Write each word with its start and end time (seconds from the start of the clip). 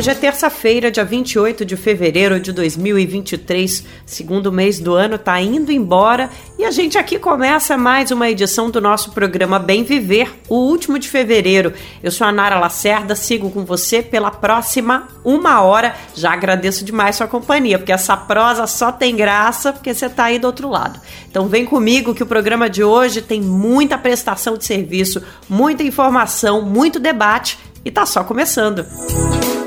Hoje 0.00 0.08
é 0.08 0.14
terça-feira, 0.14 0.90
dia 0.90 1.04
28 1.04 1.62
de 1.62 1.76
fevereiro 1.76 2.40
de 2.40 2.54
2023, 2.54 3.84
segundo 4.06 4.50
mês 4.50 4.80
do 4.80 4.94
ano 4.94 5.16
está 5.16 5.38
indo 5.42 5.70
embora 5.70 6.30
e 6.58 6.64
a 6.64 6.70
gente 6.70 6.96
aqui 6.96 7.18
começa 7.18 7.76
mais 7.76 8.10
uma 8.10 8.30
edição 8.30 8.70
do 8.70 8.80
nosso 8.80 9.10
programa 9.10 9.58
Bem 9.58 9.84
Viver, 9.84 10.32
o 10.48 10.54
último 10.54 10.98
de 10.98 11.06
fevereiro. 11.06 11.74
Eu 12.02 12.10
sou 12.10 12.26
a 12.26 12.32
Nara 12.32 12.58
Lacerda, 12.58 13.14
sigo 13.14 13.50
com 13.50 13.62
você 13.62 14.00
pela 14.00 14.30
próxima 14.30 15.06
uma 15.22 15.60
hora. 15.60 15.94
Já 16.14 16.32
agradeço 16.32 16.82
demais 16.82 17.16
sua 17.16 17.28
companhia, 17.28 17.78
porque 17.78 17.92
essa 17.92 18.16
prosa 18.16 18.66
só 18.66 18.90
tem 18.90 19.14
graça 19.14 19.70
porque 19.70 19.92
você 19.92 20.06
está 20.06 20.24
aí 20.24 20.38
do 20.38 20.46
outro 20.46 20.70
lado. 20.70 20.98
Então 21.30 21.46
vem 21.46 21.66
comigo 21.66 22.14
que 22.14 22.22
o 22.22 22.26
programa 22.26 22.70
de 22.70 22.82
hoje 22.82 23.20
tem 23.20 23.42
muita 23.42 23.98
prestação 23.98 24.56
de 24.56 24.64
serviço, 24.64 25.22
muita 25.46 25.82
informação, 25.82 26.62
muito 26.62 26.98
debate 26.98 27.58
e 27.84 27.90
tá 27.90 28.06
só 28.06 28.24
começando. 28.24 28.86
Música 28.90 29.59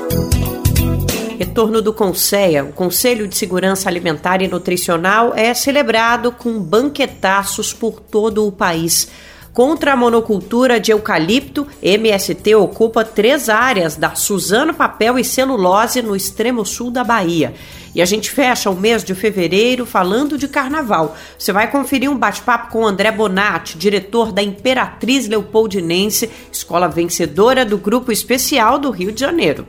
Retorno 1.38 1.82
do 1.82 1.92
Conceia, 1.92 2.64
o 2.64 2.72
Conselho 2.72 3.28
de 3.28 3.36
Segurança 3.36 3.88
Alimentar 3.88 4.42
e 4.42 4.48
Nutricional, 4.48 5.32
é 5.36 5.52
celebrado 5.54 6.32
com 6.32 6.58
banquetaços 6.58 7.72
por 7.72 8.00
todo 8.00 8.46
o 8.46 8.52
país. 8.52 9.08
Contra 9.54 9.92
a 9.92 9.96
monocultura 9.96 10.80
de 10.80 10.90
eucalipto, 10.90 11.64
MST 11.80 12.56
ocupa 12.56 13.04
três 13.04 13.48
áreas 13.48 13.94
da 13.94 14.16
Suzano 14.16 14.74
Papel 14.74 15.16
e 15.16 15.22
Celulose 15.22 16.02
no 16.02 16.16
extremo 16.16 16.66
sul 16.66 16.90
da 16.90 17.04
Bahia. 17.04 17.54
E 17.94 18.02
a 18.02 18.04
gente 18.04 18.32
fecha 18.32 18.68
o 18.68 18.74
mês 18.74 19.04
de 19.04 19.14
fevereiro 19.14 19.86
falando 19.86 20.36
de 20.36 20.48
carnaval. 20.48 21.16
Você 21.38 21.52
vai 21.52 21.70
conferir 21.70 22.10
um 22.10 22.18
bate-papo 22.18 22.72
com 22.72 22.84
André 22.84 23.12
Bonatti, 23.12 23.78
diretor 23.78 24.32
da 24.32 24.42
Imperatriz 24.42 25.28
Leopoldinense, 25.28 26.28
escola 26.50 26.88
vencedora 26.88 27.64
do 27.64 27.78
Grupo 27.78 28.10
Especial 28.10 28.76
do 28.76 28.90
Rio 28.90 29.12
de 29.12 29.20
Janeiro. 29.20 29.66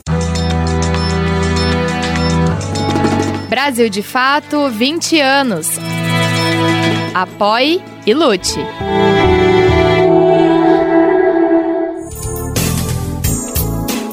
Brasil 3.47 3.87
de 3.87 4.01
Fato 4.01 4.67
20 4.67 5.19
anos. 5.19 5.69
Apoie 7.13 7.83
e 8.03 8.13
lute. 8.15 8.59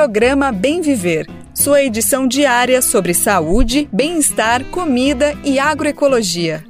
Programa 0.00 0.50
Bem 0.50 0.80
Viver, 0.80 1.26
sua 1.52 1.82
edição 1.82 2.26
diária 2.26 2.80
sobre 2.80 3.12
saúde, 3.12 3.86
bem-estar, 3.92 4.64
comida 4.70 5.36
e 5.44 5.58
agroecologia. 5.58 6.64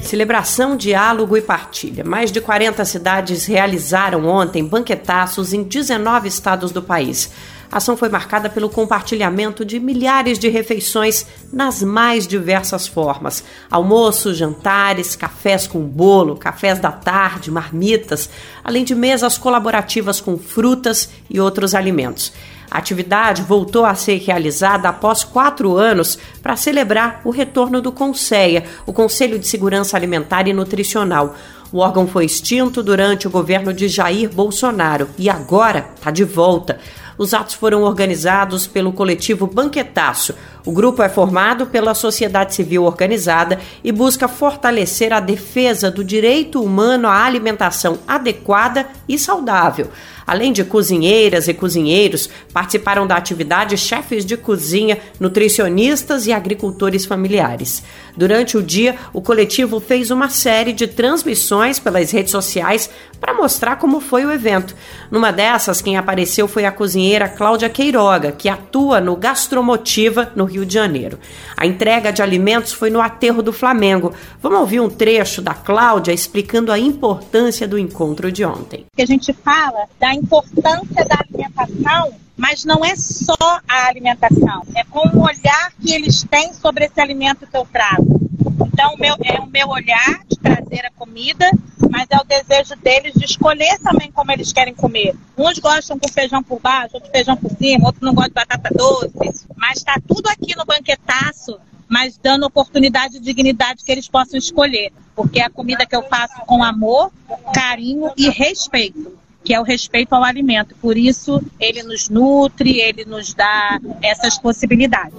Celebração, 0.00 0.76
diálogo 0.76 1.36
e 1.36 1.42
partilha. 1.42 2.04
Mais 2.04 2.30
de 2.30 2.40
40 2.40 2.84
cidades 2.84 3.46
realizaram 3.46 4.24
ontem 4.26 4.64
banquetaços 4.64 5.52
em 5.52 5.64
19 5.64 6.28
estados 6.28 6.70
do 6.70 6.80
país. 6.80 7.32
A 7.70 7.78
ação 7.78 7.96
foi 7.96 8.08
marcada 8.08 8.48
pelo 8.48 8.68
compartilhamento 8.68 9.64
de 9.64 9.80
milhares 9.80 10.38
de 10.38 10.48
refeições 10.48 11.26
nas 11.52 11.82
mais 11.82 12.26
diversas 12.26 12.86
formas: 12.86 13.42
almoços, 13.70 14.36
jantares, 14.36 15.16
cafés 15.16 15.66
com 15.66 15.80
bolo, 15.80 16.36
cafés 16.36 16.78
da 16.78 16.92
tarde, 16.92 17.50
marmitas, 17.50 18.30
além 18.62 18.84
de 18.84 18.94
mesas 18.94 19.36
colaborativas 19.36 20.20
com 20.20 20.38
frutas 20.38 21.10
e 21.28 21.40
outros 21.40 21.74
alimentos. 21.74 22.32
A 22.70 22.78
atividade 22.78 23.42
voltou 23.42 23.84
a 23.84 23.94
ser 23.94 24.18
realizada 24.18 24.88
após 24.88 25.22
quatro 25.22 25.76
anos 25.76 26.18
para 26.42 26.56
celebrar 26.56 27.20
o 27.24 27.30
retorno 27.30 27.80
do 27.80 27.92
CONSEA, 27.92 28.64
o 28.84 28.92
Conselho 28.92 29.38
de 29.38 29.46
Segurança 29.46 29.96
Alimentar 29.96 30.48
e 30.48 30.52
Nutricional. 30.52 31.36
O 31.72 31.78
órgão 31.78 32.06
foi 32.06 32.24
extinto 32.24 32.82
durante 32.82 33.26
o 33.26 33.30
governo 33.30 33.72
de 33.72 33.88
Jair 33.88 34.28
Bolsonaro 34.32 35.08
e 35.18 35.28
agora 35.28 35.90
está 35.96 36.10
de 36.10 36.24
volta. 36.24 36.78
Os 37.18 37.32
atos 37.32 37.54
foram 37.54 37.82
organizados 37.82 38.66
pelo 38.66 38.92
coletivo 38.92 39.46
Banquetaço. 39.46 40.34
O 40.66 40.72
grupo 40.72 41.00
é 41.00 41.08
formado 41.08 41.66
pela 41.66 41.94
sociedade 41.94 42.52
civil 42.52 42.82
organizada 42.82 43.60
e 43.84 43.92
busca 43.92 44.26
fortalecer 44.26 45.12
a 45.12 45.20
defesa 45.20 45.92
do 45.92 46.02
direito 46.02 46.60
humano 46.60 47.06
à 47.06 47.24
alimentação 47.24 48.00
adequada 48.08 48.84
e 49.08 49.16
saudável. 49.16 49.88
Além 50.26 50.52
de 50.52 50.64
cozinheiras 50.64 51.46
e 51.46 51.54
cozinheiros, 51.54 52.28
participaram 52.52 53.06
da 53.06 53.16
atividade 53.16 53.76
chefes 53.76 54.24
de 54.24 54.36
cozinha, 54.36 54.98
nutricionistas 55.20 56.26
e 56.26 56.32
agricultores 56.32 57.06
familiares. 57.06 57.84
Durante 58.16 58.56
o 58.56 58.62
dia, 58.62 58.96
o 59.12 59.22
coletivo 59.22 59.78
fez 59.78 60.10
uma 60.10 60.28
série 60.28 60.72
de 60.72 60.88
transmissões 60.88 61.78
pelas 61.78 62.10
redes 62.10 62.32
sociais 62.32 62.90
para 63.20 63.34
mostrar 63.34 63.76
como 63.76 64.00
foi 64.00 64.24
o 64.24 64.32
evento. 64.32 64.74
Numa 65.12 65.30
dessas, 65.30 65.80
quem 65.80 65.96
apareceu 65.96 66.48
foi 66.48 66.64
a 66.64 66.72
cozinheira 66.72 67.28
Cláudia 67.28 67.68
Queiroga, 67.68 68.32
que 68.32 68.48
atua 68.48 69.00
no 69.00 69.14
Gastromotiva, 69.14 70.32
no 70.34 70.44
Rio 70.44 70.55
de 70.64 70.74
Janeiro. 70.74 71.18
A 71.56 71.66
entrega 71.66 72.12
de 72.12 72.22
alimentos 72.22 72.72
foi 72.72 72.88
no 72.88 73.00
aterro 73.00 73.42
do 73.42 73.52
Flamengo. 73.52 74.14
Vamos 74.40 74.60
ouvir 74.60 74.80
um 74.80 74.88
trecho 74.88 75.42
da 75.42 75.54
Cláudia 75.54 76.12
explicando 76.12 76.72
a 76.72 76.78
importância 76.78 77.66
do 77.66 77.78
encontro 77.78 78.30
de 78.30 78.44
ontem. 78.44 78.86
A 78.98 79.04
gente 79.04 79.32
fala 79.32 79.86
da 80.00 80.14
importância 80.14 81.04
da 81.04 81.18
alimentação 81.20 82.25
mas 82.36 82.64
não 82.64 82.84
é 82.84 82.94
só 82.96 83.60
a 83.66 83.86
alimentação, 83.86 84.62
é 84.74 84.84
com 84.84 85.08
o 85.08 85.22
olhar 85.22 85.72
que 85.80 85.92
eles 85.92 86.22
têm 86.24 86.52
sobre 86.52 86.84
esse 86.84 87.00
alimento 87.00 87.46
que 87.46 87.56
eu 87.56 87.66
trago. 87.66 88.20
Então, 88.66 88.94
meu, 88.98 89.16
é 89.24 89.40
o 89.40 89.46
meu 89.46 89.68
olhar 89.68 90.22
de 90.28 90.38
trazer 90.38 90.84
a 90.84 90.90
comida, 90.90 91.50
mas 91.90 92.06
é 92.10 92.16
o 92.18 92.24
desejo 92.24 92.76
deles 92.76 93.14
de 93.14 93.24
escolher 93.24 93.78
também 93.78 94.12
como 94.12 94.30
eles 94.30 94.52
querem 94.52 94.74
comer. 94.74 95.16
Uns 95.36 95.58
gostam 95.58 95.98
com 95.98 96.08
feijão 96.08 96.42
por 96.42 96.60
baixo, 96.60 96.94
outros 96.94 97.10
feijão 97.10 97.36
por 97.36 97.50
cima, 97.56 97.86
outros 97.86 98.02
não 98.02 98.14
gostam 98.14 98.28
de 98.28 98.34
batata 98.34 98.74
doce, 98.74 99.46
mas 99.56 99.78
está 99.78 99.94
tudo 100.06 100.28
aqui 100.28 100.54
no 100.54 100.66
banquetaço, 100.66 101.58
mas 101.88 102.18
dando 102.18 102.44
oportunidade 102.44 103.16
e 103.16 103.20
dignidade 103.20 103.82
que 103.82 103.90
eles 103.90 104.08
possam 104.08 104.38
escolher, 104.38 104.92
porque 105.14 105.40
é 105.40 105.44
a 105.44 105.50
comida 105.50 105.86
que 105.86 105.96
eu 105.96 106.02
faço 106.02 106.38
com 106.46 106.62
amor, 106.62 107.10
carinho 107.54 108.10
e 108.16 108.28
respeito 108.28 109.16
que 109.46 109.54
é 109.54 109.60
o 109.60 109.62
respeito 109.62 110.12
ao 110.12 110.24
alimento. 110.24 110.74
Por 110.82 110.98
isso, 110.98 111.40
ele 111.60 111.84
nos 111.84 112.08
nutre, 112.08 112.80
ele 112.80 113.04
nos 113.04 113.32
dá 113.32 113.80
essas 114.02 114.36
possibilidades. 114.36 115.14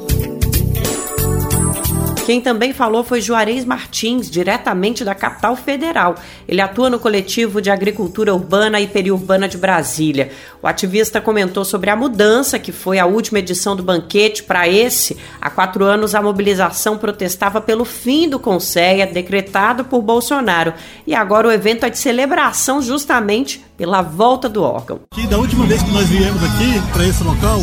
Quem 2.28 2.42
também 2.42 2.74
falou 2.74 3.06
foi 3.06 3.22
Juarez 3.22 3.64
Martins, 3.64 4.30
diretamente 4.30 5.06
da 5.06 5.16
capital 5.16 5.56
federal. 5.56 6.16
Ele 6.46 6.60
atua 6.60 6.90
no 6.90 7.00
coletivo 7.00 7.62
de 7.62 7.72
agricultura 7.72 8.34
urbana 8.34 8.82
e 8.82 8.88
periurbana 8.88 9.48
de 9.48 9.58
Brasília. 9.58 10.30
O 10.62 10.68
ativista 10.68 11.22
comentou 11.22 11.64
sobre 11.64 11.90
a 11.90 11.96
mudança 11.96 12.60
que 12.60 12.74
foi 12.74 13.00
a 13.00 13.06
última 13.06 13.40
edição 13.40 13.78
do 13.78 13.82
banquete 13.82 14.44
para 14.44 14.68
esse. 14.68 15.16
Há 15.40 15.50
quatro 15.50 15.86
anos 15.86 16.14
a 16.14 16.22
mobilização 16.22 16.98
protestava 16.98 17.62
pelo 17.62 17.86
fim 17.86 18.28
do 18.28 18.38
Conceia, 18.38 19.08
decretado 19.08 19.86
por 19.86 20.02
Bolsonaro. 20.02 20.74
E 21.08 21.16
agora 21.16 21.48
o 21.48 21.52
evento 21.54 21.86
é 21.86 21.90
de 21.90 21.98
celebração 21.98 22.82
justamente 22.82 23.64
pela 23.78 24.02
volta 24.02 24.50
do 24.50 24.64
órgão. 24.64 25.00
Que 25.14 25.26
da 25.28 25.38
última 25.38 25.66
vez 25.66 25.82
que 25.82 25.92
nós 25.92 26.10
viemos 26.10 26.44
aqui 26.44 26.92
para 26.92 27.08
esse 27.08 27.24
local 27.24 27.62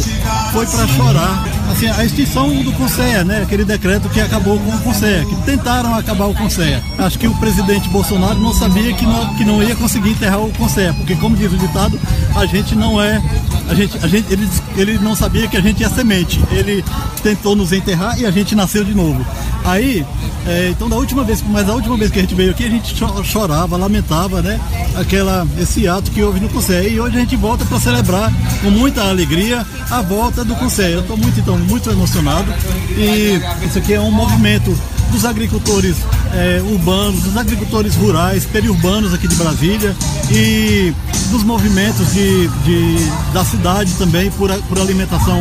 foi 0.55 0.65
para 0.65 0.87
chorar 0.87 1.54
assim, 1.71 1.89
a 1.89 2.05
extinção 2.05 2.49
do 2.63 2.73
Conceia, 2.73 3.25
né? 3.25 3.43
Aquele 3.43 3.65
decreto 3.65 4.09
que 4.09 4.21
acabou 4.21 4.59
com 4.59 4.71
o 4.71 4.79
Conceia, 4.81 5.25
que 5.25 5.37
tentaram 5.43 5.95
acabar 5.95 6.27
o 6.27 6.35
Conceia. 6.35 6.83
Acho 6.99 7.19
que 7.19 7.27
o 7.27 7.35
presidente 7.37 7.89
Bolsonaro 7.89 8.39
não 8.39 8.53
sabia 8.53 8.93
que 8.93 9.05
não, 9.05 9.35
que 9.35 9.45
não 9.45 9.63
ia 9.63 9.75
conseguir 9.77 10.11
enterrar 10.11 10.41
o 10.41 10.53
Conceia, 10.53 10.93
porque 10.95 11.15
como 11.17 11.37
diz 11.37 11.53
o 11.53 11.57
ditado, 11.57 11.99
a 12.35 12.47
gente 12.47 12.75
não 12.75 13.01
é 13.01 13.21
a 13.69 13.75
gente, 13.75 13.99
a 14.03 14.07
gente, 14.07 14.31
ele, 14.33 14.49
ele 14.77 14.99
não 14.99 15.17
sabia 15.17 15.49
que 15.49 15.57
a 15.57 15.61
gente 15.61 15.83
é 15.83 15.89
semente. 15.89 16.39
Ele 16.51 16.85
tentou 17.23 17.57
nos 17.57 17.73
enterrar 17.73 18.19
e 18.21 18.27
a 18.27 18.31
gente 18.31 18.55
nasceu 18.55 18.85
de 18.85 18.95
novo. 18.95 19.25
Aí, 19.65 20.05
é, 20.47 20.69
então 20.71 20.89
da 20.89 20.97
última 20.97 21.25
vez, 21.25 21.43
mas 21.49 21.69
a 21.69 21.75
última 21.75 21.97
vez 21.97 22.11
que 22.11 22.19
a 22.19 22.23
gente 22.23 22.35
veio 22.35 22.51
aqui, 22.51 22.67
a 22.67 22.69
gente 22.69 22.95
chorava, 23.25 23.77
lamentava, 23.77 24.43
né? 24.43 24.61
Aquela, 24.95 25.47
esse 25.59 25.89
ato 25.89 26.11
que 26.11 26.23
houve 26.23 26.41
no 26.41 26.49
Conselho. 26.51 26.89
E 26.89 27.01
hoje 27.01 27.17
a 27.17 27.21
gente 27.21 27.37
volta 27.37 27.65
para 27.65 27.81
celebrar 27.81 28.31
com 28.61 28.71
muita 28.71 29.03
alegria 29.09 29.67
a 29.91 30.03
volta 30.03 30.45
do 30.45 30.55
Conselho. 30.57 30.95
Eu 30.95 31.01
estou 31.01 31.17
muito, 31.17 31.41
então, 31.41 31.54
muito 31.59 31.91
emocionado. 31.91 32.53
E 32.97 33.41
isso 33.67 33.79
aqui 33.79 33.95
é 33.95 34.01
um 34.01 34.11
movimento 34.11 34.77
dos 35.11 35.25
agricultores 35.25 35.97
é, 36.33 36.61
urbanos, 36.63 37.23
dos 37.23 37.37
agricultores 37.37 37.95
rurais, 37.95 38.45
periurbanos 38.45 39.15
aqui 39.15 39.29
de 39.29 39.37
Brasília 39.37 39.95
e 40.31 40.93
dos 41.31 41.45
movimentos 41.45 42.13
de, 42.13 42.49
de, 42.49 42.97
da 43.33 43.45
cidade 43.45 43.93
também 43.95 44.31
por, 44.33 44.51
por 44.63 44.79
alimentação 44.79 45.41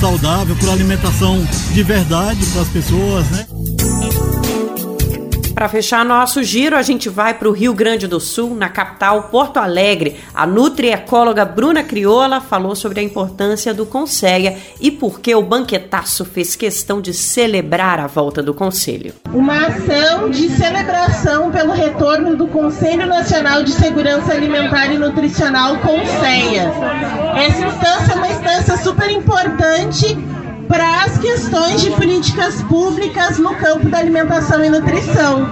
saudável, 0.00 0.54
por 0.56 0.70
alimentação 0.70 1.44
de 1.72 1.82
verdade 1.82 2.44
para 2.46 2.62
as 2.62 2.68
pessoas, 2.68 3.26
né? 3.30 3.46
Para 5.58 5.68
fechar 5.68 6.04
nosso 6.04 6.40
giro, 6.40 6.76
a 6.76 6.82
gente 6.82 7.08
vai 7.08 7.34
para 7.34 7.48
o 7.48 7.50
Rio 7.50 7.74
Grande 7.74 8.06
do 8.06 8.20
Sul, 8.20 8.54
na 8.54 8.68
capital 8.68 9.24
Porto 9.24 9.56
Alegre. 9.56 10.20
A 10.32 10.46
nutriecóloga 10.46 11.44
Bruna 11.44 11.82
Crioula 11.82 12.40
falou 12.40 12.76
sobre 12.76 13.00
a 13.00 13.02
importância 13.02 13.74
do 13.74 13.84
Conselho 13.84 14.56
e 14.80 14.88
por 14.88 15.18
que 15.18 15.34
o 15.34 15.42
banquetaço 15.42 16.24
fez 16.24 16.54
questão 16.54 17.00
de 17.00 17.12
celebrar 17.12 17.98
a 17.98 18.06
volta 18.06 18.40
do 18.40 18.54
Conselho. 18.54 19.12
Uma 19.34 19.66
ação 19.66 20.30
de 20.30 20.48
celebração 20.48 21.50
pelo 21.50 21.72
retorno 21.72 22.36
do 22.36 22.46
Conselho 22.46 23.08
Nacional 23.08 23.64
de 23.64 23.72
Segurança 23.72 24.34
Alimentar 24.34 24.92
e 24.92 24.98
Nutricional, 24.98 25.78
Conselha. 25.78 26.70
Essa 27.36 27.66
instância 27.66 28.12
é 28.12 28.14
uma 28.14 28.28
instância 28.28 28.76
super 28.76 29.10
importante 29.10 30.16
para 30.68 31.04
as 31.04 31.18
questões 31.18 31.80
de 31.80 31.90
políticas 31.92 32.62
públicas 32.62 33.38
no 33.38 33.54
campo 33.54 33.88
da 33.88 33.98
alimentação 33.98 34.62
e 34.62 34.68
nutrição. 34.68 35.48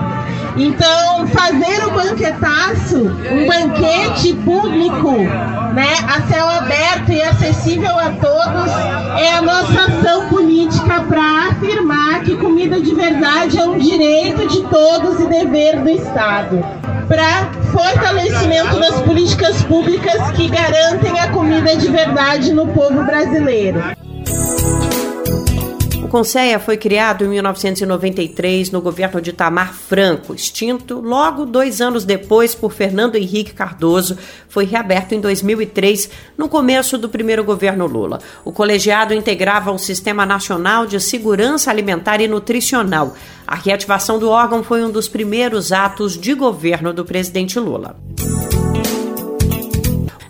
Então, 0.56 1.26
fazer 1.28 1.84
o 1.86 1.90
banquetaço, 1.90 2.96
um 2.96 3.46
banquete 3.46 4.32
público, 4.44 5.12
né, 5.74 5.94
a 6.06 6.22
céu 6.22 6.48
aberto 6.48 7.12
e 7.12 7.22
acessível 7.22 7.98
a 7.98 8.10
todos, 8.10 8.72
é 9.20 9.34
a 9.34 9.42
nossa 9.42 9.82
ação 9.82 10.28
política 10.28 11.02
para 11.02 11.50
afirmar 11.50 12.22
que 12.22 12.36
comida 12.36 12.80
de 12.80 12.94
verdade 12.94 13.58
é 13.58 13.64
um 13.64 13.78
direito 13.78 14.46
de 14.48 14.62
todos 14.62 15.20
e 15.20 15.26
dever 15.26 15.80
do 15.80 15.90
Estado. 15.90 16.64
Para 17.06 17.50
fortalecimento 17.70 18.80
das 18.80 19.00
políticas 19.02 19.62
públicas 19.64 20.30
que 20.32 20.48
garantem 20.48 21.20
a 21.20 21.28
comida 21.28 21.76
de 21.76 21.88
verdade 21.88 22.52
no 22.52 22.66
povo 22.68 23.04
brasileiro. 23.04 23.82
Conceia 26.16 26.58
foi 26.58 26.78
criado 26.78 27.26
em 27.26 27.28
1993 27.28 28.70
no 28.70 28.80
governo 28.80 29.20
de 29.20 29.34
Tamar 29.34 29.74
Franco, 29.74 30.34
extinto 30.34 30.98
logo 30.98 31.44
dois 31.44 31.82
anos 31.82 32.06
depois 32.06 32.54
por 32.54 32.72
Fernando 32.72 33.16
Henrique 33.16 33.52
Cardoso, 33.52 34.16
foi 34.48 34.64
reaberto 34.64 35.14
em 35.14 35.20
2003, 35.20 36.08
no 36.38 36.48
começo 36.48 36.96
do 36.96 37.10
primeiro 37.10 37.44
governo 37.44 37.84
Lula. 37.86 38.18
O 38.46 38.50
colegiado 38.50 39.12
integrava 39.12 39.70
o 39.70 39.78
Sistema 39.78 40.24
Nacional 40.24 40.86
de 40.86 40.98
Segurança 41.00 41.70
Alimentar 41.70 42.18
e 42.22 42.26
Nutricional. 42.26 43.14
A 43.46 43.54
reativação 43.54 44.18
do 44.18 44.30
órgão 44.30 44.64
foi 44.64 44.82
um 44.82 44.90
dos 44.90 45.08
primeiros 45.08 45.70
atos 45.70 46.18
de 46.18 46.32
governo 46.32 46.94
do 46.94 47.04
presidente 47.04 47.60
Lula. 47.60 47.94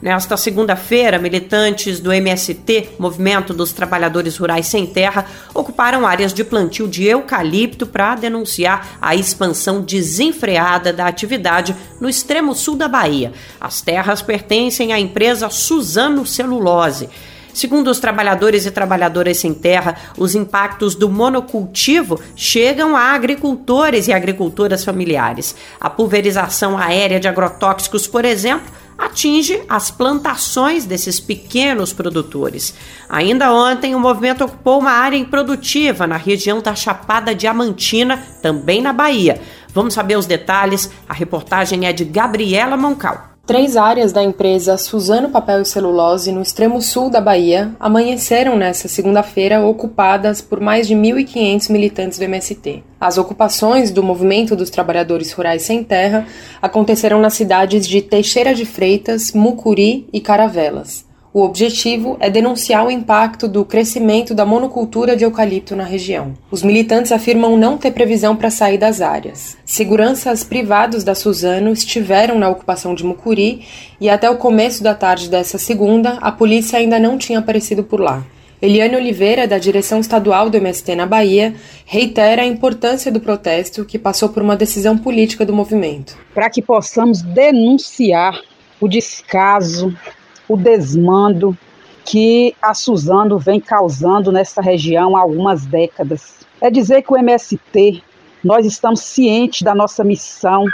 Nesta 0.06 0.36
segunda-feira, 0.36 1.18
militantes 1.18 1.98
do 1.98 2.12
MST, 2.12 2.90
Movimento 2.96 3.52
dos 3.52 3.72
Trabalhadores 3.72 4.36
Rurais 4.36 4.68
Sem 4.68 4.86
Terra, 4.86 5.26
ocuparam 5.52 6.06
áreas 6.06 6.32
de 6.32 6.44
plantio 6.44 6.86
de 6.86 7.02
eucalipto 7.02 7.88
para 7.88 8.14
denunciar 8.14 8.98
a 9.02 9.16
expansão 9.16 9.80
desenfreada 9.80 10.92
da 10.92 11.08
atividade 11.08 11.74
no 12.00 12.08
extremo 12.08 12.54
sul 12.54 12.76
da 12.76 12.86
Bahia. 12.86 13.32
As 13.60 13.80
terras 13.80 14.22
pertencem 14.22 14.92
à 14.92 15.00
empresa 15.00 15.50
Suzano 15.50 16.24
Celulose. 16.24 17.08
Segundo 17.52 17.88
os 17.88 17.98
trabalhadores 17.98 18.64
e 18.64 18.70
trabalhadoras 18.70 19.38
sem 19.38 19.52
terra, 19.52 19.96
os 20.16 20.36
impactos 20.36 20.94
do 20.94 21.08
monocultivo 21.08 22.20
chegam 22.36 22.94
a 22.94 23.12
agricultores 23.12 24.06
e 24.06 24.12
agricultoras 24.12 24.84
familiares. 24.84 25.56
A 25.80 25.90
pulverização 25.90 26.78
aérea 26.78 27.18
de 27.18 27.26
agrotóxicos, 27.26 28.06
por 28.06 28.24
exemplo, 28.24 28.70
atinge 28.98 29.62
as 29.68 29.90
plantações 29.90 30.84
desses 30.84 31.20
pequenos 31.20 31.92
produtores. 31.92 32.74
Ainda 33.08 33.52
ontem, 33.52 33.94
o 33.94 34.00
movimento 34.00 34.44
ocupou 34.44 34.80
uma 34.80 34.92
área 34.92 35.16
improdutiva 35.16 36.06
na 36.06 36.16
região 36.16 36.60
da 36.60 36.74
Chapada 36.74 37.34
Diamantina, 37.34 38.22
também 38.42 38.80
na 38.80 38.92
Bahia. 38.92 39.40
Vamos 39.72 39.94
saber 39.94 40.16
os 40.16 40.26
detalhes. 40.26 40.90
A 41.08 41.12
reportagem 41.12 41.86
é 41.86 41.92
de 41.92 42.04
Gabriela 42.04 42.76
Moncal. 42.76 43.35
Três 43.46 43.76
áreas 43.76 44.12
da 44.12 44.24
empresa 44.24 44.76
Suzano 44.76 45.28
Papel 45.28 45.62
e 45.62 45.64
Celulose, 45.64 46.32
no 46.32 46.42
extremo 46.42 46.82
sul 46.82 47.08
da 47.08 47.20
Bahia, 47.20 47.70
amanheceram 47.78 48.56
nesta 48.56 48.88
segunda-feira 48.88 49.64
ocupadas 49.64 50.40
por 50.40 50.58
mais 50.58 50.88
de 50.88 50.96
1.500 50.96 51.70
militantes 51.70 52.18
do 52.18 52.24
MST. 52.24 52.82
As 53.00 53.18
ocupações 53.18 53.92
do 53.92 54.02
Movimento 54.02 54.56
dos 54.56 54.68
Trabalhadores 54.68 55.30
Rurais 55.30 55.62
Sem 55.62 55.84
Terra 55.84 56.26
aconteceram 56.60 57.20
nas 57.20 57.34
cidades 57.34 57.86
de 57.86 58.02
Teixeira 58.02 58.52
de 58.52 58.66
Freitas, 58.66 59.30
Mucuri 59.30 60.08
e 60.12 60.20
Caravelas. 60.20 61.06
O 61.36 61.42
objetivo 61.42 62.16
é 62.18 62.30
denunciar 62.30 62.86
o 62.86 62.90
impacto 62.90 63.46
do 63.46 63.62
crescimento 63.62 64.34
da 64.34 64.46
monocultura 64.46 65.14
de 65.14 65.22
eucalipto 65.22 65.76
na 65.76 65.84
região. 65.84 66.32
Os 66.50 66.62
militantes 66.62 67.12
afirmam 67.12 67.58
não 67.58 67.76
ter 67.76 67.90
previsão 67.90 68.34
para 68.34 68.48
sair 68.48 68.78
das 68.78 69.02
áreas. 69.02 69.54
Seguranças 69.62 70.42
privados 70.42 71.04
da 71.04 71.14
Suzano 71.14 71.74
estiveram 71.74 72.38
na 72.38 72.48
ocupação 72.48 72.94
de 72.94 73.04
Mucuri 73.04 73.66
e 74.00 74.08
até 74.08 74.30
o 74.30 74.38
começo 74.38 74.82
da 74.82 74.94
tarde 74.94 75.28
dessa 75.28 75.58
segunda, 75.58 76.12
a 76.22 76.32
polícia 76.32 76.78
ainda 76.78 76.98
não 76.98 77.18
tinha 77.18 77.40
aparecido 77.40 77.84
por 77.84 78.00
lá. 78.00 78.24
Eliane 78.62 78.96
Oliveira, 78.96 79.46
da 79.46 79.58
direção 79.58 80.00
estadual 80.00 80.48
do 80.48 80.56
MST 80.56 80.94
na 80.94 81.04
Bahia, 81.04 81.54
reitera 81.84 82.40
a 82.40 82.46
importância 82.46 83.12
do 83.12 83.20
protesto 83.20 83.84
que 83.84 83.98
passou 83.98 84.30
por 84.30 84.42
uma 84.42 84.56
decisão 84.56 84.96
política 84.96 85.44
do 85.44 85.52
movimento. 85.52 86.16
Para 86.34 86.48
que 86.48 86.62
possamos 86.62 87.20
denunciar 87.20 88.40
o 88.80 88.88
descaso, 88.88 89.94
o 90.48 90.56
desmando 90.56 91.56
que 92.04 92.54
a 92.62 92.72
Suzano 92.72 93.38
vem 93.38 93.60
causando 93.60 94.30
nessa 94.30 94.62
região 94.62 95.16
há 95.16 95.20
algumas 95.20 95.66
décadas. 95.66 96.46
É 96.60 96.70
dizer 96.70 97.02
que 97.02 97.12
o 97.12 97.16
MST, 97.16 98.02
nós 98.44 98.64
estamos 98.64 99.00
cientes 99.00 99.62
da 99.62 99.74
nossa 99.74 100.04
missão 100.04 100.64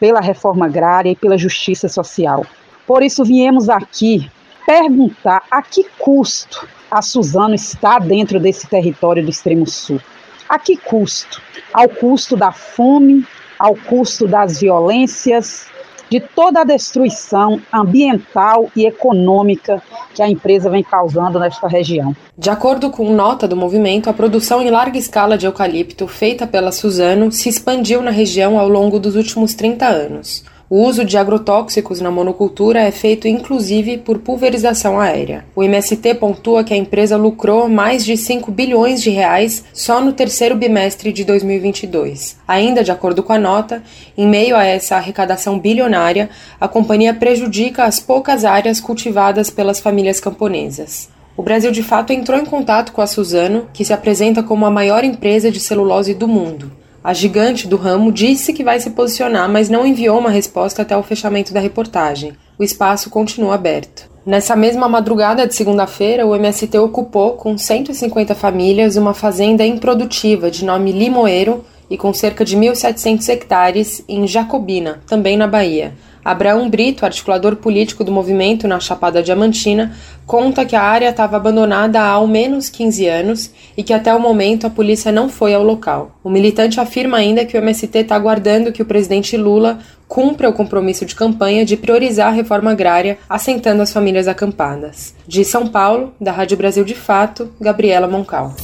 pela 0.00 0.20
reforma 0.20 0.66
agrária 0.66 1.10
e 1.10 1.16
pela 1.16 1.36
justiça 1.36 1.88
social. 1.88 2.46
Por 2.86 3.02
isso 3.02 3.24
viemos 3.24 3.68
aqui 3.68 4.30
perguntar 4.66 5.42
a 5.50 5.62
que 5.62 5.84
custo 5.98 6.66
a 6.90 7.02
Suzano 7.02 7.54
está 7.54 7.98
dentro 7.98 8.40
desse 8.40 8.66
território 8.66 9.22
do 9.22 9.30
extremo 9.30 9.66
sul. 9.66 10.00
A 10.48 10.58
que 10.58 10.76
custo? 10.76 11.42
Ao 11.72 11.88
custo 11.88 12.34
da 12.34 12.50
fome, 12.50 13.26
ao 13.58 13.74
custo 13.74 14.26
das 14.26 14.60
violências, 14.60 15.66
de 16.10 16.20
toda 16.20 16.60
a 16.60 16.64
destruição 16.64 17.60
ambiental 17.72 18.70
e 18.74 18.86
econômica 18.86 19.82
que 20.14 20.22
a 20.22 20.28
empresa 20.28 20.70
vem 20.70 20.82
causando 20.82 21.38
nesta 21.38 21.68
região. 21.68 22.14
De 22.36 22.50
acordo 22.50 22.90
com 22.90 23.12
nota 23.12 23.46
do 23.46 23.56
movimento, 23.56 24.08
a 24.08 24.12
produção 24.12 24.62
em 24.62 24.70
larga 24.70 24.98
escala 24.98 25.36
de 25.36 25.46
eucalipto 25.46 26.06
feita 26.06 26.46
pela 26.46 26.72
Suzano 26.72 27.30
se 27.30 27.48
expandiu 27.48 28.02
na 28.02 28.10
região 28.10 28.58
ao 28.58 28.68
longo 28.68 28.98
dos 28.98 29.16
últimos 29.16 29.54
30 29.54 29.86
anos. 29.86 30.44
O 30.70 30.84
uso 30.84 31.02
de 31.02 31.16
agrotóxicos 31.16 31.98
na 31.98 32.10
monocultura 32.10 32.80
é 32.80 32.90
feito 32.90 33.26
inclusive 33.26 33.96
por 33.96 34.18
pulverização 34.18 35.00
aérea. 35.00 35.46
O 35.56 35.62
MST 35.62 36.16
pontua 36.16 36.62
que 36.62 36.74
a 36.74 36.76
empresa 36.76 37.16
lucrou 37.16 37.70
mais 37.70 38.04
de 38.04 38.18
5 38.18 38.52
bilhões 38.52 39.00
de 39.00 39.08
reais 39.08 39.64
só 39.72 39.98
no 39.98 40.12
terceiro 40.12 40.54
bimestre 40.54 41.10
de 41.10 41.24
2022. 41.24 42.36
Ainda 42.46 42.84
de 42.84 42.92
acordo 42.92 43.22
com 43.22 43.32
a 43.32 43.38
nota, 43.38 43.82
em 44.14 44.28
meio 44.28 44.54
a 44.54 44.62
essa 44.62 44.96
arrecadação 44.96 45.58
bilionária, 45.58 46.28
a 46.60 46.68
companhia 46.68 47.14
prejudica 47.14 47.84
as 47.84 47.98
poucas 47.98 48.44
áreas 48.44 48.78
cultivadas 48.78 49.48
pelas 49.48 49.80
famílias 49.80 50.20
camponesas. 50.20 51.08
O 51.34 51.42
Brasil 51.42 51.72
de 51.72 51.82
fato 51.82 52.12
entrou 52.12 52.38
em 52.38 52.44
contato 52.44 52.92
com 52.92 53.00
a 53.00 53.06
Suzano, 53.06 53.68
que 53.72 53.86
se 53.86 53.94
apresenta 53.94 54.42
como 54.42 54.66
a 54.66 54.70
maior 54.70 55.02
empresa 55.02 55.50
de 55.50 55.60
celulose 55.60 56.12
do 56.12 56.28
mundo. 56.28 56.70
A 57.08 57.14
gigante 57.14 57.66
do 57.66 57.78
ramo 57.78 58.12
disse 58.12 58.52
que 58.52 58.62
vai 58.62 58.78
se 58.78 58.90
posicionar, 58.90 59.50
mas 59.50 59.70
não 59.70 59.86
enviou 59.86 60.18
uma 60.18 60.28
resposta 60.28 60.82
até 60.82 60.94
o 60.94 61.02
fechamento 61.02 61.54
da 61.54 61.58
reportagem. 61.58 62.34
O 62.58 62.62
espaço 62.62 63.08
continua 63.08 63.54
aberto. 63.54 64.10
Nessa 64.26 64.54
mesma 64.54 64.90
madrugada 64.90 65.46
de 65.46 65.54
segunda-feira, 65.54 66.26
o 66.26 66.36
MST 66.36 66.76
ocupou, 66.76 67.32
com 67.32 67.56
150 67.56 68.34
famílias, 68.34 68.96
uma 68.96 69.14
fazenda 69.14 69.64
improdutiva 69.64 70.50
de 70.50 70.66
nome 70.66 70.92
Limoeiro 70.92 71.64
e 71.88 71.96
com 71.96 72.12
cerca 72.12 72.44
de 72.44 72.58
1.700 72.58 73.26
hectares 73.30 74.04
em 74.06 74.26
Jacobina, 74.26 75.00
também 75.06 75.34
na 75.34 75.46
Bahia. 75.46 75.94
Abraão 76.28 76.68
Brito, 76.68 77.06
articulador 77.06 77.56
político 77.56 78.04
do 78.04 78.12
movimento 78.12 78.68
na 78.68 78.78
Chapada 78.78 79.22
Diamantina, 79.22 79.96
conta 80.26 80.66
que 80.66 80.76
a 80.76 80.82
área 80.82 81.08
estava 81.08 81.38
abandonada 81.38 82.02
há 82.02 82.10
ao 82.10 82.26
menos 82.26 82.68
15 82.68 83.06
anos 83.06 83.50
e 83.74 83.82
que 83.82 83.94
até 83.94 84.14
o 84.14 84.20
momento 84.20 84.66
a 84.66 84.70
polícia 84.70 85.10
não 85.10 85.30
foi 85.30 85.54
ao 85.54 85.62
local. 85.62 86.18
O 86.22 86.28
militante 86.28 86.78
afirma 86.78 87.16
ainda 87.16 87.46
que 87.46 87.56
o 87.56 87.62
MST 87.62 88.00
está 88.00 88.14
aguardando 88.14 88.72
que 88.72 88.82
o 88.82 88.84
presidente 88.84 89.38
Lula 89.38 89.78
cumpra 90.06 90.50
o 90.50 90.52
compromisso 90.52 91.06
de 91.06 91.14
campanha 91.14 91.64
de 91.64 91.78
priorizar 91.78 92.28
a 92.28 92.36
reforma 92.36 92.72
agrária, 92.72 93.16
assentando 93.26 93.80
as 93.80 93.90
famílias 93.90 94.28
acampadas. 94.28 95.14
De 95.26 95.42
São 95.46 95.66
Paulo, 95.66 96.12
da 96.20 96.30
Rádio 96.30 96.58
Brasil 96.58 96.84
de 96.84 96.94
Fato, 96.94 97.50
Gabriela 97.58 98.06
Moncal. 98.06 98.54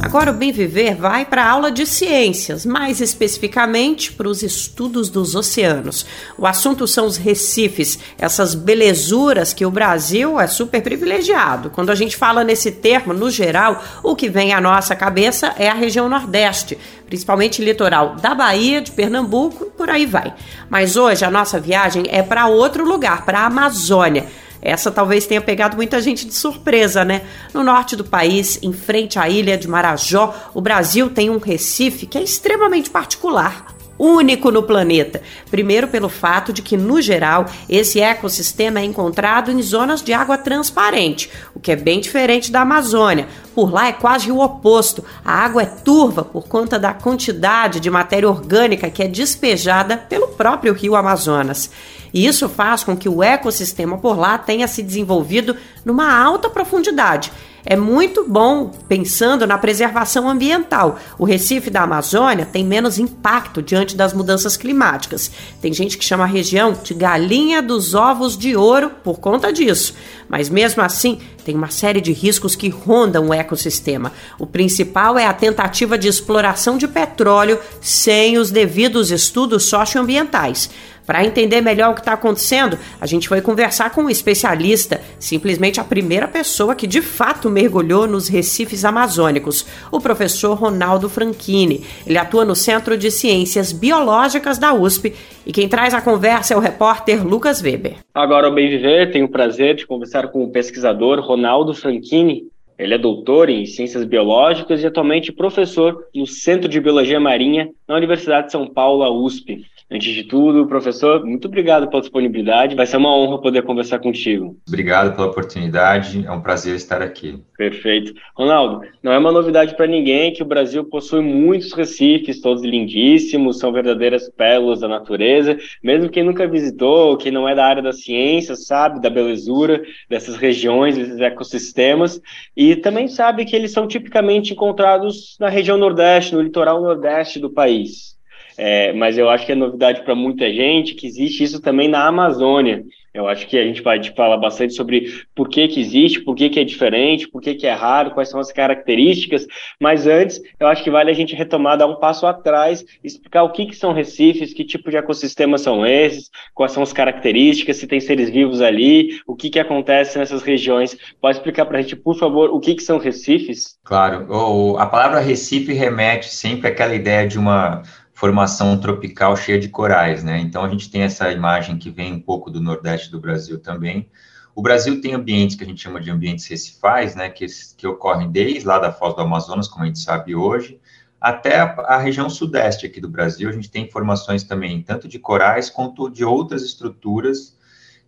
Agora 0.00 0.30
o 0.30 0.34
Bem 0.34 0.52
Viver 0.52 0.94
vai 0.94 1.24
para 1.24 1.44
a 1.44 1.50
aula 1.50 1.72
de 1.72 1.84
ciências, 1.84 2.64
mais 2.64 3.00
especificamente 3.00 4.12
para 4.12 4.28
os 4.28 4.42
estudos 4.42 5.10
dos 5.10 5.34
oceanos. 5.34 6.06
O 6.38 6.46
assunto 6.46 6.86
são 6.86 7.04
os 7.04 7.16
recifes, 7.16 7.98
essas 8.16 8.54
belezuras 8.54 9.52
que 9.52 9.66
o 9.66 9.70
Brasil 9.70 10.38
é 10.40 10.46
super 10.46 10.80
privilegiado. 10.82 11.68
Quando 11.70 11.90
a 11.90 11.94
gente 11.96 12.16
fala 12.16 12.44
nesse 12.44 12.70
termo, 12.70 13.12
no 13.12 13.28
geral, 13.28 13.82
o 14.02 14.14
que 14.14 14.28
vem 14.28 14.54
à 14.54 14.60
nossa 14.60 14.94
cabeça 14.94 15.52
é 15.58 15.68
a 15.68 15.74
região 15.74 16.08
Nordeste, 16.08 16.78
principalmente 17.06 17.62
litoral 17.62 18.14
da 18.16 18.34
Bahia, 18.34 18.80
de 18.80 18.92
Pernambuco 18.92 19.66
por 19.76 19.90
aí 19.90 20.06
vai. 20.06 20.32
Mas 20.70 20.96
hoje 20.96 21.24
a 21.24 21.30
nossa 21.30 21.60
viagem 21.60 22.04
é 22.08 22.22
para 22.22 22.46
outro 22.46 22.84
lugar, 22.84 23.24
para 23.24 23.40
a 23.40 23.46
Amazônia. 23.46 24.26
Essa 24.60 24.90
talvez 24.90 25.26
tenha 25.26 25.40
pegado 25.40 25.76
muita 25.76 26.00
gente 26.00 26.26
de 26.26 26.34
surpresa, 26.34 27.04
né? 27.04 27.22
No 27.54 27.62
norte 27.62 27.94
do 27.94 28.04
país, 28.04 28.58
em 28.62 28.72
frente 28.72 29.18
à 29.18 29.28
ilha 29.28 29.56
de 29.56 29.68
Marajó, 29.68 30.34
o 30.54 30.60
Brasil 30.60 31.10
tem 31.10 31.30
um 31.30 31.38
recife 31.38 32.06
que 32.06 32.18
é 32.18 32.22
extremamente 32.22 32.90
particular, 32.90 33.77
único 33.98 34.50
no 34.50 34.62
planeta. 34.62 35.20
Primeiro, 35.50 35.88
pelo 35.88 36.08
fato 36.08 36.52
de 36.52 36.62
que, 36.62 36.76
no 36.76 37.02
geral, 37.02 37.46
esse 37.68 38.00
ecossistema 38.00 38.80
é 38.80 38.84
encontrado 38.84 39.50
em 39.50 39.60
zonas 39.60 40.02
de 40.02 40.12
água 40.12 40.38
transparente, 40.38 41.30
o 41.54 41.60
que 41.60 41.72
é 41.72 41.76
bem 41.76 42.00
diferente 42.00 42.52
da 42.52 42.60
Amazônia. 42.60 43.26
Por 43.54 43.72
lá 43.72 43.88
é 43.88 43.92
quase 43.92 44.30
o 44.30 44.38
oposto. 44.38 45.04
A 45.24 45.32
água 45.32 45.62
é 45.62 45.66
turva 45.66 46.24
por 46.24 46.46
conta 46.46 46.78
da 46.78 46.94
quantidade 46.94 47.80
de 47.80 47.90
matéria 47.90 48.28
orgânica 48.28 48.88
que 48.88 49.02
é 49.02 49.08
despejada 49.08 49.96
pelo 49.96 50.28
próprio 50.28 50.72
rio 50.72 50.94
Amazonas. 50.94 51.70
E 52.14 52.26
isso 52.26 52.48
faz 52.48 52.84
com 52.84 52.96
que 52.96 53.08
o 53.08 53.22
ecossistema 53.22 53.98
por 53.98 54.16
lá 54.16 54.38
tenha 54.38 54.68
se 54.68 54.82
desenvolvido 54.82 55.56
numa 55.84 56.16
alta 56.16 56.48
profundidade 56.48 57.32
é 57.70 57.76
muito 57.76 58.24
bom 58.26 58.70
pensando 58.88 59.46
na 59.46 59.58
preservação 59.58 60.26
ambiental. 60.26 60.98
O 61.18 61.26
Recife 61.26 61.68
da 61.68 61.82
Amazônia 61.82 62.46
tem 62.46 62.64
menos 62.64 62.98
impacto 62.98 63.60
diante 63.60 63.94
das 63.94 64.14
mudanças 64.14 64.56
climáticas. 64.56 65.30
Tem 65.60 65.70
gente 65.70 65.98
que 65.98 66.04
chama 66.04 66.24
a 66.24 66.26
região 66.26 66.74
de 66.82 66.94
galinha 66.94 67.60
dos 67.60 67.92
ovos 67.92 68.38
de 68.38 68.56
ouro 68.56 68.90
por 69.04 69.20
conta 69.20 69.52
disso. 69.52 69.92
Mas 70.30 70.48
mesmo 70.48 70.82
assim, 70.82 71.18
tem 71.44 71.54
uma 71.54 71.68
série 71.68 72.00
de 72.00 72.10
riscos 72.10 72.56
que 72.56 72.70
rondam 72.70 73.28
o 73.28 73.34
ecossistema. 73.34 74.14
O 74.38 74.46
principal 74.46 75.18
é 75.18 75.26
a 75.26 75.34
tentativa 75.34 75.98
de 75.98 76.08
exploração 76.08 76.78
de 76.78 76.88
petróleo 76.88 77.60
sem 77.82 78.38
os 78.38 78.50
devidos 78.50 79.10
estudos 79.10 79.64
socioambientais. 79.64 80.70
Para 81.08 81.24
entender 81.24 81.62
melhor 81.62 81.92
o 81.92 81.94
que 81.94 82.00
está 82.00 82.12
acontecendo, 82.12 82.78
a 83.00 83.06
gente 83.06 83.30
foi 83.30 83.40
conversar 83.40 83.88
com 83.94 84.02
um 84.02 84.10
especialista, 84.10 85.00
simplesmente 85.18 85.80
a 85.80 85.84
primeira 85.84 86.28
pessoa 86.28 86.74
que 86.74 86.86
de 86.86 87.00
fato 87.00 87.48
mergulhou 87.48 88.06
nos 88.06 88.28
recifes 88.28 88.84
amazônicos, 88.84 89.66
o 89.90 90.02
professor 90.02 90.52
Ronaldo 90.52 91.08
Franchini. 91.08 91.82
Ele 92.06 92.18
atua 92.18 92.44
no 92.44 92.54
Centro 92.54 92.94
de 92.94 93.10
Ciências 93.10 93.72
Biológicas 93.72 94.58
da 94.58 94.74
USP 94.74 95.14
e 95.46 95.50
quem 95.50 95.66
traz 95.66 95.94
a 95.94 96.02
conversa 96.02 96.52
é 96.52 96.56
o 96.58 96.60
repórter 96.60 97.26
Lucas 97.26 97.62
Weber. 97.62 97.94
Agora, 98.14 98.48
ao 98.48 98.52
bem 98.52 98.68
viver, 98.68 99.10
tenho 99.10 99.24
o 99.24 99.30
prazer 99.30 99.76
de 99.76 99.86
conversar 99.86 100.28
com 100.28 100.44
o 100.44 100.50
pesquisador 100.50 101.20
Ronaldo 101.20 101.72
Franchini. 101.72 102.42
Ele 102.78 102.92
é 102.92 102.98
doutor 102.98 103.48
em 103.48 103.64
Ciências 103.64 104.04
Biológicas 104.04 104.82
e 104.82 104.86
atualmente 104.86 105.32
professor 105.32 106.04
no 106.14 106.26
Centro 106.26 106.68
de 106.68 106.78
Biologia 106.78 107.18
Marinha 107.18 107.70
na 107.88 107.96
Universidade 107.96 108.48
de 108.48 108.52
São 108.52 108.66
Paulo, 108.66 109.24
USP. 109.24 109.64
Antes 109.90 110.12
de 110.14 110.22
tudo, 110.22 110.66
professor, 110.66 111.24
muito 111.24 111.48
obrigado 111.48 111.88
pela 111.88 112.02
disponibilidade. 112.02 112.76
Vai 112.76 112.84
ser 112.84 112.98
uma 112.98 113.14
honra 113.16 113.40
poder 113.40 113.62
conversar 113.62 113.98
contigo. 114.00 114.54
Obrigado 114.68 115.16
pela 115.16 115.28
oportunidade. 115.28 116.26
É 116.26 116.30
um 116.30 116.42
prazer 116.42 116.76
estar 116.76 117.00
aqui. 117.00 117.42
Perfeito. 117.56 118.12
Ronaldo, 118.36 118.86
não 119.02 119.12
é 119.12 119.18
uma 119.18 119.32
novidade 119.32 119.74
para 119.74 119.86
ninguém 119.86 120.30
que 120.30 120.42
o 120.42 120.46
Brasil 120.46 120.84
possui 120.84 121.22
muitos 121.22 121.72
recifes, 121.72 122.42
todos 122.42 122.62
lindíssimos, 122.62 123.58
são 123.58 123.72
verdadeiras 123.72 124.28
pérolas 124.28 124.80
da 124.80 124.88
natureza. 124.88 125.56
Mesmo 125.82 126.10
quem 126.10 126.22
nunca 126.22 126.46
visitou, 126.46 127.16
quem 127.16 127.32
não 127.32 127.48
é 127.48 127.54
da 127.54 127.64
área 127.64 127.82
da 127.82 127.92
ciência, 127.92 128.56
sabe 128.56 129.00
da 129.00 129.08
belezura 129.08 129.82
dessas 130.06 130.36
regiões, 130.36 130.98
desses 130.98 131.18
ecossistemas, 131.18 132.20
e 132.54 132.76
também 132.76 133.08
sabe 133.08 133.46
que 133.46 133.56
eles 133.56 133.72
são 133.72 133.88
tipicamente 133.88 134.52
encontrados 134.52 135.34
na 135.40 135.48
região 135.48 135.78
Nordeste, 135.78 136.34
no 136.34 136.42
litoral 136.42 136.82
Nordeste 136.82 137.40
do 137.40 137.48
país. 137.48 138.17
É, 138.58 138.92
mas 138.92 139.16
eu 139.16 139.30
acho 139.30 139.46
que 139.46 139.52
é 139.52 139.54
novidade 139.54 140.02
para 140.02 140.16
muita 140.16 140.52
gente 140.52 140.94
que 140.94 141.06
existe 141.06 141.44
isso 141.44 141.62
também 141.62 141.86
na 141.86 142.08
Amazônia. 142.08 142.84
Eu 143.14 143.26
acho 143.26 143.46
que 143.46 143.56
a 143.56 143.64
gente 143.64 143.82
vai 143.82 144.02
falar 144.14 144.36
bastante 144.36 144.74
sobre 144.74 145.24
por 145.34 145.48
que, 145.48 145.66
que 145.66 145.80
existe, 145.80 146.20
por 146.20 146.34
que, 146.34 146.50
que 146.50 146.60
é 146.60 146.64
diferente, 146.64 147.28
por 147.28 147.40
que, 147.40 147.54
que 147.54 147.66
é 147.66 147.72
raro, 147.72 148.10
quais 148.10 148.28
são 148.28 148.38
as 148.38 148.52
características, 148.52 149.46
mas 149.80 150.06
antes 150.06 150.40
eu 150.60 150.66
acho 150.66 150.84
que 150.84 150.90
vale 150.90 151.10
a 151.10 151.14
gente 151.14 151.34
retomar, 151.34 151.78
dar 151.78 151.86
um 151.86 151.96
passo 151.96 152.26
atrás, 152.26 152.84
explicar 153.02 153.44
o 153.44 153.50
que, 153.50 153.66
que 153.66 153.76
são 153.76 153.92
recifes, 153.92 154.52
que 154.52 154.64
tipo 154.64 154.90
de 154.90 154.96
ecossistemas 154.96 155.62
são 155.62 155.86
esses, 155.86 156.30
quais 156.54 156.72
são 156.72 156.82
as 156.82 156.92
características, 156.92 157.78
se 157.78 157.86
tem 157.86 157.98
seres 157.98 158.28
vivos 158.28 158.60
ali, 158.60 159.20
o 159.26 159.34
que, 159.34 159.50
que 159.50 159.58
acontece 159.58 160.18
nessas 160.18 160.42
regiões. 160.42 160.96
Pode 161.20 161.38
explicar 161.38 161.64
para 161.64 161.78
a 161.78 161.82
gente, 161.82 161.96
por 161.96 162.16
favor, 162.16 162.50
o 162.50 162.60
que, 162.60 162.74
que 162.74 162.82
são 162.82 162.98
recifes? 162.98 163.78
Claro, 163.84 164.76
a 164.76 164.86
palavra 164.86 165.20
recife 165.20 165.72
remete 165.72 166.26
sempre 166.26 166.68
àquela 166.68 166.94
ideia 166.94 167.26
de 167.26 167.38
uma 167.38 167.82
formação 168.18 168.76
tropical 168.80 169.36
cheia 169.36 169.60
de 169.60 169.68
corais, 169.68 170.24
né? 170.24 170.40
Então 170.40 170.64
a 170.64 170.68
gente 170.68 170.90
tem 170.90 171.02
essa 171.02 171.30
imagem 171.30 171.78
que 171.78 171.88
vem 171.88 172.14
um 172.14 172.20
pouco 172.20 172.50
do 172.50 172.60
nordeste 172.60 173.12
do 173.12 173.20
Brasil 173.20 173.60
também. 173.60 174.10
O 174.56 174.60
Brasil 174.60 175.00
tem 175.00 175.14
ambientes 175.14 175.54
que 175.54 175.62
a 175.62 175.66
gente 175.66 175.80
chama 175.80 176.00
de 176.00 176.10
ambientes 176.10 176.44
recifais, 176.48 177.14
né? 177.14 177.30
Que, 177.30 177.46
que 177.76 177.86
ocorrem 177.86 178.28
desde 178.28 178.66
lá 178.66 178.80
da 178.80 178.90
Foz 178.90 179.14
do 179.14 179.20
Amazonas, 179.20 179.68
como 179.68 179.84
a 179.84 179.86
gente 179.86 180.00
sabe 180.00 180.34
hoje, 180.34 180.80
até 181.20 181.60
a, 181.60 181.66
a, 181.86 181.98
região 181.98 182.28
sudeste 182.28 182.84
aqui 182.84 183.00
do 183.00 183.08
Brasil. 183.08 183.48
A 183.48 183.52
gente 183.52 183.70
tem 183.70 183.84
informações 183.84 184.42
também 184.42 184.82
tanto 184.82 185.06
de 185.06 185.20
corais 185.20 185.70
quanto 185.70 186.10
de 186.10 186.24
outras 186.24 186.64
estruturas 186.64 187.56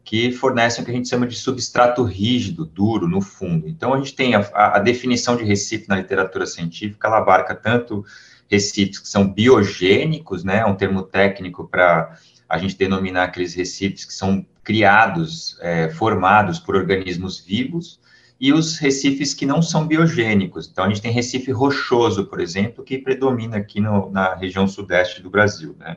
que 0.03 0.33
fornecem 0.33 0.83
o 0.83 0.85
que 0.85 0.91
a 0.91 0.95
gente 0.95 1.09
chama 1.09 1.25
de 1.25 1.37
substrato 1.37 2.03
rígido, 2.03 2.65
duro, 2.65 3.07
no 3.07 3.21
fundo. 3.21 3.69
Então, 3.69 3.95
a 3.95 3.99
gente 3.99 4.17
tem 4.17 4.35
a, 4.35 4.41
a 4.55 4.81
definição 4.81 5.37
de 5.37 5.45
Recife 5.45 5.89
na 5.89 5.95
literatura 5.95 6.47
científica, 6.47 7.07
ela 7.07 7.19
abarca 7.19 7.55
tanto 7.55 8.05
recifes 8.51 8.99
que 8.99 9.09
são 9.09 9.31
biogênicos, 9.33 10.43
né, 10.43 10.59
é 10.59 10.67
um 10.67 10.75
termo 10.75 11.03
técnico 11.03 11.69
para 11.69 12.19
a 12.49 12.59
gente 12.59 12.77
denominar 12.77 13.25
aqueles 13.25 13.55
recifes 13.55 14.05
que 14.05 14.13
são 14.13 14.45
criados, 14.65 15.57
é, 15.61 15.89
formados 15.91 16.59
por 16.59 16.75
organismos 16.75 17.39
vivos, 17.39 18.01
e 18.41 18.53
os 18.53 18.79
recifes 18.79 19.35
que 19.35 19.45
não 19.45 19.61
são 19.61 19.87
biogênicos. 19.87 20.67
Então, 20.67 20.85
a 20.85 20.89
gente 20.89 21.03
tem 21.03 21.13
recife 21.13 21.53
rochoso, 21.53 22.25
por 22.25 22.41
exemplo, 22.41 22.83
que 22.83 22.99
predomina 22.99 23.59
aqui 23.59 23.81
no, 23.81 24.11
na 24.11 24.35
região 24.35 24.67
sudeste 24.67 25.23
do 25.23 25.29
Brasil. 25.29 25.77
Né? 25.79 25.97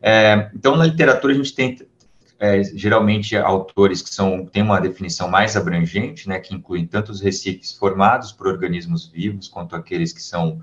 É, 0.00 0.50
então, 0.54 0.76
na 0.76 0.86
literatura, 0.86 1.32
a 1.32 1.36
gente 1.36 1.52
tem 1.52 1.76
é, 2.38 2.62
geralmente 2.62 3.36
autores 3.36 4.02
que 4.02 4.14
são, 4.14 4.46
têm 4.46 4.62
uma 4.62 4.80
definição 4.80 5.28
mais 5.28 5.56
abrangente, 5.56 6.28
né, 6.28 6.38
que 6.38 6.54
incluem 6.54 6.86
tanto 6.86 7.10
os 7.10 7.20
recifes 7.20 7.72
formados 7.72 8.30
por 8.32 8.46
organismos 8.46 9.06
vivos, 9.06 9.48
quanto 9.48 9.74
aqueles 9.74 10.12
que 10.12 10.22
são 10.22 10.60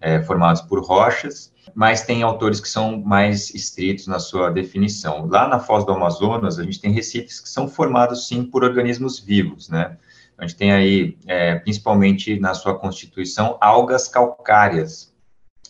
é, 0.00 0.22
formados 0.22 0.62
por 0.62 0.84
rochas, 0.84 1.52
mas 1.74 2.02
tem 2.02 2.22
autores 2.22 2.60
que 2.60 2.68
são 2.68 3.00
mais 3.00 3.54
estritos 3.54 4.06
na 4.06 4.18
sua 4.18 4.50
definição. 4.50 5.26
Lá 5.26 5.48
na 5.48 5.58
Foz 5.58 5.84
do 5.84 5.92
Amazonas, 5.92 6.58
a 6.58 6.64
gente 6.64 6.80
tem 6.80 6.92
recifes 6.92 7.40
que 7.40 7.48
são 7.48 7.68
formados, 7.68 8.26
sim, 8.26 8.44
por 8.44 8.64
organismos 8.64 9.18
vivos, 9.18 9.68
né? 9.68 9.96
A 10.36 10.46
gente 10.46 10.56
tem 10.56 10.72
aí, 10.72 11.18
é, 11.26 11.56
principalmente 11.56 12.38
na 12.38 12.54
sua 12.54 12.78
constituição, 12.78 13.58
algas 13.60 14.06
calcárias, 14.06 15.12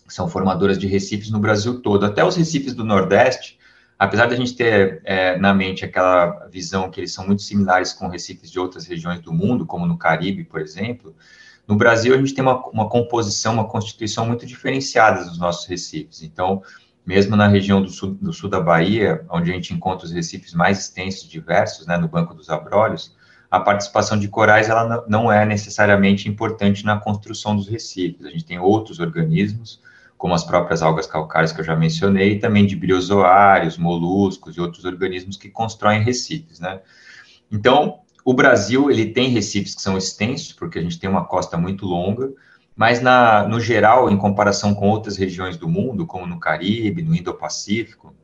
que 0.06 0.12
são 0.12 0.28
formadoras 0.28 0.78
de 0.78 0.86
recifes 0.86 1.30
no 1.30 1.38
Brasil 1.38 1.80
todo. 1.80 2.04
Até 2.04 2.22
os 2.22 2.36
recifes 2.36 2.74
do 2.74 2.84
Nordeste, 2.84 3.58
apesar 3.98 4.26
de 4.26 4.34
a 4.34 4.36
gente 4.36 4.54
ter 4.54 5.00
é, 5.04 5.38
na 5.38 5.54
mente 5.54 5.86
aquela 5.86 6.46
visão 6.50 6.90
que 6.90 7.00
eles 7.00 7.12
são 7.12 7.26
muito 7.26 7.42
similares 7.42 7.94
com 7.94 8.08
recifes 8.08 8.50
de 8.50 8.60
outras 8.60 8.86
regiões 8.86 9.20
do 9.20 9.32
mundo, 9.32 9.64
como 9.64 9.86
no 9.86 9.96
Caribe, 9.96 10.44
por 10.44 10.60
exemplo, 10.60 11.14
no 11.68 11.76
Brasil, 11.76 12.14
a 12.14 12.18
gente 12.18 12.32
tem 12.32 12.42
uma, 12.42 12.66
uma 12.68 12.88
composição, 12.88 13.52
uma 13.52 13.68
constituição 13.68 14.26
muito 14.26 14.46
diferenciada 14.46 15.22
dos 15.22 15.38
nossos 15.38 15.68
recifes. 15.68 16.22
Então, 16.22 16.62
mesmo 17.04 17.36
na 17.36 17.46
região 17.46 17.82
do 17.82 17.90
sul, 17.90 18.14
do 18.14 18.32
sul 18.32 18.48
da 18.48 18.58
Bahia, 18.58 19.22
onde 19.28 19.50
a 19.50 19.54
gente 19.54 19.74
encontra 19.74 20.06
os 20.06 20.12
recifes 20.12 20.54
mais 20.54 20.78
extensos 20.78 21.24
e 21.24 21.28
diversos, 21.28 21.86
né, 21.86 21.98
no 21.98 22.08
Banco 22.08 22.32
dos 22.32 22.48
Abrolhos, 22.48 23.14
a 23.50 23.60
participação 23.60 24.18
de 24.18 24.28
corais 24.28 24.70
ela 24.70 25.04
não 25.08 25.30
é 25.30 25.44
necessariamente 25.44 26.26
importante 26.26 26.86
na 26.86 26.98
construção 26.98 27.54
dos 27.54 27.68
recifes. 27.68 28.24
A 28.24 28.30
gente 28.30 28.46
tem 28.46 28.58
outros 28.58 28.98
organismos, 28.98 29.80
como 30.16 30.32
as 30.34 30.44
próprias 30.44 30.82
algas 30.82 31.06
calcárias 31.06 31.52
que 31.52 31.60
eu 31.60 31.64
já 31.64 31.76
mencionei, 31.76 32.32
e 32.32 32.38
também 32.38 32.66
de 32.66 32.76
briozoários, 32.76 33.76
moluscos 33.76 34.56
e 34.56 34.60
outros 34.60 34.86
organismos 34.86 35.36
que 35.36 35.50
constroem 35.50 36.02
recifes, 36.02 36.60
né? 36.60 36.80
Então, 37.50 38.00
o 38.28 38.34
Brasil, 38.34 38.90
ele 38.90 39.06
tem 39.06 39.30
recifes 39.30 39.74
que 39.74 39.80
são 39.80 39.96
extensos, 39.96 40.52
porque 40.52 40.78
a 40.78 40.82
gente 40.82 40.98
tem 40.98 41.08
uma 41.08 41.24
costa 41.24 41.56
muito 41.56 41.86
longa, 41.86 42.30
mas 42.76 43.00
na, 43.00 43.48
no 43.48 43.58
geral, 43.58 44.10
em 44.10 44.18
comparação 44.18 44.74
com 44.74 44.86
outras 44.90 45.16
regiões 45.16 45.56
do 45.56 45.66
mundo, 45.66 46.06
como 46.06 46.26
no 46.26 46.38
Caribe, 46.38 47.00
no 47.00 47.16
Indo-Pacífico, 47.16 48.14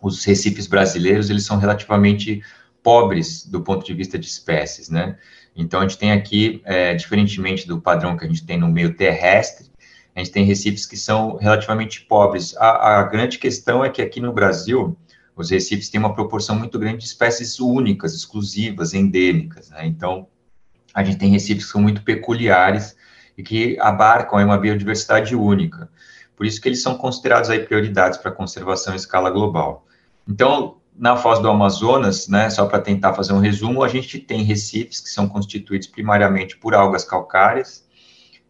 os 0.00 0.24
recifes 0.24 0.68
brasileiros, 0.68 1.28
eles 1.28 1.44
são 1.44 1.56
relativamente 1.56 2.40
pobres 2.84 3.44
do 3.44 3.60
ponto 3.60 3.84
de 3.84 3.92
vista 3.92 4.16
de 4.16 4.26
espécies, 4.26 4.88
né? 4.88 5.18
Então, 5.56 5.80
a 5.80 5.82
gente 5.82 5.98
tem 5.98 6.12
aqui, 6.12 6.62
é, 6.64 6.94
diferentemente 6.94 7.66
do 7.66 7.80
padrão 7.80 8.16
que 8.16 8.24
a 8.24 8.28
gente 8.28 8.46
tem 8.46 8.56
no 8.56 8.68
meio 8.68 8.94
terrestre, 8.94 9.72
a 10.14 10.20
gente 10.20 10.30
tem 10.30 10.44
recifes 10.44 10.86
que 10.86 10.96
são 10.96 11.34
relativamente 11.34 12.02
pobres. 12.02 12.56
A, 12.58 13.00
a 13.00 13.02
grande 13.02 13.40
questão 13.40 13.84
é 13.84 13.90
que 13.90 14.00
aqui 14.00 14.20
no 14.20 14.32
Brasil, 14.32 14.96
os 15.36 15.50
recifes 15.50 15.88
têm 15.88 15.98
uma 15.98 16.14
proporção 16.14 16.56
muito 16.56 16.78
grande 16.78 16.98
de 16.98 17.04
espécies 17.04 17.58
únicas, 17.58 18.14
exclusivas, 18.14 18.92
endêmicas. 18.92 19.70
Né? 19.70 19.86
Então, 19.86 20.26
a 20.92 21.02
gente 21.02 21.18
tem 21.18 21.30
recifes 21.30 21.64
que 21.64 21.72
são 21.72 21.80
muito 21.80 22.02
peculiares 22.02 22.96
e 23.36 23.42
que 23.42 23.78
abarcam 23.80 24.44
uma 24.44 24.58
biodiversidade 24.58 25.34
única. 25.34 25.88
Por 26.36 26.46
isso 26.46 26.60
que 26.60 26.68
eles 26.68 26.82
são 26.82 26.96
considerados 26.96 27.50
aí 27.50 27.60
prioridades 27.60 28.18
para 28.18 28.30
conservação 28.30 28.92
em 28.92 28.96
escala 28.96 29.30
global. 29.30 29.86
Então, 30.28 30.76
na 30.96 31.16
foz 31.16 31.38
do 31.38 31.48
Amazonas, 31.48 32.28
né, 32.28 32.50
só 32.50 32.66
para 32.66 32.80
tentar 32.80 33.14
fazer 33.14 33.32
um 33.32 33.38
resumo, 33.38 33.82
a 33.82 33.88
gente 33.88 34.18
tem 34.18 34.42
recifes 34.42 35.00
que 35.00 35.08
são 35.08 35.28
constituídos 35.28 35.86
primariamente 35.86 36.56
por 36.58 36.74
algas 36.74 37.04
calcárias 37.04 37.86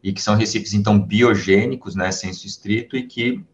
e 0.03 0.13
que 0.13 0.21
são 0.21 0.35
recifes, 0.35 0.75
então, 0.75 0.99
biogênicos, 0.99 1.95
né, 1.95 2.11
senso 2.11 2.47
estrito, 2.47 2.97
e 2.97 3.05
que 3.05 3.45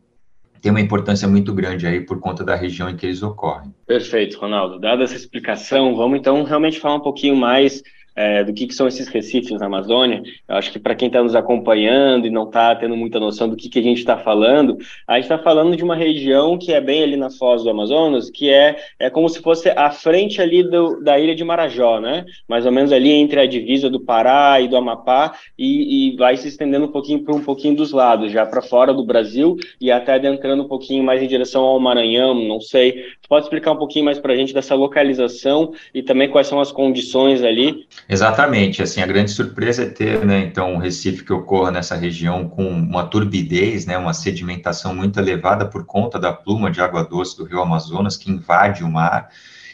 tem 0.60 0.70
uma 0.70 0.80
importância 0.80 1.28
muito 1.28 1.52
grande 1.52 1.86
aí 1.86 2.00
por 2.00 2.20
conta 2.20 2.44
da 2.44 2.54
região 2.54 2.88
em 2.88 2.96
que 2.96 3.06
eles 3.06 3.22
ocorrem. 3.22 3.74
Perfeito, 3.86 4.38
Ronaldo. 4.38 4.78
Dada 4.78 5.04
essa 5.04 5.16
explicação, 5.16 5.94
vamos 5.96 6.18
então 6.18 6.42
realmente 6.44 6.80
falar 6.80 6.96
um 6.96 7.00
pouquinho 7.00 7.36
mais 7.36 7.82
é, 8.18 8.42
do 8.42 8.52
que, 8.52 8.66
que, 8.66 8.74
são 8.74 8.88
esses 8.88 9.06
recifes 9.06 9.60
na 9.60 9.66
Amazônia. 9.66 10.20
Eu 10.48 10.56
acho 10.56 10.72
que 10.72 10.78
para 10.78 10.96
quem 10.96 11.06
está 11.06 11.22
nos 11.22 11.36
acompanhando 11.36 12.26
e 12.26 12.30
não 12.30 12.42
está 12.42 12.74
tendo 12.74 12.96
muita 12.96 13.20
noção 13.20 13.48
do 13.48 13.54
que, 13.54 13.68
que 13.68 13.78
a 13.78 13.82
gente 13.82 13.98
está 13.98 14.16
falando, 14.16 14.76
a 15.06 15.14
gente 15.14 15.24
está 15.24 15.38
falando 15.38 15.76
de 15.76 15.84
uma 15.84 15.94
região 15.94 16.58
que 16.58 16.72
é 16.72 16.80
bem 16.80 17.04
ali 17.04 17.16
na 17.16 17.30
foz 17.30 17.62
do 17.62 17.70
Amazonas, 17.70 18.28
que 18.28 18.50
é, 18.50 18.76
é 18.98 19.08
como 19.08 19.28
se 19.28 19.40
fosse 19.40 19.70
a 19.70 19.90
frente 19.90 20.42
ali 20.42 20.64
do, 20.64 21.00
da 21.00 21.16
ilha 21.16 21.32
de 21.32 21.44
Marajó, 21.44 22.00
né? 22.00 22.24
Mais 22.48 22.66
ou 22.66 22.72
menos 22.72 22.90
ali 22.90 23.12
entre 23.12 23.38
a 23.38 23.46
divisa 23.46 23.88
do 23.88 24.00
Pará 24.00 24.60
e 24.60 24.66
do 24.66 24.76
Amapá, 24.76 25.34
e, 25.56 26.08
e 26.10 26.16
vai 26.16 26.36
se 26.36 26.48
estendendo 26.48 26.86
um 26.86 26.92
pouquinho 26.92 27.22
para 27.22 27.36
um 27.36 27.44
pouquinho 27.44 27.76
dos 27.76 27.92
lados, 27.92 28.32
já 28.32 28.44
para 28.44 28.60
fora 28.60 28.92
do 28.92 29.06
Brasil 29.06 29.56
e 29.80 29.92
até 29.92 30.14
adentrando 30.14 30.64
um 30.64 30.68
pouquinho 30.68 31.04
mais 31.04 31.22
em 31.22 31.28
direção 31.28 31.62
ao 31.62 31.78
Maranhão, 31.78 32.34
não 32.34 32.60
sei. 32.60 33.04
Pode 33.28 33.44
explicar 33.44 33.70
um 33.70 33.76
pouquinho 33.76 34.06
mais 34.06 34.18
para 34.18 34.32
a 34.32 34.36
gente 34.36 34.52
dessa 34.52 34.74
localização 34.74 35.72
e 35.94 36.02
também 36.02 36.28
quais 36.28 36.48
são 36.48 36.58
as 36.58 36.72
condições 36.72 37.44
ali? 37.44 37.86
Exatamente, 38.10 38.82
assim, 38.82 39.02
a 39.02 39.06
grande 39.06 39.30
surpresa 39.30 39.82
é 39.82 39.86
ter, 39.86 40.24
né, 40.24 40.38
então, 40.40 40.72
um 40.72 40.78
Recife 40.78 41.22
que 41.22 41.32
ocorra 41.32 41.70
nessa 41.70 41.94
região 41.94 42.48
com 42.48 42.66
uma 42.66 43.06
turbidez, 43.06 43.84
né, 43.84 43.98
uma 43.98 44.14
sedimentação 44.14 44.94
muito 44.94 45.20
elevada 45.20 45.66
por 45.66 45.84
conta 45.84 46.18
da 46.18 46.32
pluma 46.32 46.70
de 46.70 46.80
água 46.80 47.04
doce 47.04 47.36
do 47.36 47.44
rio 47.44 47.60
Amazonas, 47.60 48.16
que 48.16 48.30
invade 48.30 48.82
o 48.82 48.90
mar. 48.90 49.28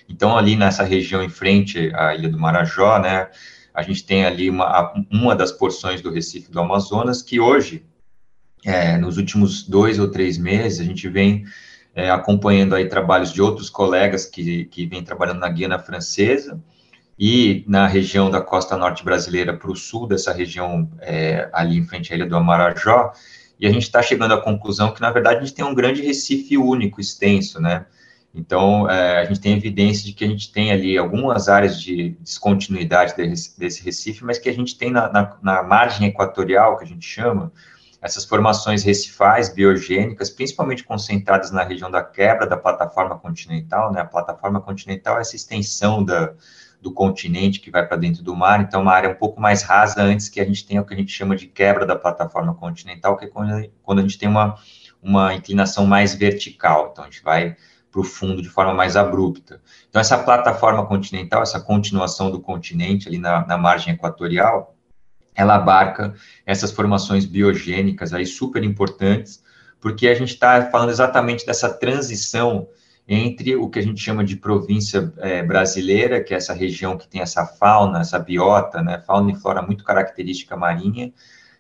Então, 0.08 0.36
ali 0.36 0.56
nessa 0.56 0.82
região 0.82 1.22
em 1.22 1.28
frente 1.28 1.94
à 1.94 2.12
Ilha 2.12 2.28
do 2.28 2.36
Marajó, 2.36 2.99
né, 2.99 3.28
a 3.73 3.82
gente 3.84 4.04
tem 4.04 4.25
ali 4.25 4.50
uma, 4.50 4.92
uma 5.08 5.36
das 5.36 5.52
porções 5.52 6.00
do 6.02 6.10
Recife 6.10 6.50
do 6.50 6.58
Amazonas, 6.58 7.23
que 7.23 7.38
hoje, 7.38 7.86
é, 8.64 8.99
nos 8.99 9.16
últimos 9.16 9.62
dois 9.62 10.00
ou 10.00 10.08
três 10.08 10.36
meses, 10.38 10.80
a 10.80 10.84
gente 10.84 11.08
vem 11.08 11.44
é, 11.94 12.10
acompanhando 12.10 12.75
aí 12.75 12.88
trabalhos 12.88 13.32
de 13.32 13.40
outros 13.40 13.70
colegas 13.70 14.26
que, 14.26 14.64
que 14.64 14.86
vêm 14.86 15.04
trabalhando 15.04 15.38
na 15.38 15.49
Guiana 15.49 15.78
Francesa, 15.78 16.60
e 17.18 17.64
na 17.68 17.86
região 17.86 18.30
da 18.30 18.40
costa 18.40 18.76
norte 18.76 19.04
brasileira 19.04 19.56
para 19.56 19.70
o 19.70 19.76
sul 19.76 20.06
dessa 20.06 20.32
região, 20.32 20.90
é, 21.00 21.48
ali 21.52 21.78
em 21.78 21.86
frente 21.86 22.12
à 22.12 22.16
ilha 22.16 22.26
do 22.26 22.36
Amarajó, 22.36 23.12
e 23.58 23.66
a 23.66 23.70
gente 23.70 23.84
está 23.84 24.02
chegando 24.02 24.34
à 24.34 24.40
conclusão 24.40 24.92
que, 24.92 25.00
na 25.00 25.10
verdade, 25.10 25.36
a 25.36 25.40
gente 25.40 25.54
tem 25.54 25.64
um 25.64 25.74
grande 25.74 26.02
recife 26.02 26.58
único, 26.58 27.00
extenso, 27.00 27.60
né? 27.60 27.86
Então, 28.34 28.90
é, 28.90 29.20
a 29.20 29.24
gente 29.24 29.40
tem 29.40 29.56
evidência 29.56 30.04
de 30.04 30.12
que 30.12 30.24
a 30.24 30.28
gente 30.28 30.50
tem 30.50 30.72
ali 30.72 30.98
algumas 30.98 31.48
áreas 31.48 31.80
de 31.80 32.16
descontinuidade 32.20 33.14
desse 33.16 33.84
recife, 33.84 34.24
mas 34.24 34.38
que 34.38 34.48
a 34.48 34.52
gente 34.52 34.76
tem 34.76 34.90
na, 34.90 35.10
na, 35.10 35.36
na 35.40 35.62
margem 35.62 36.08
equatorial, 36.08 36.76
que 36.76 36.84
a 36.84 36.86
gente 36.86 37.06
chama, 37.06 37.52
essas 38.02 38.24
formações 38.24 38.82
recifais 38.82 39.54
biogênicas, 39.54 40.30
principalmente 40.30 40.82
concentradas 40.82 41.52
na 41.52 41.62
região 41.62 41.88
da 41.88 42.02
quebra 42.02 42.44
da 42.44 42.56
plataforma 42.56 43.16
continental, 43.16 43.92
né? 43.92 44.00
A 44.00 44.04
plataforma 44.04 44.60
continental 44.60 45.16
é 45.16 45.20
essa 45.20 45.36
extensão 45.36 46.04
da, 46.04 46.34
do 46.84 46.92
continente 46.92 47.60
que 47.60 47.70
vai 47.70 47.86
para 47.88 47.97
dentro 47.97 48.23
do 48.23 48.36
mar, 48.36 48.60
então 48.60 48.82
uma 48.82 48.92
área 48.92 49.08
um 49.08 49.14
pouco 49.14 49.40
mais 49.40 49.62
rasa 49.62 50.02
antes 50.02 50.28
que 50.28 50.38
a 50.38 50.44
gente 50.44 50.66
tenha 50.66 50.82
o 50.82 50.84
que 50.84 50.92
a 50.92 50.97
gente 50.97 51.10
chama 51.10 51.34
de 51.34 51.47
quebra 51.47 51.86
da 51.86 51.97
plataforma 51.97 52.54
continental, 52.54 53.16
que 53.16 53.25
é 53.25 53.28
quando, 53.28 53.99
a 53.99 54.02
gente 54.02 54.18
tem 54.18 54.28
uma, 54.28 54.54
uma 55.02 55.32
inclinação 55.32 55.86
mais 55.86 56.14
vertical, 56.14 56.90
então 56.92 57.02
a 57.02 57.06
gente 57.06 57.23
vai 57.23 57.56
para 57.90 58.00
o 58.02 58.04
fundo 58.04 58.42
de 58.42 58.50
forma 58.50 58.75
mais 58.75 58.99
abrupta. 58.99 59.62
Então 59.88 59.99
essa 59.99 60.18
plataforma 60.18 60.84
continental, 60.84 61.42
essa 61.42 61.58
continuação 61.58 62.30
do 62.30 62.38
continente 62.38 63.08
ali 63.08 63.16
na, 63.16 63.47
na 63.47 63.56
margem 63.56 63.94
equatorial, 63.94 64.76
ela 65.34 65.54
abarca 65.54 66.12
essas 66.44 66.70
formações 66.70 67.25
biogênicas 67.25 68.12
aí 68.12 68.26
super 68.26 68.62
importantes, 68.62 69.42
porque 69.80 70.06
a 70.06 70.14
gente 70.14 70.34
está 70.34 70.70
falando 70.70 70.90
exatamente 70.90 71.47
dessa 71.47 71.73
transição 71.73 72.68
entre 73.06 73.54
o 73.56 73.69
que 73.69 73.78
a 73.78 73.82
gente 73.82 74.00
chama 74.00 74.25
de 74.25 74.36
província 74.36 75.12
é, 75.19 75.43
brasileira, 75.43 76.23
que 76.23 76.32
é 76.32 76.36
essa 76.36 76.54
região 76.54 76.97
que 76.97 77.06
tem 77.06 77.21
essa 77.21 77.47
fauna, 77.47 78.00
essa 78.00 78.19
biota, 78.19 78.82
né, 78.82 79.02
fauna 79.06 79.30
e 79.30 79.36
flora 79.36 79.60
muito 79.60 79.84
característica 79.84 80.56
marinha, 80.56 81.12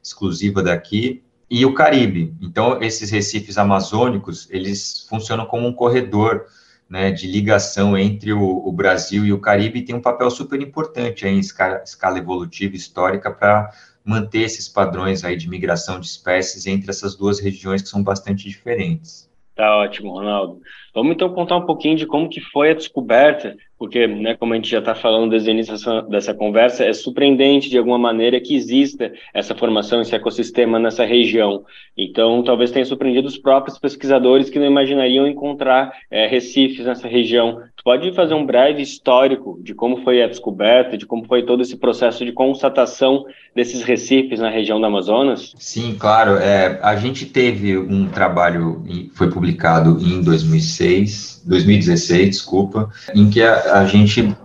exclusiva 0.02 0.62
daqui, 0.62 1.22
e 1.50 1.64
o 1.66 1.74
Caribe. 1.74 2.34
Então, 2.40 2.82
esses 2.82 3.10
recifes 3.10 3.58
amazônicos, 3.58 4.48
eles 4.50 5.06
funcionam 5.08 5.44
como 5.44 5.68
um 5.68 5.72
corredor 5.72 6.46
né, 6.88 7.10
de 7.10 7.26
ligação 7.26 7.96
entre 7.96 8.32
o, 8.32 8.66
o, 8.66 8.72
Brasil 8.72 9.24
e 9.24 9.32
o 9.32 9.40
Caribe 9.40 9.78
e 9.78 9.84
tem 9.84 9.94
um 9.94 10.00
papel 10.00 10.30
super 10.30 10.60
importante 10.60 11.26
aí, 11.26 11.34
em 11.34 11.38
escala, 11.38 11.82
escala 11.82 12.18
evolutiva 12.18 12.74
histórica 12.74 13.30
para 13.30 13.70
manter 14.04 14.42
esses 14.42 14.68
padrões 14.68 15.24
aí 15.24 15.36
de 15.36 15.48
migração 15.48 15.98
de 15.98 16.06
espécies 16.06 16.66
entre 16.66 16.90
essas 16.90 17.16
duas 17.16 17.40
regiões 17.40 17.82
que 17.82 17.88
são 17.88 18.02
bastante 18.02 18.48
diferentes. 18.48 19.30
Tá 19.54 19.76
ótimo, 19.76 20.12
Ronaldo. 20.12 20.60
Vamos 20.94 21.14
então 21.14 21.28
contar 21.30 21.56
um 21.56 21.66
pouquinho 21.66 21.96
de 21.96 22.06
como 22.06 22.28
que 22.28 22.40
foi 22.40 22.70
a 22.70 22.74
descoberta, 22.74 23.56
porque, 23.76 24.06
né, 24.06 24.34
como 24.34 24.52
a 24.52 24.56
gente 24.56 24.70
já 24.70 24.78
está 24.78 24.94
falando 24.94 25.30
desde 25.30 25.50
o 25.50 25.52
início 25.52 25.74
dessa, 26.08 26.32
conversa, 26.32 26.84
é 26.84 26.92
surpreendente 26.92 27.68
de 27.68 27.76
alguma 27.76 27.98
maneira 27.98 28.40
que 28.40 28.54
exista 28.54 29.12
essa 29.32 29.54
formação, 29.54 30.00
esse 30.00 30.14
ecossistema 30.14 30.78
nessa 30.78 31.04
região. 31.04 31.64
Então, 31.96 32.42
talvez 32.42 32.70
tenha 32.70 32.84
surpreendido 32.84 33.26
os 33.26 33.36
próprios 33.36 33.78
pesquisadores 33.78 34.48
que 34.48 34.58
não 34.58 34.66
imaginariam 34.66 35.26
encontrar 35.26 35.92
é, 36.10 36.26
recifes 36.26 36.86
nessa 36.86 37.08
região. 37.08 37.60
Tu 37.76 37.82
pode 37.84 38.12
fazer 38.12 38.34
um 38.34 38.46
breve 38.46 38.80
histórico 38.80 39.58
de 39.62 39.74
como 39.74 40.02
foi 40.02 40.22
a 40.22 40.28
descoberta, 40.28 40.96
de 40.96 41.04
como 41.04 41.26
foi 41.26 41.42
todo 41.42 41.60
esse 41.60 41.76
processo 41.76 42.24
de 42.24 42.32
constatação 42.32 43.26
desses 43.54 43.82
recifes 43.82 44.40
na 44.40 44.48
região 44.48 44.80
do 44.80 44.86
Amazonas? 44.86 45.54
Sim, 45.58 45.96
claro. 45.98 46.36
É, 46.36 46.78
a 46.82 46.96
gente 46.96 47.26
teve 47.26 47.76
um 47.76 48.08
trabalho, 48.08 48.82
foi 49.14 49.30
publicado 49.30 49.98
em 50.00 50.22
2006, 50.22 50.83
2016, 50.84 51.42
2016 51.44 52.28
desculpa, 52.30 52.90
em 53.14 53.30
que 53.30 53.42
a, 53.42 53.80
a 53.80 53.86
gente 53.86 54.36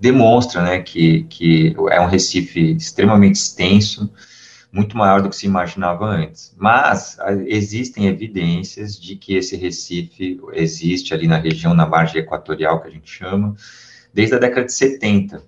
demonstra 0.00 0.62
né, 0.62 0.80
que, 0.80 1.24
que 1.24 1.74
é 1.90 2.00
um 2.00 2.06
Recife 2.06 2.72
extremamente 2.72 3.36
extenso, 3.36 4.12
muito 4.70 4.96
maior 4.96 5.22
do 5.22 5.30
que 5.30 5.36
se 5.36 5.46
imaginava 5.46 6.04
antes. 6.04 6.54
Mas 6.58 7.16
existem 7.46 8.06
evidências 8.06 9.00
de 9.00 9.14
que 9.14 9.36
esse 9.36 9.56
recife 9.56 10.40
existe 10.52 11.14
ali 11.14 11.28
na 11.28 11.38
região, 11.38 11.72
na 11.74 11.86
margem 11.86 12.20
equatorial, 12.20 12.82
que 12.82 12.88
a 12.88 12.90
gente 12.90 13.08
chama, 13.08 13.54
desde 14.12 14.34
a 14.34 14.38
década 14.38 14.66
de 14.66 14.72
70. 14.72 15.42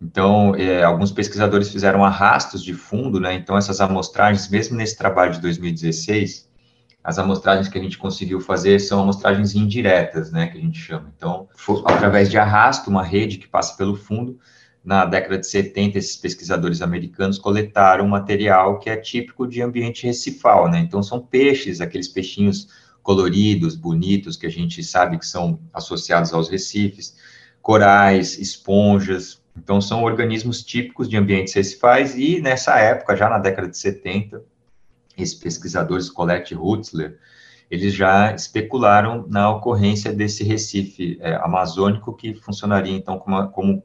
Então, 0.00 0.54
é, 0.54 0.84
alguns 0.84 1.10
pesquisadores 1.10 1.70
fizeram 1.70 2.04
arrastos 2.04 2.62
de 2.62 2.72
fundo, 2.72 3.18
né? 3.18 3.34
Então, 3.34 3.58
essas 3.58 3.80
amostragens, 3.80 4.48
mesmo 4.48 4.76
nesse 4.76 4.96
trabalho 4.96 5.32
de 5.32 5.40
2016, 5.40 6.47
as 7.08 7.18
amostragens 7.18 7.68
que 7.68 7.78
a 7.78 7.82
gente 7.82 7.96
conseguiu 7.96 8.38
fazer 8.38 8.78
são 8.80 9.00
amostragens 9.00 9.54
indiretas, 9.54 10.30
né? 10.30 10.46
Que 10.46 10.58
a 10.58 10.60
gente 10.60 10.78
chama. 10.78 11.10
Então, 11.16 11.48
for, 11.56 11.82
através 11.86 12.30
de 12.30 12.36
arrasto, 12.36 12.90
uma 12.90 13.02
rede 13.02 13.38
que 13.38 13.48
passa 13.48 13.74
pelo 13.78 13.96
fundo, 13.96 14.38
na 14.84 15.06
década 15.06 15.38
de 15.38 15.46
70, 15.46 15.96
esses 15.96 16.18
pesquisadores 16.18 16.82
americanos 16.82 17.38
coletaram 17.38 18.06
material 18.06 18.78
que 18.78 18.90
é 18.90 18.96
típico 18.98 19.46
de 19.46 19.62
ambiente 19.62 20.06
recifal, 20.06 20.70
né? 20.70 20.80
Então, 20.80 21.02
são 21.02 21.18
peixes, 21.18 21.80
aqueles 21.80 22.08
peixinhos 22.08 22.68
coloridos, 23.02 23.74
bonitos, 23.74 24.36
que 24.36 24.46
a 24.46 24.50
gente 24.50 24.84
sabe 24.84 25.18
que 25.18 25.26
são 25.26 25.58
associados 25.72 26.34
aos 26.34 26.50
recifes, 26.50 27.16
corais, 27.62 28.38
esponjas, 28.38 29.40
então, 29.56 29.80
são 29.80 30.04
organismos 30.04 30.62
típicos 30.62 31.08
de 31.08 31.16
ambientes 31.16 31.54
recifais 31.54 32.14
e, 32.14 32.38
nessa 32.40 32.78
época, 32.78 33.16
já 33.16 33.30
na 33.30 33.38
década 33.38 33.66
de 33.66 33.78
70, 33.78 34.44
esses 35.18 35.34
pesquisadores, 35.34 36.10
Colette 36.10 36.54
Hutzler, 36.54 37.18
eles 37.70 37.92
já 37.92 38.32
especularam 38.34 39.26
na 39.28 39.50
ocorrência 39.50 40.12
desse 40.12 40.42
recife 40.42 41.18
é, 41.20 41.34
amazônico 41.36 42.14
que 42.16 42.34
funcionaria, 42.34 42.96
então, 42.96 43.18
como, 43.18 43.36
uma, 43.36 43.46
como 43.48 43.82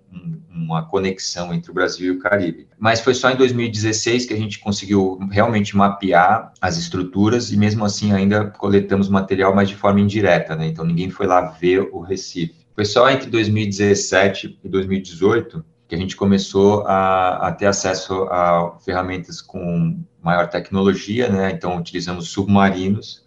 uma 0.49 0.85
conexão 0.85 1.53
entre 1.53 1.69
o 1.69 1.73
Brasil 1.73 2.13
e 2.13 2.17
o 2.17 2.19
Caribe. 2.19 2.67
Mas 2.79 3.01
foi 3.01 3.13
só 3.13 3.29
em 3.29 3.35
2016 3.35 4.25
que 4.25 4.33
a 4.33 4.37
gente 4.37 4.59
conseguiu 4.59 5.19
realmente 5.29 5.75
mapear 5.75 6.53
as 6.61 6.77
estruturas 6.77 7.51
e, 7.51 7.57
mesmo 7.57 7.83
assim, 7.83 8.13
ainda 8.13 8.45
coletamos 8.45 9.09
material, 9.09 9.53
mas 9.53 9.67
de 9.67 9.75
forma 9.75 9.99
indireta, 9.99 10.55
né? 10.55 10.67
Então, 10.67 10.85
ninguém 10.85 11.09
foi 11.09 11.27
lá 11.27 11.41
ver 11.41 11.89
o 11.91 11.99
recife. 11.99 12.63
Foi 12.73 12.85
só 12.85 13.09
entre 13.09 13.29
2017 13.29 14.59
e 14.63 14.69
2018 14.69 15.63
que 15.93 15.95
a 15.95 15.99
gente 15.99 16.15
começou 16.15 16.82
a, 16.88 17.49
a 17.49 17.51
ter 17.51 17.67
acesso 17.67 18.23
a 18.23 18.79
ferramentas 18.84 19.39
com 19.39 20.03
maior 20.23 20.49
tecnologia, 20.49 21.29
né? 21.29 21.51
Então, 21.51 21.77
utilizamos 21.77 22.29
submarinos 22.29 23.23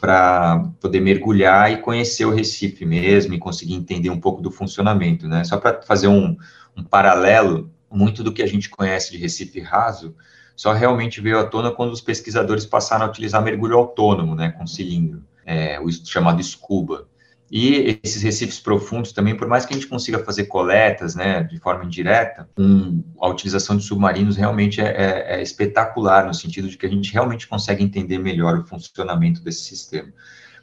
para 0.00 0.70
poder 0.80 1.00
mergulhar 1.00 1.70
e 1.70 1.82
conhecer 1.82 2.24
o 2.24 2.30
Recife 2.30 2.86
mesmo 2.86 3.34
e 3.34 3.38
conseguir 3.38 3.74
entender 3.74 4.08
um 4.08 4.18
pouco 4.18 4.40
do 4.40 4.50
funcionamento, 4.50 5.28
né? 5.28 5.44
Só 5.44 5.58
para 5.58 5.82
fazer 5.82 6.08
um, 6.08 6.34
um 6.74 6.82
paralelo, 6.82 7.70
muito 7.90 8.24
do 8.24 8.32
que 8.32 8.42
a 8.42 8.46
gente 8.46 8.70
conhece 8.70 9.12
de 9.12 9.18
Recife 9.18 9.60
raso 9.60 10.14
só 10.56 10.72
realmente 10.72 11.20
veio 11.20 11.38
à 11.38 11.44
tona 11.44 11.70
quando 11.70 11.92
os 11.92 12.00
pesquisadores 12.00 12.64
passaram 12.64 13.04
a 13.04 13.08
utilizar 13.08 13.42
mergulho 13.42 13.76
autônomo, 13.76 14.34
né, 14.34 14.50
com 14.50 14.66
cilindro, 14.66 15.22
é, 15.44 15.78
o 15.78 15.90
chamado 15.92 16.40
SCUBA. 16.40 17.06
E 17.50 17.98
esses 18.04 18.22
recifes 18.22 18.60
profundos 18.60 19.12
também, 19.12 19.34
por 19.34 19.48
mais 19.48 19.64
que 19.64 19.72
a 19.72 19.76
gente 19.76 19.86
consiga 19.88 20.18
fazer 20.18 20.44
coletas, 20.44 21.14
né, 21.14 21.42
de 21.42 21.58
forma 21.58 21.84
indireta, 21.84 22.48
um, 22.58 23.02
a 23.20 23.28
utilização 23.28 23.76
de 23.76 23.84
submarinos 23.84 24.36
realmente 24.36 24.80
é, 24.80 24.84
é, 24.84 25.36
é, 25.36 25.42
espetacular, 25.42 26.26
no 26.26 26.34
sentido 26.34 26.68
de 26.68 26.76
que 26.76 26.84
a 26.84 26.88
gente 26.90 27.12
realmente 27.12 27.48
consegue 27.48 27.82
entender 27.82 28.18
melhor 28.18 28.58
o 28.58 28.66
funcionamento 28.66 29.42
desse 29.42 29.62
sistema. 29.62 30.12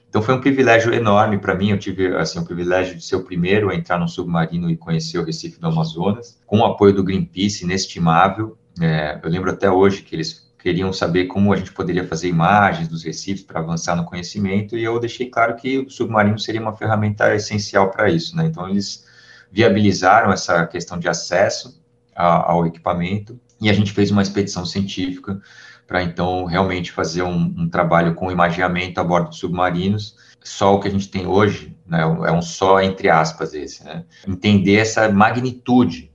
Então 0.08 0.22
foi 0.22 0.36
um 0.36 0.40
privilégio 0.40 0.94
enorme 0.94 1.40
para 1.40 1.56
mim, 1.56 1.72
eu 1.72 1.80
tive 1.80 2.16
assim, 2.16 2.40
o 2.40 2.46
privilégio 2.46 2.96
de 2.96 3.04
ser 3.04 3.16
o 3.16 3.24
primeiro 3.24 3.70
a 3.70 3.76
entrar 3.76 4.00
no 4.00 4.08
submarino 4.08 4.70
e 4.70 4.78
conhecer 4.78 5.18
o 5.18 5.26
Recife 5.26 5.60
do 5.60 5.68
Amazonas, 5.68 6.40
com 6.46 6.60
o 6.60 6.66
apoio 6.66 6.94
do 6.94 7.04
Greenpeace 7.04 7.66
inestimável, 7.66 8.58
é, 8.82 9.20
eu 9.24 9.30
lembro 9.30 9.50
até 9.50 9.70
hoje 9.70 10.02
que 10.02 10.16
eles 10.16 10.45
queriam 10.66 10.92
saber 10.92 11.26
como 11.26 11.54
a 11.54 11.58
gente 11.58 11.72
poderia 11.72 12.08
fazer 12.08 12.28
imagens 12.28 12.88
dos 12.88 13.04
recifes 13.04 13.44
para 13.44 13.60
avançar 13.60 13.96
no 13.96 14.04
conhecimento, 14.04 14.76
e 14.76 14.84
eu 14.84 15.00
deixei 15.00 15.30
claro 15.30 15.56
que 15.56 15.78
o 15.78 15.92
submarino 15.92 16.40
seria 16.40 16.60
uma 16.60 16.76
ferramenta 16.76 17.36
essencial 17.36 17.92
para 17.92 18.10
isso, 18.10 18.36
né? 18.36 18.48
Então, 18.48 18.68
eles 18.68 19.06
viabilizaram 19.52 20.34
essa 20.34 20.66
questão 20.66 20.98
de 20.98 21.08
acesso 21.08 21.80
a, 22.16 22.52
ao 22.52 22.66
equipamento, 22.66 23.40
e 23.62 23.70
a 23.70 23.74
gente 23.74 23.92
fez 23.92 24.10
uma 24.10 24.24
expedição 24.24 24.66
científica 24.66 25.40
para, 25.86 26.02
então, 26.02 26.46
realmente 26.46 26.92
fazer 26.92 27.22
um, 27.22 27.54
um 27.56 27.70
trabalho 27.70 28.16
com 28.16 28.32
imaginamento 28.32 28.98
a 28.98 29.04
bordo 29.04 29.30
de 29.30 29.38
submarinos, 29.38 30.16
só 30.44 30.74
o 30.74 30.80
que 30.80 30.88
a 30.88 30.92
gente 30.92 31.10
tem 31.10 31.28
hoje, 31.28 31.78
né, 31.86 32.02
é 32.02 32.32
um 32.32 32.42
só 32.42 32.82
entre 32.82 33.08
aspas 33.08 33.54
esse, 33.54 33.84
né? 33.84 34.04
Entender 34.28 34.78
essa 34.78 35.08
magnitude 35.10 36.12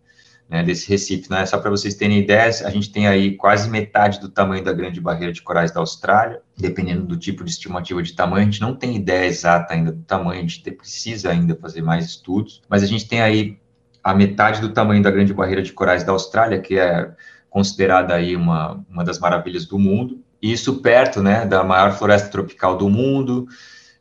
né, 0.51 0.65
desse 0.65 0.89
Recife. 0.89 1.31
Né? 1.31 1.47
Só 1.47 1.59
para 1.59 1.71
vocês 1.71 1.95
terem 1.95 2.19
ideia, 2.19 2.49
a 2.65 2.71
gente 2.71 2.91
tem 2.91 3.07
aí 3.07 3.37
quase 3.37 3.71
metade 3.71 4.19
do 4.19 4.29
tamanho 4.29 4.65
da 4.65 4.73
grande 4.73 5.01
barreira 5.01 5.33
de 5.33 5.41
corais 5.41 5.71
da 5.71 5.79
Austrália, 5.79 6.43
dependendo 6.59 7.07
do 7.07 7.17
tipo 7.17 7.45
de 7.45 7.51
estimativa 7.53 8.03
de 8.03 8.13
tamanho, 8.13 8.43
a 8.43 8.51
gente 8.51 8.61
não 8.61 8.75
tem 8.75 8.97
ideia 8.97 9.27
exata 9.27 9.75
ainda 9.75 9.93
do 9.93 10.03
tamanho, 10.03 10.41
a 10.41 10.43
gente 10.43 10.69
precisa 10.73 11.31
ainda 11.31 11.55
fazer 11.55 11.83
mais 11.83 12.05
estudos, 12.05 12.61
mas 12.69 12.83
a 12.83 12.87
gente 12.87 13.07
tem 13.07 13.23
aí 13.23 13.57
a 14.03 14.13
metade 14.13 14.61
do 14.61 14.71
tamanho 14.71 15.03
da 15.03 15.11
grande 15.11 15.33
barreira 15.33 15.63
de 15.63 15.73
corais 15.73 16.03
da 16.03 16.13
Austrália, 16.13 16.61
que 16.61 16.77
é 16.79 17.13
considerada 17.49 18.15
aí 18.15 18.35
uma, 18.35 18.85
uma 18.89 19.05
das 19.05 19.19
maravilhas 19.19 19.67
do 19.67 19.79
mundo, 19.79 20.21
e 20.43 20.53
isso 20.53 20.81
perto, 20.81 21.23
né, 21.23 21.45
da 21.47 21.63
maior 21.63 21.93
floresta 21.93 22.29
tropical 22.29 22.77
do 22.77 22.89
mundo, 22.89 23.47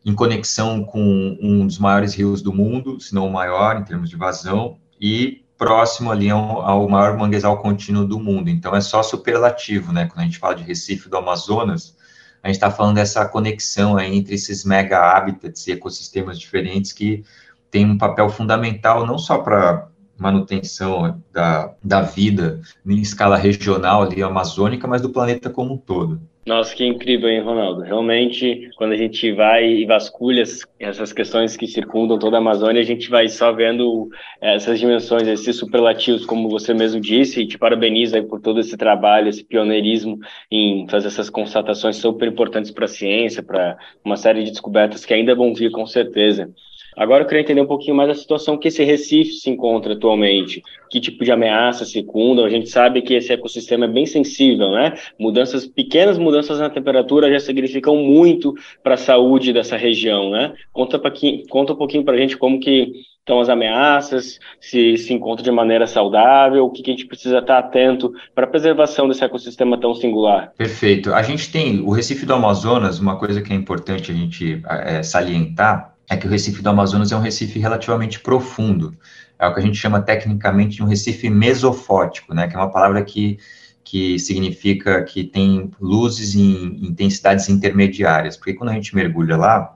em 0.05 0.15
conexão 0.15 0.83
com 0.83 1.37
um 1.41 1.67
dos 1.67 1.77
maiores 1.77 2.13
rios 2.15 2.41
do 2.41 2.53
mundo, 2.53 2.99
se 2.99 3.13
não 3.13 3.27
o 3.27 3.31
maior 3.31 3.77
em 3.77 3.83
termos 3.83 4.09
de 4.09 4.15
vazão, 4.15 4.77
e 4.99 5.43
próximo 5.59 6.09
ali 6.09 6.29
ao, 6.29 6.61
ao, 6.61 6.87
maior 6.87 7.17
manguezal 7.17 7.61
contínuo 7.61 8.07
do 8.07 8.17
mundo. 8.17 8.49
Então, 8.49 8.73
é 8.73 8.79
só 8.79 9.03
superlativo, 9.03 9.91
né? 9.91 10.05
Quando 10.07 10.21
a 10.21 10.23
gente 10.23 10.39
fala 10.39 10.55
de 10.55 10.63
Recife 10.63 11.09
do 11.09 11.17
Amazonas, 11.17 11.97
a 12.41 12.47
gente 12.47 12.55
está 12.55 12.71
falando 12.71 12.95
dessa 12.95 13.25
conexão 13.25 13.97
aí 13.97 14.15
entre 14.15 14.33
esses 14.33 14.63
mega 14.63 15.11
habitats 15.11 15.67
e 15.67 15.73
ecossistemas 15.73 16.39
diferentes 16.39 16.93
que 16.93 17.25
tem 17.69 17.85
um 17.85 17.97
papel 17.97 18.29
fundamental 18.29 19.05
não 19.05 19.17
só 19.17 19.39
para 19.39 19.89
manutenção 20.17 21.21
da, 21.31 21.73
da 21.83 22.01
vida 22.01 22.61
em 22.85 22.99
escala 22.99 23.37
regional 23.37 24.03
ali 24.03 24.23
amazônica, 24.23 24.87
mas 24.87 25.01
do 25.01 25.09
planeta 25.09 25.49
como 25.49 25.73
um 25.73 25.77
todo. 25.77 26.21
Nossa, 26.45 26.75
que 26.75 26.83
incrível, 26.83 27.29
hein, 27.29 27.41
Ronaldo? 27.41 27.81
Realmente, 27.81 28.69
quando 28.75 28.93
a 28.93 28.97
gente 28.97 29.31
vai 29.33 29.67
e 29.67 29.85
vasculha 29.85 30.41
essas 30.79 31.13
questões 31.13 31.55
que 31.55 31.67
circundam 31.67 32.17
toda 32.17 32.37
a 32.37 32.39
Amazônia, 32.39 32.81
a 32.81 32.85
gente 32.85 33.07
vai 33.09 33.27
só 33.29 33.51
vendo 33.51 34.09
eh, 34.41 34.55
essas 34.55 34.79
dimensões, 34.79 35.27
esses 35.27 35.55
superlativos, 35.57 36.25
como 36.25 36.49
você 36.49 36.73
mesmo 36.73 36.99
disse, 36.99 37.41
e 37.41 37.47
te 37.47 37.57
parabenizo 37.57 38.23
por 38.23 38.41
todo 38.41 38.59
esse 38.59 38.75
trabalho, 38.77 39.29
esse 39.29 39.43
pioneirismo 39.43 40.17
em 40.49 40.87
fazer 40.89 41.07
essas 41.09 41.29
constatações 41.29 41.97
super 41.97 42.27
importantes 42.27 42.71
para 42.71 42.85
a 42.85 42.87
ciência, 42.87 43.43
para 43.43 43.77
uma 44.03 44.17
série 44.17 44.43
de 44.43 44.49
descobertas 44.49 45.05
que 45.05 45.13
ainda 45.13 45.35
vão 45.35 45.53
vir 45.53 45.69
com 45.69 45.85
certeza. 45.85 46.51
Agora 46.99 47.23
eu 47.23 47.27
queria 47.27 47.41
entender 47.41 47.61
um 47.61 47.65
pouquinho 47.65 47.95
mais 47.95 48.09
a 48.09 48.13
situação 48.13 48.57
que 48.57 48.67
esse 48.67 48.83
Recife 48.83 49.31
se 49.31 49.49
encontra 49.49 49.93
atualmente. 49.93 50.61
Que 50.89 50.99
tipo 50.99 51.23
de 51.23 51.31
ameaça 51.31 51.85
circundam? 51.85 52.43
A 52.43 52.49
gente 52.49 52.67
sabe 52.67 53.01
que 53.01 53.13
esse 53.13 53.31
ecossistema 53.31 53.85
é 53.85 53.87
bem 53.87 54.05
sensível, 54.05 54.69
né? 54.71 54.95
Mudanças, 55.17 55.65
pequenas 55.65 56.17
mudanças 56.17 56.59
na 56.59 56.69
temperatura 56.69 57.31
já 57.31 57.39
significam 57.39 57.95
muito 57.95 58.53
para 58.83 58.95
a 58.95 58.97
saúde 58.97 59.53
dessa 59.53 59.77
região, 59.77 60.29
né? 60.29 60.53
Conta, 60.73 60.99
pra, 60.99 61.09
conta 61.49 61.71
um 61.71 61.77
pouquinho 61.77 62.03
para 62.03 62.15
a 62.15 62.17
gente 62.17 62.37
como 62.37 62.59
que 62.59 62.91
estão 63.19 63.39
as 63.39 63.47
ameaças, 63.47 64.37
se 64.59 64.97
se 64.97 65.13
encontra 65.13 65.43
de 65.43 65.51
maneira 65.51 65.87
saudável, 65.87 66.65
o 66.65 66.69
que, 66.71 66.81
que 66.81 66.89
a 66.89 66.93
gente 66.93 67.05
precisa 67.05 67.37
estar 67.37 67.59
atento 67.59 68.11
para 68.35 68.45
a 68.45 68.49
preservação 68.49 69.07
desse 69.07 69.23
ecossistema 69.23 69.79
tão 69.79 69.93
singular. 69.93 70.51
Perfeito. 70.57 71.13
A 71.13 71.21
gente 71.21 71.49
tem 71.49 71.79
o 71.79 71.91
Recife 71.91 72.25
do 72.25 72.33
Amazonas, 72.33 72.99
uma 72.99 73.17
coisa 73.17 73.41
que 73.41 73.53
é 73.53 73.55
importante 73.55 74.11
a 74.11 74.15
gente 74.15 74.61
é, 74.67 75.01
salientar, 75.01 75.93
é 76.09 76.17
que 76.17 76.25
o 76.25 76.29
Recife 76.29 76.61
do 76.61 76.69
Amazonas 76.69 77.11
é 77.11 77.15
um 77.15 77.21
Recife 77.21 77.59
relativamente 77.59 78.19
profundo. 78.19 78.93
É 79.37 79.47
o 79.47 79.53
que 79.53 79.59
a 79.59 79.63
gente 79.63 79.77
chama 79.77 80.01
tecnicamente 80.01 80.77
de 80.77 80.83
um 80.83 80.87
Recife 80.87 81.29
mesofótico, 81.29 82.33
né, 82.33 82.47
que 82.47 82.55
é 82.55 82.57
uma 82.57 82.71
palavra 82.71 83.03
que, 83.03 83.37
que 83.83 84.17
significa 84.17 85.03
que 85.03 85.23
tem 85.23 85.71
luzes 85.79 86.35
em 86.35 86.85
intensidades 86.85 87.47
intermediárias, 87.47 88.35
porque 88.35 88.53
quando 88.53 88.69
a 88.69 88.73
gente 88.73 88.95
mergulha 88.95 89.37
lá, 89.37 89.75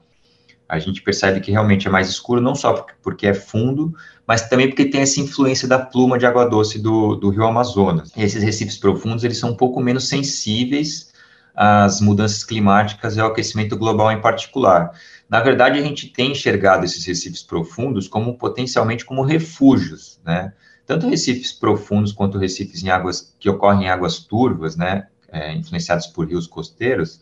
a 0.67 0.79
gente 0.79 1.03
percebe 1.03 1.39
que 1.39 1.51
realmente 1.51 1.87
é 1.87 1.91
mais 1.91 2.09
escuro, 2.09 2.41
não 2.41 2.55
só 2.55 2.85
porque 3.03 3.27
é 3.27 3.33
fundo, 3.33 3.93
mas 4.25 4.49
também 4.49 4.67
porque 4.67 4.85
tem 4.85 5.01
essa 5.01 5.19
influência 5.19 5.67
da 5.67 5.77
pluma 5.77 6.17
de 6.17 6.25
água 6.25 6.45
doce 6.45 6.79
do, 6.79 7.15
do 7.15 7.29
rio 7.29 7.45
Amazonas. 7.45 8.11
E 8.15 8.23
esses 8.23 8.41
recifes 8.41 8.77
profundos, 8.77 9.23
eles 9.23 9.37
são 9.37 9.51
um 9.51 9.55
pouco 9.55 9.79
menos 9.79 10.07
sensíveis 10.07 11.13
às 11.55 12.01
mudanças 12.01 12.43
climáticas 12.43 13.15
e 13.15 13.19
ao 13.19 13.29
aquecimento 13.29 13.77
global 13.77 14.11
em 14.11 14.19
particular. 14.19 14.91
Na 15.29 15.39
verdade, 15.41 15.79
a 15.79 15.81
gente 15.81 16.07
tem 16.09 16.31
enxergado 16.31 16.85
esses 16.85 17.05
recifes 17.05 17.41
profundos 17.41 18.07
como 18.07 18.37
potencialmente 18.37 19.05
como 19.05 19.23
refúgios, 19.23 20.19
né? 20.23 20.53
Tanto 20.85 21.07
recifes 21.07 21.51
profundos 21.53 22.11
quanto 22.11 22.37
recifes 22.37 22.83
em 22.83 22.89
águas 22.89 23.33
que 23.39 23.49
ocorrem 23.49 23.85
em 23.85 23.89
águas 23.89 24.19
turvas, 24.19 24.75
né, 24.75 25.07
é, 25.31 25.53
influenciados 25.53 26.07
por 26.07 26.27
rios 26.27 26.45
costeiros, 26.45 27.21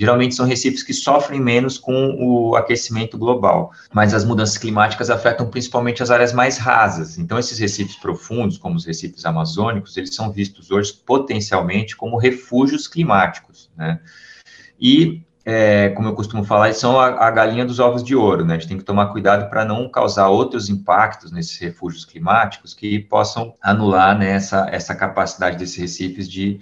geralmente 0.00 0.34
são 0.34 0.46
recifes 0.46 0.82
que 0.82 0.94
sofrem 0.94 1.38
menos 1.38 1.76
com 1.76 2.16
o 2.18 2.56
aquecimento 2.56 3.18
global, 3.18 3.72
mas 3.92 4.14
as 4.14 4.24
mudanças 4.24 4.56
climáticas 4.56 5.10
afetam 5.10 5.50
principalmente 5.50 6.02
as 6.02 6.10
áreas 6.10 6.32
mais 6.32 6.56
rasas. 6.56 7.18
Então, 7.18 7.38
esses 7.38 7.58
recifes 7.58 7.96
profundos, 7.96 8.56
como 8.56 8.76
os 8.76 8.86
recifes 8.86 9.26
amazônicos, 9.26 9.96
eles 9.98 10.14
são 10.14 10.32
vistos 10.32 10.70
hoje 10.70 10.94
potencialmente 11.04 11.94
como 11.96 12.16
refúgios 12.16 12.88
climáticos, 12.88 13.70
né? 13.76 14.00
E 14.80 15.20
é, 15.44 15.88
como 15.90 16.08
eu 16.08 16.14
costumo 16.14 16.44
falar, 16.44 16.72
são 16.74 17.00
a, 17.00 17.26
a, 17.26 17.30
galinha 17.30 17.64
dos 17.64 17.78
ovos 17.78 18.04
de 18.04 18.14
ouro, 18.14 18.44
né? 18.44 18.54
A 18.54 18.58
gente 18.58 18.68
tem 18.68 18.78
que 18.78 18.84
tomar 18.84 19.06
cuidado 19.06 19.48
para 19.48 19.64
não 19.64 19.88
causar 19.88 20.28
outros 20.28 20.68
impactos 20.68 21.32
nesses 21.32 21.58
refúgios 21.58 22.04
climáticos 22.04 22.74
que 22.74 22.98
possam 22.98 23.54
anular 23.60 24.18
né, 24.18 24.32
essa, 24.32 24.68
essa 24.70 24.94
capacidade 24.94 25.56
desses 25.56 25.76
recifes 25.76 26.28
de 26.28 26.60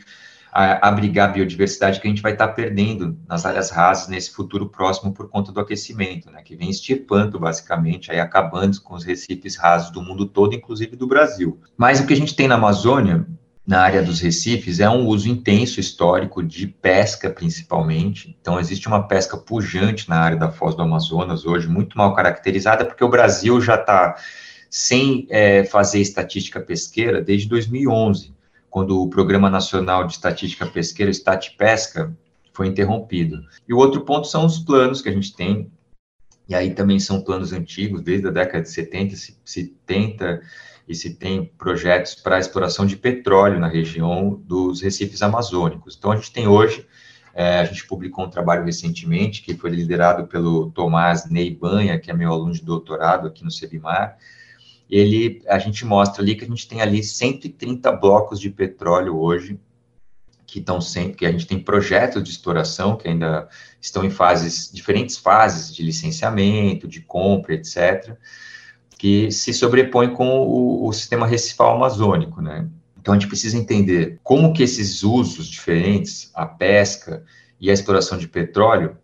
a, 0.52 0.88
abrigar 0.88 1.28
a 1.28 1.32
biodiversidade 1.32 2.00
que 2.00 2.06
a 2.06 2.10
gente 2.10 2.22
vai 2.22 2.32
estar 2.32 2.48
tá 2.48 2.52
perdendo 2.52 3.18
nas 3.28 3.44
áreas 3.44 3.70
rasas 3.70 4.08
nesse 4.08 4.30
futuro 4.30 4.68
próximo 4.68 5.12
por 5.12 5.28
conta 5.28 5.50
do 5.50 5.60
aquecimento, 5.60 6.30
né? 6.30 6.40
Que 6.42 6.54
vem 6.54 6.70
extirpando, 6.70 7.38
basicamente, 7.38 8.12
aí 8.12 8.20
acabando 8.20 8.80
com 8.80 8.94
os 8.94 9.04
recifes 9.04 9.56
rasos 9.56 9.90
do 9.90 10.00
mundo 10.00 10.24
todo, 10.24 10.54
inclusive 10.54 10.94
do 10.94 11.06
Brasil. 11.06 11.60
Mas 11.76 11.98
o 11.98 12.06
que 12.06 12.12
a 12.12 12.16
gente 12.16 12.36
tem 12.36 12.46
na 12.46 12.54
Amazônia 12.54 13.26
na 13.68 13.83
área 13.83 14.02
dos 14.02 14.18
recifes 14.18 14.81
é 14.81 14.88
um 14.88 15.07
uso 15.07 15.28
intenso 15.28 15.78
histórico 15.78 16.42
de 16.42 16.66
pesca, 16.66 17.28
principalmente. 17.28 18.35
Então, 18.40 18.59
existe 18.59 18.88
uma 18.88 19.07
pesca 19.07 19.37
pujante 19.37 20.09
na 20.09 20.18
área 20.18 20.38
da 20.38 20.50
Foz 20.50 20.74
do 20.74 20.81
Amazonas 20.81 21.44
hoje, 21.44 21.68
muito 21.68 21.98
mal 21.98 22.14
caracterizada, 22.14 22.87
porque 22.87 23.04
o 23.04 23.11
Brasil 23.11 23.61
já 23.61 23.74
está 23.74 24.16
sem 24.70 25.26
é, 25.28 25.64
fazer 25.64 26.00
estatística 26.00 26.59
pesqueira 26.61 27.20
desde 27.20 27.46
2011, 27.46 28.35
quando 28.70 29.02
o 29.02 29.11
Programa 29.11 29.50
Nacional 29.50 30.07
de 30.07 30.14
Estatística 30.14 30.64
Pesqueira, 30.64 31.12
Pesca, 31.59 32.16
foi 32.54 32.68
interrompido. 32.68 33.44
E 33.68 33.74
o 33.74 33.76
outro 33.76 34.00
ponto 34.00 34.26
são 34.26 34.46
os 34.46 34.59
planos 34.59 35.02
que 35.02 35.11
a 35.11 35.12
gente 35.12 35.37
tem, 35.37 35.70
e 36.48 36.54
aí 36.54 36.72
também 36.72 36.98
são 36.98 37.20
planos 37.20 37.52
antigos, 37.52 38.00
desde 38.00 38.28
a 38.28 38.31
década 38.31 38.62
de 38.62 38.70
70, 38.70 39.14
70 39.44 40.40
e 40.88 40.94
se 40.94 41.14
tem 41.14 41.44
projetos 41.44 42.14
para 42.14 42.37
a 42.37 42.40
exploração 42.40 42.87
de 42.87 42.96
petróleo 42.96 43.61
na 43.61 43.68
região 43.68 44.31
dos 44.46 44.81
recifes 44.81 45.20
amazônicos. 45.20 45.94
Então, 45.96 46.11
a 46.11 46.16
gente 46.16 46.33
tem 46.33 46.48
hoje, 46.48 46.87
é, 47.35 47.59
a 47.59 47.64
gente 47.64 47.87
publicou 47.87 48.24
um 48.24 48.31
trabalho 48.31 48.64
recentemente, 48.64 49.42
que 49.42 49.55
foi 49.55 49.70
liderado 49.70 50.27
pelo 50.27 50.70
Tomás 50.70 51.29
Neibanha, 51.29 51.98
que 51.98 52.11
é 52.11 52.14
meu 52.14 52.33
aluno 52.33 52.53
de 52.53 52.62
doutorado 52.62 53.29
aqui 53.29 53.44
no 53.44 53.51
Sebimar, 53.51 54.16
ele, 54.88 55.42
a 55.46 55.59
gente 55.59 55.85
mostra 55.85 56.22
ali 56.22 56.35
que 56.35 56.44
a 56.44 56.48
gente 56.48 56.66
tem 56.66 56.81
ali 56.81 57.05
130 57.05 57.92
blocos 57.92 58.40
de 58.40 58.48
petróleo 58.48 59.18
hoje, 59.18 59.61
que 60.46 60.61
estão 60.61 60.81
sempre, 60.81 61.18
que 61.18 61.27
a 61.27 61.31
gente 61.31 61.46
tem 61.46 61.61
projetos 61.61 62.24
de 62.24 62.31
exploração 62.31 62.96
que 62.96 63.07
ainda 63.07 63.46
estão 63.79 64.03
em 64.03 64.09
fases, 64.09 64.72
diferentes 64.72 65.18
fases 65.18 65.74
de 65.74 65.83
licenciamento, 65.83 66.88
de 66.88 67.03
compra, 67.03 67.53
etc., 67.53 68.16
que 68.98 69.30
se 69.30 69.54
sobrepõe 69.54 70.12
com 70.12 70.40
o, 70.40 70.88
o 70.88 70.92
sistema 70.92 71.26
recifal 71.26 71.76
amazônico, 71.76 72.42
né? 72.42 72.68
Então 73.00 73.14
a 73.14 73.18
gente 73.18 73.28
precisa 73.28 73.56
entender 73.56 74.18
como 74.24 74.52
que 74.52 74.62
esses 74.62 75.04
usos 75.04 75.46
diferentes, 75.46 76.30
a 76.34 76.44
pesca 76.44 77.24
e 77.61 77.70
a 77.70 77.72
exploração 77.72 78.18
de 78.18 78.26
petróleo, 78.26 78.96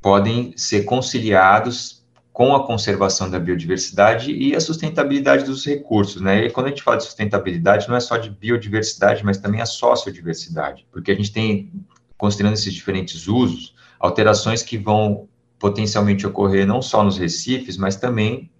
podem 0.00 0.54
ser 0.56 0.84
conciliados 0.84 2.02
com 2.32 2.54
a 2.54 2.66
conservação 2.66 3.28
da 3.28 3.38
biodiversidade 3.38 4.32
e 4.32 4.54
a 4.54 4.60
sustentabilidade 4.60 5.44
dos 5.44 5.66
recursos, 5.66 6.22
né? 6.22 6.46
E 6.46 6.50
quando 6.50 6.66
a 6.66 6.68
gente 6.70 6.82
fala 6.82 6.96
de 6.96 7.04
sustentabilidade, 7.04 7.88
não 7.88 7.96
é 7.96 8.00
só 8.00 8.16
de 8.16 8.30
biodiversidade, 8.30 9.24
mas 9.24 9.36
também 9.36 9.60
a 9.60 9.66
sociodiversidade, 9.66 10.86
porque 10.90 11.10
a 11.10 11.14
gente 11.14 11.32
tem, 11.32 11.70
considerando 12.16 12.54
esses 12.54 12.72
diferentes 12.72 13.26
usos, 13.26 13.74
alterações 13.98 14.62
que 14.62 14.78
vão 14.78 15.28
potencialmente 15.58 16.26
ocorrer 16.26 16.66
não 16.66 16.80
só 16.80 17.04
nos 17.04 17.18
recifes, 17.18 17.76
mas 17.76 17.96
também 17.96 18.50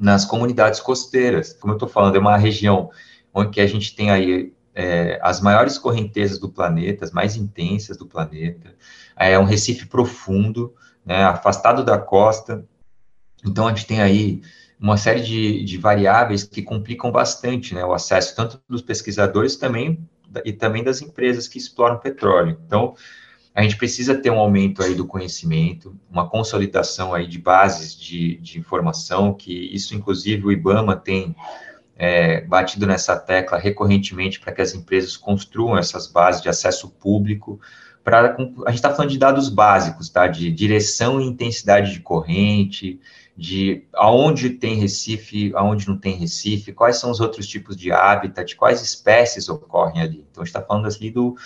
nas 0.00 0.24
comunidades 0.24 0.80
costeiras. 0.80 1.52
Como 1.52 1.74
eu 1.74 1.76
estou 1.76 1.88
falando, 1.88 2.16
é 2.16 2.18
uma 2.18 2.38
região 2.38 2.90
onde 3.34 3.60
a 3.60 3.66
gente 3.66 3.94
tem 3.94 4.10
aí 4.10 4.52
é, 4.74 5.18
as 5.22 5.40
maiores 5.40 5.76
correntezas 5.76 6.38
do 6.38 6.48
planeta, 6.48 7.04
as 7.04 7.12
mais 7.12 7.36
intensas 7.36 7.98
do 7.98 8.06
planeta, 8.06 8.74
é 9.14 9.38
um 9.38 9.44
recife 9.44 9.86
profundo, 9.86 10.74
né, 11.04 11.22
afastado 11.24 11.84
da 11.84 11.98
costa, 11.98 12.64
então 13.44 13.66
a 13.66 13.70
gente 13.70 13.86
tem 13.86 14.00
aí 14.00 14.42
uma 14.80 14.96
série 14.96 15.20
de, 15.20 15.64
de 15.64 15.76
variáveis 15.76 16.44
que 16.44 16.62
complicam 16.62 17.12
bastante 17.12 17.74
né, 17.74 17.84
o 17.84 17.92
acesso 17.92 18.34
tanto 18.34 18.60
dos 18.66 18.80
pesquisadores 18.80 19.56
também 19.56 20.08
e 20.44 20.52
também 20.52 20.82
das 20.82 21.02
empresas 21.02 21.46
que 21.46 21.58
exploram 21.58 21.98
petróleo. 21.98 22.58
Então, 22.66 22.94
a 23.54 23.62
gente 23.62 23.76
precisa 23.76 24.14
ter 24.14 24.30
um 24.30 24.38
aumento 24.38 24.82
aí 24.82 24.94
do 24.94 25.06
conhecimento, 25.06 25.96
uma 26.10 26.28
consolidação 26.28 27.12
aí 27.12 27.26
de 27.26 27.38
bases 27.38 27.98
de, 27.98 28.36
de 28.36 28.58
informação, 28.58 29.34
que 29.34 29.52
isso, 29.74 29.94
inclusive, 29.94 30.46
o 30.46 30.52
IBAMA 30.52 30.96
tem 30.96 31.34
é, 31.96 32.40
batido 32.42 32.86
nessa 32.86 33.16
tecla 33.16 33.58
recorrentemente 33.58 34.40
para 34.40 34.52
que 34.52 34.62
as 34.62 34.74
empresas 34.74 35.16
construam 35.16 35.76
essas 35.76 36.06
bases 36.06 36.40
de 36.40 36.48
acesso 36.48 36.88
público. 36.90 37.60
Pra, 38.04 38.36
a 38.36 38.70
gente 38.70 38.76
está 38.76 38.94
falando 38.94 39.10
de 39.10 39.18
dados 39.18 39.48
básicos, 39.48 40.08
tá? 40.08 40.26
De 40.26 40.50
direção 40.50 41.20
e 41.20 41.26
intensidade 41.26 41.92
de 41.92 42.00
corrente, 42.00 43.00
de 43.36 43.84
aonde 43.92 44.50
tem 44.50 44.76
Recife, 44.76 45.52
aonde 45.54 45.88
não 45.88 45.98
tem 45.98 46.14
Recife, 46.16 46.72
quais 46.72 46.96
são 46.96 47.10
os 47.10 47.20
outros 47.20 47.46
tipos 47.46 47.76
de 47.76 47.90
hábitat, 47.90 48.54
quais 48.56 48.80
espécies 48.80 49.48
ocorrem 49.48 50.00
ali. 50.00 50.26
Então, 50.30 50.42
a 50.42 50.46
gente 50.46 50.56
está 50.56 50.62
falando 50.62 50.86
ali 50.86 51.10
do, 51.10 51.36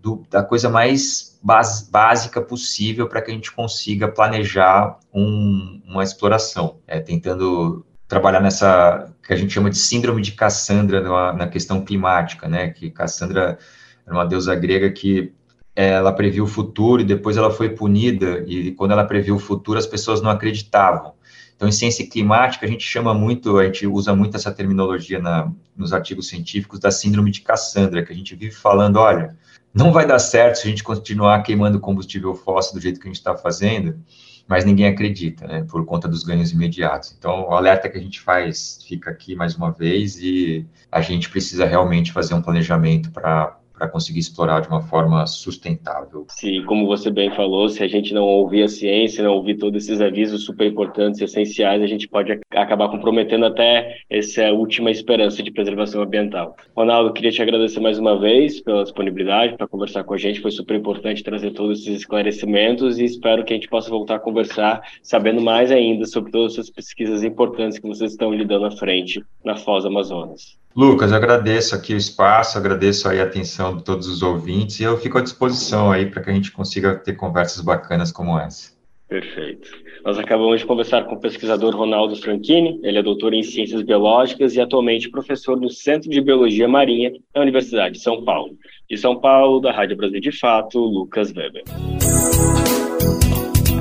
do, 0.00 0.24
da 0.30 0.42
coisa 0.42 0.70
mais 0.70 1.31
básica 1.42 2.40
possível 2.40 3.08
para 3.08 3.20
que 3.20 3.30
a 3.30 3.34
gente 3.34 3.50
consiga 3.50 4.06
planejar 4.06 4.98
um, 5.12 5.82
uma 5.86 6.04
exploração, 6.04 6.78
é, 6.86 7.00
tentando 7.00 7.84
trabalhar 8.06 8.40
nessa 8.40 9.12
que 9.26 9.32
a 9.32 9.36
gente 9.36 9.52
chama 9.52 9.70
de 9.70 9.78
síndrome 9.78 10.20
de 10.22 10.32
Cassandra 10.32 11.00
na, 11.00 11.32
na 11.32 11.48
questão 11.48 11.84
climática, 11.84 12.48
né? 12.48 12.68
Que 12.70 12.90
Cassandra 12.90 13.58
era 14.06 14.14
uma 14.14 14.26
deusa 14.26 14.54
grega 14.54 14.90
que 14.90 15.32
ela 15.74 16.12
previu 16.12 16.44
o 16.44 16.46
futuro 16.46 17.00
e 17.00 17.04
depois 17.04 17.36
ela 17.36 17.50
foi 17.50 17.70
punida 17.70 18.44
e 18.46 18.72
quando 18.72 18.90
ela 18.90 19.04
previu 19.04 19.36
o 19.36 19.38
futuro 19.38 19.78
as 19.78 19.86
pessoas 19.86 20.20
não 20.20 20.30
acreditavam. 20.30 21.14
Então, 21.56 21.68
em 21.68 21.72
ciência 21.72 22.08
climática, 22.08 22.66
a 22.66 22.68
gente 22.68 22.84
chama 22.84 23.14
muito, 23.14 23.56
a 23.56 23.64
gente 23.64 23.86
usa 23.86 24.14
muito 24.14 24.36
essa 24.36 24.50
terminologia 24.50 25.20
na, 25.20 25.50
nos 25.76 25.92
artigos 25.92 26.28
científicos 26.28 26.80
da 26.80 26.90
síndrome 26.90 27.30
de 27.30 27.40
Cassandra, 27.40 28.04
que 28.04 28.12
a 28.12 28.16
gente 28.16 28.34
vive 28.34 28.52
falando, 28.52 28.96
olha, 28.96 29.36
não 29.74 29.92
vai 29.92 30.06
dar 30.06 30.18
certo 30.18 30.56
se 30.56 30.66
a 30.66 30.70
gente 30.70 30.84
continuar 30.84 31.42
queimando 31.42 31.80
combustível 31.80 32.34
fóssil 32.34 32.74
do 32.74 32.80
jeito 32.80 33.00
que 33.00 33.06
a 33.06 33.10
gente 33.10 33.18
está 33.18 33.36
fazendo, 33.36 33.98
mas 34.46 34.64
ninguém 34.64 34.86
acredita, 34.86 35.46
né, 35.46 35.64
por 35.68 35.84
conta 35.84 36.08
dos 36.08 36.22
ganhos 36.22 36.52
imediatos. 36.52 37.14
Então, 37.16 37.48
o 37.48 37.54
alerta 37.54 37.88
que 37.88 37.96
a 37.96 38.00
gente 38.00 38.20
faz 38.20 38.78
fica 38.86 39.10
aqui 39.10 39.34
mais 39.34 39.54
uma 39.54 39.70
vez 39.70 40.18
e 40.18 40.66
a 40.90 41.00
gente 41.00 41.30
precisa 41.30 41.64
realmente 41.64 42.12
fazer 42.12 42.34
um 42.34 42.42
planejamento 42.42 43.10
para 43.10 43.58
para 43.82 43.88
conseguir 43.88 44.20
explorar 44.20 44.60
de 44.60 44.68
uma 44.68 44.80
forma 44.80 45.26
sustentável. 45.26 46.24
Sim, 46.28 46.62
como 46.66 46.86
você 46.86 47.10
bem 47.10 47.34
falou, 47.34 47.68
se 47.68 47.82
a 47.82 47.88
gente 47.88 48.14
não 48.14 48.22
ouvir 48.22 48.62
a 48.62 48.68
ciência, 48.68 49.24
não 49.24 49.34
ouvir 49.34 49.56
todos 49.56 49.82
esses 49.82 50.00
avisos 50.00 50.44
super 50.44 50.68
importantes 50.68 51.20
e 51.20 51.24
essenciais, 51.24 51.82
a 51.82 51.86
gente 51.88 52.06
pode 52.06 52.38
acabar 52.52 52.88
comprometendo 52.88 53.44
até 53.44 53.96
essa 54.08 54.52
última 54.52 54.88
esperança 54.88 55.42
de 55.42 55.50
preservação 55.50 56.00
ambiental. 56.00 56.54
Ronaldo, 56.76 57.12
queria 57.12 57.32
te 57.32 57.42
agradecer 57.42 57.80
mais 57.80 57.98
uma 57.98 58.16
vez 58.20 58.60
pela 58.60 58.84
disponibilidade 58.84 59.56
para 59.56 59.66
conversar 59.66 60.04
com 60.04 60.14
a 60.14 60.18
gente, 60.18 60.40
foi 60.40 60.52
super 60.52 60.76
importante 60.76 61.24
trazer 61.24 61.50
todos 61.50 61.80
esses 61.80 62.02
esclarecimentos 62.02 63.00
e 63.00 63.04
espero 63.04 63.44
que 63.44 63.52
a 63.52 63.56
gente 63.56 63.68
possa 63.68 63.90
voltar 63.90 64.14
a 64.14 64.20
conversar 64.20 64.80
sabendo 65.02 65.40
mais 65.40 65.72
ainda 65.72 66.06
sobre 66.06 66.30
todas 66.30 66.52
essas 66.52 66.70
pesquisas 66.70 67.24
importantes 67.24 67.80
que 67.80 67.88
vocês 67.88 68.12
estão 68.12 68.32
lidando 68.32 68.66
à 68.66 68.70
frente 68.70 69.20
na 69.44 69.56
Foz 69.56 69.84
Amazonas. 69.84 70.61
Lucas, 70.74 71.12
agradeço 71.12 71.74
aqui 71.74 71.94
o 71.94 71.98
espaço, 71.98 72.56
agradeço 72.56 73.08
aí 73.08 73.20
a 73.20 73.24
atenção 73.24 73.76
de 73.76 73.84
todos 73.84 74.08
os 74.08 74.22
ouvintes 74.22 74.80
e 74.80 74.84
eu 74.84 74.96
fico 74.96 75.18
à 75.18 75.20
disposição 75.20 75.92
aí 75.92 76.06
para 76.06 76.22
que 76.22 76.30
a 76.30 76.32
gente 76.32 76.50
consiga 76.50 76.94
ter 76.94 77.14
conversas 77.14 77.62
bacanas 77.62 78.10
como 78.10 78.38
essa. 78.38 78.72
Perfeito. 79.08 79.68
Nós 80.02 80.18
acabamos 80.18 80.60
de 80.60 80.66
conversar 80.66 81.04
com 81.04 81.14
o 81.14 81.20
pesquisador 81.20 81.76
Ronaldo 81.76 82.16
Franchini, 82.16 82.80
ele 82.82 82.98
é 82.98 83.02
doutor 83.02 83.34
em 83.34 83.42
Ciências 83.42 83.82
Biológicas 83.82 84.56
e 84.56 84.60
atualmente 84.60 85.10
professor 85.10 85.60
no 85.60 85.68
Centro 85.68 86.08
de 86.08 86.20
Biologia 86.20 86.66
Marinha 86.66 87.12
da 87.34 87.42
Universidade 87.42 87.96
de 87.96 88.00
São 88.00 88.24
Paulo. 88.24 88.56
De 88.88 88.96
São 88.96 89.20
Paulo, 89.20 89.60
da 89.60 89.70
Rádio 89.70 89.96
Brasil 89.96 90.20
de 90.20 90.32
Fato, 90.32 90.78
Lucas 90.78 91.32
Weber. 91.36 91.62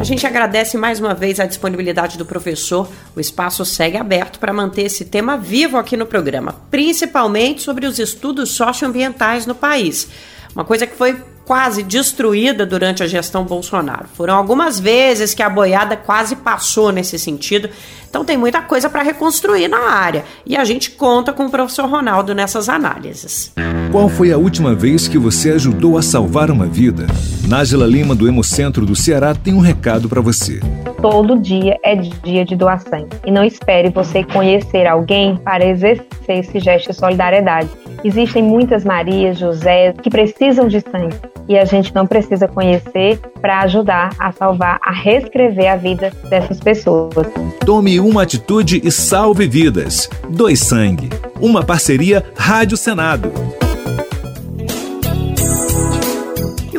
A 0.02 0.04
gente 0.04 0.26
agradece 0.26 0.80
mais 0.80 1.00
uma 1.00 1.14
vez 1.14 1.40
a 1.40 1.46
disponibilidade 1.46 2.18
do 2.18 2.26
professor. 2.26 2.90
O 3.16 3.20
espaço 3.20 3.64
segue 3.64 3.98
aberto 3.98 4.40
para 4.40 4.52
manter 4.52 4.82
esse 4.82 5.06
tema 5.06 5.38
vivo 5.38 5.78
aqui 5.78 5.96
no 5.96 6.08
programa, 6.08 6.56
principalmente 6.72 7.62
sobre 7.62 7.86
os 7.86 8.00
estudos 8.00 8.50
socioambientais 8.50 9.46
no 9.46 9.54
país. 9.54 10.08
Uma 10.56 10.66
coisa 10.66 10.88
que 10.88 10.96
foi 10.96 11.22
quase 11.46 11.84
destruída 11.84 12.66
durante 12.66 13.04
a 13.04 13.08
gestão 13.08 13.44
Bolsonaro. 13.44 14.08
Foram 14.16 14.36
algumas 14.38 14.80
vezes 14.80 15.36
que 15.36 15.44
a 15.44 15.50
boiada 15.50 15.96
quase 15.96 16.36
passou 16.36 16.92
nesse 16.92 17.20
sentido. 17.20 17.70
Então 18.12 18.26
tem 18.26 18.38
muita 18.38 18.62
coisa 18.62 18.90
para 18.90 19.02
reconstruir 19.04 19.70
na 19.70 19.90
área 19.90 20.26
e 20.46 20.58
a 20.58 20.66
gente 20.66 20.92
conta 20.92 21.32
com 21.32 21.46
o 21.46 21.50
professor 21.50 21.86
Ronaldo 21.90 22.36
nessas 22.36 22.68
análises. 22.68 23.54
Qual 23.90 24.10
foi 24.10 24.34
a 24.34 24.38
última 24.38 24.76
vez 24.76 25.08
que 25.08 25.18
você 25.18 25.52
ajudou 25.52 25.98
a 25.98 26.02
salvar 26.02 26.52
uma 26.52 26.66
vida? 26.66 27.08
Nájila 27.48 27.88
Lima 27.88 28.14
do 28.14 28.28
Hemocentro 28.28 28.86
do 28.86 28.98
Ceará 28.98 29.34
tem 29.34 29.54
um 29.54 29.62
recado 29.62 30.10
para 30.10 30.20
você. 30.20 30.60
Todo 31.02 31.40
dia 31.40 31.78
é 31.86 31.96
dia 31.96 32.44
de 32.44 32.54
doar 32.54 32.82
sangue 32.82 33.16
e 33.26 33.32
não 33.32 33.46
espere 33.46 33.90
você 33.90 34.26
conhecer 34.26 34.86
alguém 34.86 35.38
para 35.38 35.66
exercer 35.66 36.10
esse 36.28 36.60
gesto 36.60 36.92
de 36.92 36.98
solidariedade. 36.98 37.70
Existem 38.04 38.44
muitas 38.44 38.84
Marias, 38.84 39.40
José 39.40 39.94
que 39.94 40.10
precisam 40.10 40.68
de 40.68 40.82
sangue 40.82 41.16
e 41.48 41.58
a 41.58 41.66
gente 41.66 41.94
não 41.94 42.08
precisa 42.08 42.48
conhecer 42.48 43.20
para 43.42 43.60
ajudar 43.62 44.14
a 44.20 44.32
salvar, 44.32 44.80
a 44.82 44.92
reescrever 44.92 45.72
a 45.72 45.76
vida 45.76 46.12
dessas 46.30 46.60
pessoas. 46.60 47.28
Tome 47.66 48.00
uma 48.02 48.24
atitude 48.24 48.82
e 48.84 48.92
salve 48.92 49.48
vidas. 49.48 50.10
Doe 50.30 50.58
sangue. 50.58 51.10
Uma 51.40 51.64
parceria 51.64 52.26
Rádio 52.36 52.78
Senado. 52.78 53.32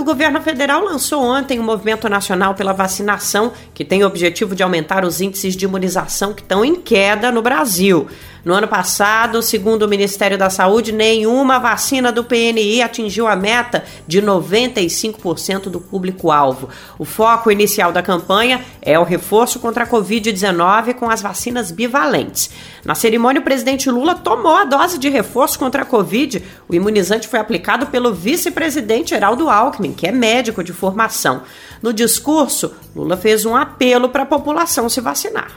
o 0.03 0.05
governo 0.05 0.43
federal 0.43 0.85
lançou 0.85 1.23
ontem 1.23 1.61
o 1.61 1.63
Movimento 1.63 2.09
Nacional 2.09 2.57
pela 2.57 2.73
Vacinação, 2.73 3.53
que 3.73 3.85
tem 3.85 4.03
o 4.03 4.07
objetivo 4.07 4.53
de 4.53 4.63
aumentar 4.63 5.05
os 5.05 5.21
índices 5.21 5.55
de 5.55 5.65
imunização 5.65 6.35
que 6.35 6.43
estão 6.43 6.65
em 6.65 6.75
queda 6.75 7.31
no 7.31 7.41
Brasil. 7.41 8.09
No 8.45 8.55
ano 8.55 8.67
passado, 8.67 9.41
segundo 9.41 9.85
o 9.85 9.89
Ministério 9.89 10.37
da 10.37 10.51
Saúde, 10.51 10.91
nenhuma 10.91 11.61
vacina 11.61 12.11
do 12.11 12.25
PNI 12.25 12.83
atingiu 12.83 13.29
a 13.29 13.37
meta 13.37 13.85
de 14.05 14.21
95% 14.21 15.69
do 15.69 15.81
público-alvo. 15.81 16.69
O 16.99 17.05
foco 17.05 17.53
inicial 17.53 17.93
da 17.93 18.03
campanha 18.03 18.65
é 18.81 18.99
o 18.99 19.05
reforço 19.05 19.61
contra 19.61 19.85
a 19.85 19.87
Covid-19 19.87 20.95
com 20.95 21.09
as 21.09 21.23
vacinas 21.23 21.71
bivalentes. 21.71 22.51
Na 22.85 22.97
cerimônia, 22.97 23.41
o 23.41 23.45
presidente 23.45 23.89
Lula 23.89 24.17
tomou 24.17 24.57
a 24.57 24.65
dose 24.65 24.99
de 24.99 25.09
reforço 25.09 25.57
contra 25.57 25.83
a 25.83 25.87
Covid. 25.87 26.43
O 26.69 26.75
imunizante 26.75 27.29
foi 27.29 27.39
aplicado 27.39 27.87
pelo 27.87 28.13
vice-presidente 28.13 29.11
Geraldo 29.11 29.49
Alckmin, 29.49 29.93
que 29.93 30.07
é 30.07 30.11
médico 30.11 30.65
de 30.65 30.73
formação. 30.73 31.43
No 31.81 31.93
discurso, 31.93 32.75
Lula 32.95 33.17
fez 33.17 33.47
um 33.47 33.57
apelo 33.57 34.11
para 34.11 34.25
a 34.25 34.27
população 34.27 34.89
se 34.89 35.01
vacinar. 35.01 35.49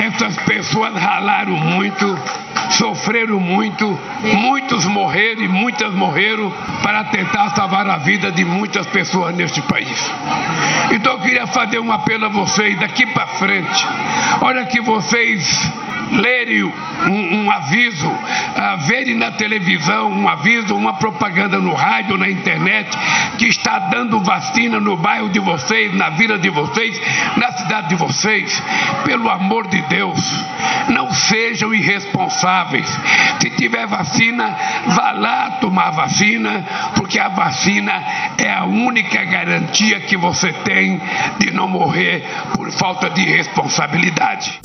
Essas 0.00 0.36
pessoas 0.44 0.94
ralaram 0.94 1.52
muito, 1.52 2.06
sofreram 2.70 3.38
muito, 3.38 3.86
muitos 4.22 4.86
morreram 4.86 5.42
e 5.42 5.48
muitas 5.48 5.92
morreram 5.92 6.50
para 6.82 7.04
tentar 7.04 7.50
salvar 7.50 7.88
a 7.88 7.98
vida 7.98 8.32
de 8.32 8.44
muitas 8.44 8.86
pessoas 8.86 9.34
neste 9.34 9.60
país. 9.62 10.10
Então 10.92 11.12
eu 11.14 11.20
queria 11.20 11.46
fazer 11.46 11.78
um 11.78 11.92
apelo 11.92 12.26
a 12.26 12.28
vocês 12.28 12.78
daqui 12.80 13.04
para 13.06 13.26
frente. 13.26 13.86
Olha 14.40 14.64
que 14.64 14.80
vocês 14.80 15.70
lerem 16.12 16.64
um, 16.64 17.44
um 17.44 17.50
aviso, 17.50 18.08
uh, 18.08 18.86
verem 18.86 19.14
na 19.14 19.30
televisão 19.32 20.10
um 20.10 20.28
aviso, 20.28 20.74
uma 20.74 20.94
propaganda 20.94 21.58
no 21.58 21.74
rádio, 21.74 22.16
na 22.16 22.28
internet, 22.28 22.96
que 23.38 23.46
está 23.46 23.78
dando 23.78 24.20
vacina 24.20 24.80
no 24.80 24.96
bairro 24.96 25.28
de 25.28 25.38
vocês, 25.38 25.94
na 25.94 26.10
vila 26.10 26.38
de 26.38 26.50
vocês, 26.50 27.00
na 27.36 27.52
cidade 27.52 27.88
de 27.88 27.94
vocês. 27.94 28.62
Pelo 29.04 29.28
amor 29.28 29.68
de 29.68 29.80
Deus, 29.82 30.20
não 30.88 31.10
sejam 31.12 31.72
irresponsáveis. 31.74 32.86
Se 33.40 33.50
tiver 33.50 33.86
vacina, 33.86 34.56
vá 34.86 35.12
lá 35.12 35.50
tomar 35.60 35.90
vacina, 35.90 36.64
porque 36.96 37.18
a 37.18 37.28
vacina 37.28 37.92
é 38.38 38.50
a 38.50 38.64
única 38.64 39.24
garantia 39.24 40.00
que 40.00 40.16
você 40.16 40.52
tem 40.52 41.00
de 41.38 41.50
não 41.52 41.68
morrer 41.68 42.24
por 42.54 42.70
falta 42.72 43.10
de 43.10 43.22
responsabilidade. 43.22 44.60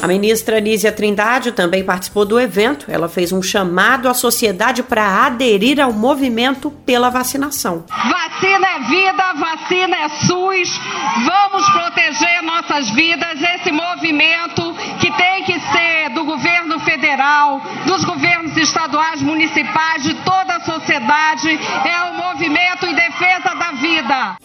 A 0.00 0.06
ministra 0.06 0.60
Nízia 0.60 0.92
Trindade 0.92 1.50
também 1.50 1.82
participou 1.82 2.24
do 2.24 2.38
evento. 2.38 2.86
Ela 2.88 3.08
fez 3.08 3.32
um 3.32 3.42
chamado 3.42 4.08
à 4.08 4.14
sociedade 4.14 4.82
para 4.82 5.26
aderir 5.26 5.80
ao 5.80 5.92
movimento 5.92 6.70
pela 6.70 7.10
vacinação. 7.10 7.84
Vacina 7.88 8.66
é 8.68 8.78
vida, 8.80 9.32
vacina 9.34 9.96
é 9.96 10.08
SUS. 10.08 10.80
Vamos 11.26 11.68
proteger 11.70 12.42
nossas 12.42 12.90
vidas. 12.90 13.40
Esse 13.56 13.72
movimento 13.72 14.72
que 15.00 15.10
tem 15.16 15.44
que 15.44 15.58
ser 15.58 16.10
do 16.14 16.24
governo 16.24 16.78
federal, 16.80 17.60
dos 17.84 18.04
governos 18.04 18.56
estaduais, 18.56 19.20
municipais, 19.20 20.04
de 20.04 20.14
toda 20.22 20.56
a 20.56 20.60
sociedade, 20.60 21.58
é 21.84 22.02
um 22.04 22.16
movimento 22.16 22.86
em 22.86 22.94
defesa 22.94 23.54
da 23.54 23.72
vida. 23.72 24.36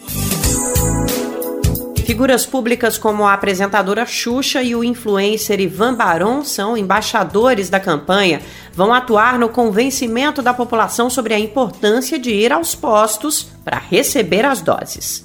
Figuras 2.04 2.44
públicas 2.44 2.98
como 2.98 3.26
a 3.26 3.32
apresentadora 3.32 4.04
Xuxa 4.04 4.62
e 4.62 4.74
o 4.76 4.84
influencer 4.84 5.58
Ivan 5.58 5.94
Baron 5.94 6.44
são 6.44 6.76
embaixadores 6.76 7.70
da 7.70 7.80
campanha. 7.80 8.42
Vão 8.74 8.92
atuar 8.92 9.38
no 9.38 9.48
convencimento 9.48 10.42
da 10.42 10.52
população 10.52 11.08
sobre 11.08 11.32
a 11.32 11.38
importância 11.38 12.18
de 12.18 12.30
ir 12.30 12.52
aos 12.52 12.74
postos 12.74 13.48
para 13.64 13.78
receber 13.78 14.44
as 14.44 14.60
doses 14.60 15.24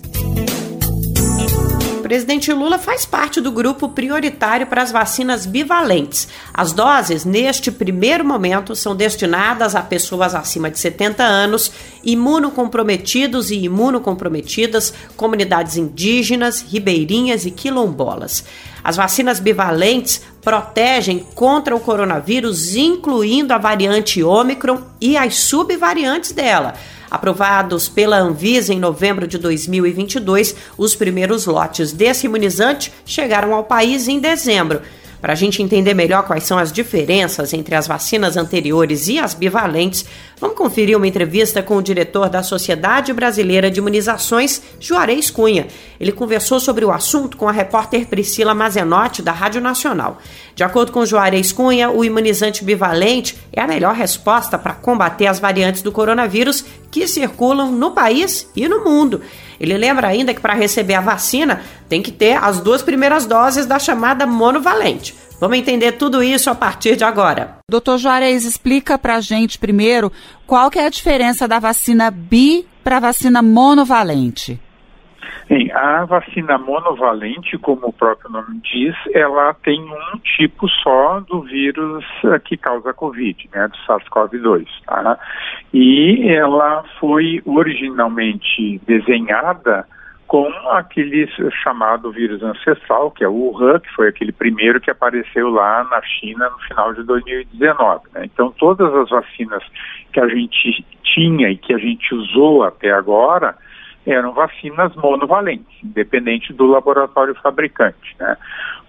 presidente 2.09 2.51
Lula 2.51 2.79
faz 2.79 3.05
parte 3.05 3.39
do 3.39 3.51
grupo 3.51 3.87
prioritário 3.87 4.65
para 4.65 4.81
as 4.81 4.91
vacinas 4.91 5.45
bivalentes. 5.45 6.27
As 6.51 6.73
doses, 6.73 7.23
neste 7.23 7.71
primeiro 7.71 8.25
momento, 8.25 8.75
são 8.75 8.95
destinadas 8.95 9.75
a 9.75 9.83
pessoas 9.83 10.33
acima 10.33 10.71
de 10.71 10.79
70 10.79 11.23
anos, 11.23 11.71
imunocomprometidos 12.03 13.51
e 13.51 13.59
imunocomprometidas, 13.59 14.91
comunidades 15.15 15.77
indígenas, 15.77 16.65
ribeirinhas 16.67 17.45
e 17.45 17.51
quilombolas. 17.51 18.43
As 18.83 18.95
vacinas 18.95 19.39
bivalentes 19.39 20.19
protegem 20.41 21.19
contra 21.35 21.75
o 21.75 21.79
coronavírus, 21.79 22.75
incluindo 22.75 23.53
a 23.53 23.59
variante 23.59 24.23
Ômicron 24.23 24.81
e 24.99 25.15
as 25.15 25.35
subvariantes 25.35 26.31
dela. 26.31 26.73
Aprovados 27.09 27.89
pela 27.89 28.19
Anvisa 28.19 28.73
em 28.73 28.79
novembro 28.79 29.27
de 29.27 29.37
2022, 29.37 30.55
os 30.77 30.95
primeiros 30.95 31.45
lotes 31.45 31.91
desse 31.91 32.27
imunizante 32.27 32.93
chegaram 33.05 33.53
ao 33.53 33.63
país 33.63 34.07
em 34.07 34.19
dezembro. 34.19 34.81
Para 35.21 35.34
a 35.34 35.36
gente 35.36 35.62
entender 35.62 35.93
melhor 35.93 36.23
quais 36.23 36.43
são 36.45 36.58
as 36.58 36.71
diferenças 36.71 37.53
entre 37.53 37.75
as 37.75 37.88
vacinas 37.88 38.38
anteriores 38.38 39.10
e 39.10 39.19
as 39.19 39.34
bivalentes, 39.34 40.05
vamos 40.39 40.55
conferir 40.55 40.95
uma 40.95 41.08
entrevista 41.08 41.62
com 41.62 41.75
o 41.75 41.82
diretor 41.82 42.29
da 42.29 42.41
Sociedade 42.41 43.12
Brasileira 43.12 43.69
de 43.69 43.79
Imunizações, 43.79 44.62
Juarez 44.79 45.29
Cunha. 45.29 45.67
Ele 45.99 46.13
conversou 46.13 46.58
sobre 46.58 46.86
o 46.86 46.91
assunto 46.91 47.36
com 47.36 47.49
a 47.49 47.51
repórter 47.51 48.08
Priscila 48.08 48.55
Mazenotti, 48.55 49.21
da 49.21 49.34
Rádio 49.34 49.60
Nacional. 49.60 50.19
De 50.55 50.63
acordo 50.63 50.93
com 50.93 51.05
Juarez 51.05 51.51
Cunha, 51.51 51.89
o 51.89 52.05
imunizante 52.05 52.63
bivalente 52.63 53.38
é 53.51 53.60
a 53.60 53.67
melhor 53.67 53.95
resposta 53.95 54.58
para 54.58 54.73
combater 54.73 55.27
as 55.27 55.39
variantes 55.39 55.82
do 55.82 55.91
coronavírus 55.91 56.63
que 56.89 57.05
circulam 57.08 57.73
no 57.73 57.91
país 57.91 58.49
e 58.55 58.69
no 58.69 58.86
mundo. 58.86 59.21
Ele 59.59 59.77
lembra 59.77 60.07
ainda 60.07 60.33
que 60.33 60.39
para 60.41 60.53
receber 60.53 60.93
a 60.93 61.01
vacina 61.01 61.61
tem 61.87 62.01
que 62.01 62.11
ter 62.11 62.37
as 62.41 62.59
duas 62.59 62.81
primeiras 62.81 63.25
doses 63.25 63.65
da 63.65 63.77
chamada 63.77 64.25
monovalente. 64.25 65.15
Vamos 65.39 65.57
entender 65.57 65.93
tudo 65.93 66.21
isso 66.21 66.49
a 66.49 66.55
partir 66.55 66.95
de 66.95 67.03
agora. 67.03 67.59
Doutor 67.69 67.97
Juarez, 67.97 68.45
explica 68.45 68.97
para 68.97 69.15
a 69.15 69.21
gente 69.21 69.57
primeiro 69.57 70.11
qual 70.45 70.69
que 70.69 70.79
é 70.79 70.85
a 70.85 70.89
diferença 70.89 71.47
da 71.47 71.59
vacina 71.59 72.11
bi 72.11 72.65
para 72.83 72.97
a 72.97 72.99
vacina 72.99 73.41
monovalente. 73.41 74.59
A 75.73 76.05
vacina 76.05 76.59
monovalente, 76.59 77.57
como 77.57 77.88
o 77.88 77.93
próprio 77.93 78.29
nome 78.29 78.62
diz, 78.62 78.95
ela 79.15 79.51
tem 79.55 79.81
um 79.81 80.19
tipo 80.19 80.67
só 80.69 81.19
do 81.21 81.41
vírus 81.41 82.05
eh, 82.23 82.38
que 82.39 82.55
causa 82.55 82.91
a 82.91 82.93
Covid, 82.93 83.49
né, 83.51 83.67
do 83.67 83.77
SARS-CoV-2. 83.77 84.67
Tá? 84.85 85.17
E 85.73 86.29
ela 86.29 86.83
foi 86.99 87.41
originalmente 87.45 88.79
desenhada 88.85 89.88
com 90.27 90.47
aquele 90.69 91.27
chamado 91.63 92.12
vírus 92.12 92.43
ancestral, 92.43 93.09
que 93.09 93.23
é 93.23 93.27
o 93.27 93.33
Wuhan, 93.33 93.79
que 93.79 93.89
foi 93.95 94.09
aquele 94.09 94.31
primeiro 94.31 94.79
que 94.79 94.91
apareceu 94.91 95.49
lá 95.49 95.83
na 95.85 95.99
China 96.03 96.47
no 96.47 96.59
final 96.59 96.93
de 96.93 97.01
2019. 97.01 98.01
Né? 98.13 98.25
Então, 98.25 98.51
todas 98.51 98.93
as 98.93 99.09
vacinas 99.09 99.63
que 100.13 100.19
a 100.19 100.27
gente 100.27 100.85
tinha 101.03 101.49
e 101.49 101.57
que 101.57 101.73
a 101.73 101.79
gente 101.79 102.13
usou 102.13 102.62
até 102.62 102.91
agora, 102.91 103.57
eram 104.05 104.33
vacinas 104.33 104.95
monovalentes, 104.95 105.83
independente 105.83 106.53
do 106.53 106.65
laboratório 106.65 107.35
fabricante. 107.35 108.15
Né? 108.19 108.38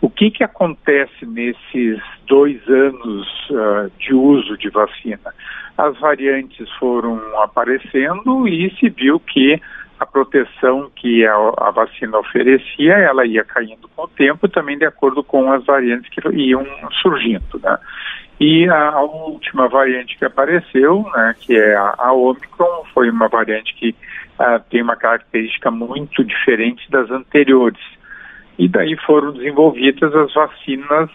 O 0.00 0.08
que, 0.08 0.30
que 0.30 0.44
acontece 0.44 1.26
nesses 1.26 2.00
dois 2.26 2.66
anos 2.68 3.26
uh, 3.50 3.90
de 3.98 4.14
uso 4.14 4.56
de 4.56 4.70
vacina? 4.70 5.34
As 5.76 5.98
variantes 5.98 6.70
foram 6.78 7.20
aparecendo 7.42 8.46
e 8.46 8.70
se 8.78 8.88
viu 8.88 9.18
que 9.20 9.60
a 9.98 10.06
proteção 10.06 10.90
que 10.96 11.26
a, 11.26 11.34
a, 11.58 11.70
vacina 11.70 12.18
oferecia, 12.18 12.94
ela 12.94 13.26
ia 13.26 13.44
caindo 13.44 13.86
com 13.94 14.04
o 14.04 14.08
tempo, 14.08 14.48
também 14.48 14.78
de 14.78 14.86
acordo 14.86 15.22
com 15.22 15.52
as 15.52 15.62
variantes 15.66 16.08
que 16.08 16.26
iam 16.30 16.66
surgindo. 17.02 17.60
Né? 17.62 17.78
E 18.40 18.66
a, 18.70 18.92
a 18.92 19.02
última 19.02 19.68
variante 19.68 20.16
que 20.16 20.24
apareceu, 20.24 21.04
né, 21.14 21.34
que 21.38 21.54
é 21.54 21.76
a, 21.76 21.94
a 21.98 22.12
Omicron, 22.14 22.84
foi 22.94 23.10
uma 23.10 23.28
variante 23.28 23.74
que 23.74 23.94
uh, 24.40 24.60
tem 24.70 24.82
uma 24.82 24.96
característica 24.96 25.70
muito 25.70 26.24
diferente 26.24 26.90
das 26.90 27.10
anteriores. 27.10 27.80
E 28.58 28.68
daí 28.68 28.96
foram 29.06 29.32
desenvolvidas 29.32 30.14
as 30.14 30.32
vacinas 30.32 31.10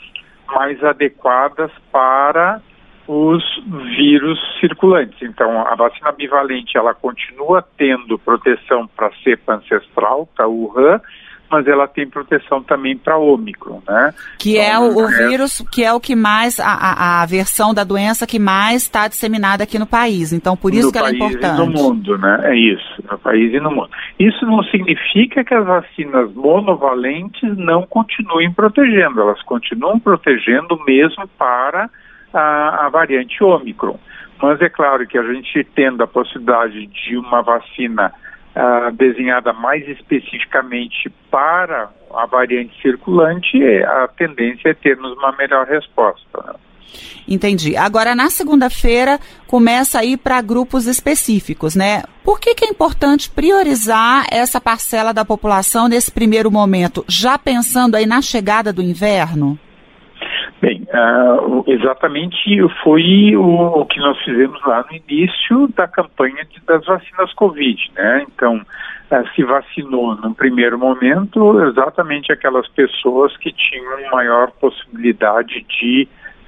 mais 0.48 0.84
adequadas 0.84 1.72
para 1.92 2.62
os 3.08 3.44
vírus 3.98 4.40
circulantes. 4.60 5.22
Então, 5.22 5.62
a 5.62 5.76
vacina 5.76 6.12
bivalente, 6.12 6.78
ela 6.78 6.94
continua 6.94 7.64
tendo 7.78 8.18
proteção 8.18 8.88
para 8.88 9.08
a 9.08 9.14
cepa 9.24 9.56
ancestral, 9.56 10.28
para 10.36 10.48
o 10.48 10.66
Wuhan, 10.66 11.02
mas 11.50 11.68
ela 11.68 11.88
tem 11.88 12.08
proteção 12.08 12.62
também 12.62 12.98
para 12.98 13.18
Ômicron, 13.18 13.82
né? 13.88 14.14
Que 14.40 14.58
é 14.58 14.70
então, 14.70 14.86
é 14.86 14.90
o, 14.90 14.96
o 14.96 15.10
é... 15.10 15.28
vírus, 15.28 15.64
que 15.72 15.84
é 15.84 15.94
o 15.94 16.00
que 16.00 16.16
mais, 16.16 16.60
a, 16.60 17.22
a 17.22 17.26
versão 17.26 17.74
da 17.74 17.84
doença 17.84 18.26
que 18.26 18.40
mais 18.40 18.84
está 18.84 19.08
disseminada 19.08 19.64
aqui 19.64 19.78
no 19.78 19.86
país. 19.86 20.34
Então, 20.34 20.58
por 20.58 20.74
isso 20.74 20.88
no 20.88 20.92
que 20.92 20.98
ela 20.98 21.10
é 21.10 21.14
importante. 21.14 21.58
no 21.58 21.68
mundo, 21.68 22.18
né? 22.18 22.40
É 22.44 22.56
isso, 22.56 23.04
no 23.10 23.18
país 23.18 23.54
e 23.54 23.60
no 23.60 23.72
mundo. 23.72 23.90
Isso 24.20 24.46
não 24.46 24.64
significa 24.64 25.44
que 25.44 25.54
as 25.54 25.66
vacinas 25.66 26.34
monovalentes 26.34 27.58
não 27.58 27.84
continuem 27.84 28.52
protegendo, 28.52 29.22
elas 29.22 29.42
continuam 29.44 30.00
protegendo 30.00 30.80
mesmo 30.86 31.28
para 31.38 31.90
a, 32.34 32.86
a 32.86 32.90
variante 32.90 33.44
Ômicron. 33.44 33.98
Mas 34.42 34.62
é 34.62 34.70
claro 34.70 35.08
que 35.08 35.18
a 35.18 35.24
gente 35.24 35.64
tendo 35.76 36.04
a 36.04 36.08
possibilidade 36.08 36.88
de 36.88 37.18
uma 37.18 37.42
vacina 37.42 38.12
uh, 38.56 38.92
desenhada 38.94 39.54
mais 39.54 39.88
especificamente 39.88 41.12
para 41.30 41.90
a 42.14 42.26
variante 42.26 42.80
circulante, 42.82 43.62
a 43.84 44.08
tendência 44.08 44.70
é 44.70 44.74
termos 44.74 45.12
uma 45.18 45.32
melhor 45.34 45.68
resposta. 45.68 46.44
Né? 46.46 46.54
Entendi. 47.28 47.76
Agora, 47.76 48.16
na 48.16 48.30
segunda-feira, 48.30 49.20
começa 49.48 50.00
a 50.00 50.06
ir 50.06 50.18
para 50.18 50.42
grupos 50.42 50.86
específicos, 50.86 51.76
né? 51.76 52.04
Por 52.24 52.40
que, 52.40 52.54
que 52.56 52.66
é 52.66 52.70
importante 52.70 53.30
priorizar 53.30 54.26
essa 54.32 54.62
parcela 54.62 55.14
da 55.14 55.26
população 55.26 55.88
nesse 55.88 56.12
primeiro 56.12 56.52
momento, 56.52 57.04
já 57.08 57.38
pensando 57.38 57.96
aí 57.96 58.06
na 58.06 58.22
chegada 58.22 58.72
do 58.72 58.82
inverno? 58.82 59.60
Bem, 60.66 60.82
uh, 60.82 61.64
exatamente 61.68 62.60
foi 62.82 63.36
o, 63.36 63.82
o, 63.82 63.86
que 63.86 64.00
nós 64.00 64.20
fizemos 64.24 64.60
lá 64.66 64.84
no 64.90 64.98
início 64.98 65.68
da 65.76 65.88
campanha 65.88 66.44
de, 66.44 66.60
das 66.66 66.84
vacinas 66.84 67.32
Covid, 67.34 67.92
né? 67.94 68.26
Então, 68.28 68.56
uh, 68.56 69.36
se 69.36 69.44
vacinou 69.44 70.16
no 70.16 70.34
primeiro 70.34 70.80
momento 70.80 71.62
exatamente 71.66 72.32
aquelas 72.32 72.68
pessoas 72.70 73.38
que 73.38 73.52
tinham 73.52 74.10
maior 74.12 74.50
possibilidade 74.60 75.64
de 75.70 76.08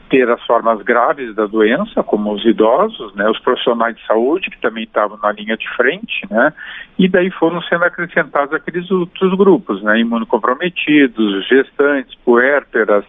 ter 0.09 0.27
as 0.31 0.43
formas 0.47 0.81
graves 0.81 1.35
da 1.35 1.45
doença, 1.45 2.01
como 2.01 2.33
os 2.33 2.43
idosos, 2.43 3.13
né, 3.13 3.29
os 3.29 3.39
profissionais 3.39 3.95
de 3.97 4.05
saúde, 4.07 4.49
que 4.49 4.59
também 4.61 4.85
estavam 4.85 5.19
na 5.21 5.31
linha 5.33 5.57
de 5.57 5.67
frente, 5.75 6.25
né, 6.31 6.53
e 6.97 7.09
daí 7.09 7.29
foram 7.29 7.61
sendo 7.63 7.83
acrescentados 7.83 8.53
aqueles 8.53 8.89
outros 8.89 9.37
grupos, 9.37 9.83
né, 9.83 9.99
imunocomprometidos, 9.99 11.45
gestantes, 11.47 12.15
puérperas, 12.23 13.03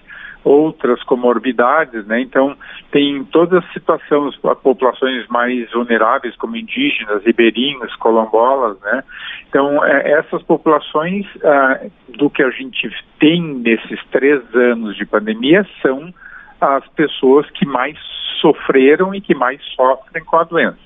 outras 0.48 1.02
comorbidades, 1.02 2.06
né? 2.06 2.22
Então, 2.22 2.56
tem 2.90 3.22
todas 3.24 3.62
as 3.62 3.72
situações, 3.72 4.34
populações 4.62 5.26
mais 5.28 5.70
vulneráveis, 5.72 6.34
como 6.36 6.56
indígenas, 6.56 7.22
ribeirinhos, 7.22 7.94
colombolas, 7.96 8.80
né? 8.80 9.04
Então, 9.48 9.84
é, 9.84 10.12
essas 10.12 10.42
populações, 10.42 11.26
ah, 11.44 11.80
do 12.16 12.30
que 12.30 12.42
a 12.42 12.50
gente 12.50 12.90
tem 13.20 13.42
nesses 13.42 14.00
três 14.10 14.42
anos 14.54 14.96
de 14.96 15.04
pandemia, 15.04 15.66
são 15.82 16.12
as 16.58 16.86
pessoas 16.88 17.48
que 17.50 17.66
mais 17.66 17.98
sofreram 18.40 19.14
e 19.14 19.20
que 19.20 19.34
mais 19.34 19.60
sofrem 19.76 20.24
com 20.24 20.36
a 20.36 20.44
doença. 20.44 20.78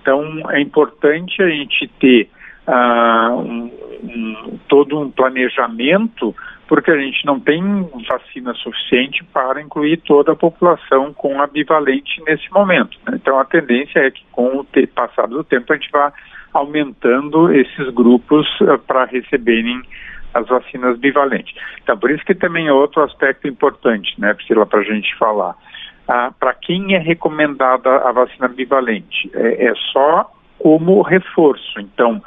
Então, 0.00 0.22
é 0.50 0.60
importante 0.60 1.42
a 1.42 1.48
gente 1.48 1.88
ter 1.98 2.30
ah, 2.68 3.30
um, 3.32 3.72
um, 4.04 4.58
todo 4.68 5.00
um 5.00 5.10
planejamento 5.10 6.34
porque 6.68 6.90
a 6.90 6.98
gente 6.98 7.24
não 7.24 7.40
tem 7.40 7.60
vacina 8.08 8.52
suficiente 8.54 9.24
para 9.32 9.60
incluir 9.60 9.96
toda 9.98 10.32
a 10.32 10.36
população 10.36 11.12
com 11.14 11.40
a 11.40 11.46
bivalente 11.46 12.22
nesse 12.26 12.48
momento. 12.52 12.98
Né? 13.06 13.18
Então 13.20 13.38
a 13.40 13.44
tendência 13.44 14.00
é 14.00 14.10
que 14.10 14.22
com 14.30 14.58
o 14.58 14.66
passado 14.94 15.34
do 15.34 15.42
tempo 15.42 15.72
a 15.72 15.76
gente 15.76 15.90
vá 15.90 16.12
aumentando 16.52 17.52
esses 17.52 17.88
grupos 17.94 18.46
uh, 18.60 18.78
para 18.78 19.06
receberem 19.06 19.82
as 20.34 20.46
vacinas 20.46 20.98
bivalentes. 20.98 21.54
Então 21.82 21.96
por 21.96 22.10
isso 22.10 22.24
que 22.24 22.34
também 22.34 22.68
é 22.68 22.72
outro 22.72 23.02
aspecto 23.02 23.48
importante, 23.48 24.14
né, 24.20 24.34
Priscila, 24.34 24.66
para 24.66 24.80
a 24.80 24.84
gente 24.84 25.16
falar. 25.16 25.56
Ah, 26.06 26.32
para 26.38 26.54
quem 26.54 26.94
é 26.94 26.98
recomendada 26.98 27.96
a 27.98 28.12
vacina 28.12 28.48
bivalente? 28.48 29.30
É, 29.34 29.66
é 29.66 29.74
só 29.92 30.30
como 30.58 31.02
reforço. 31.02 31.78
Então, 31.80 32.22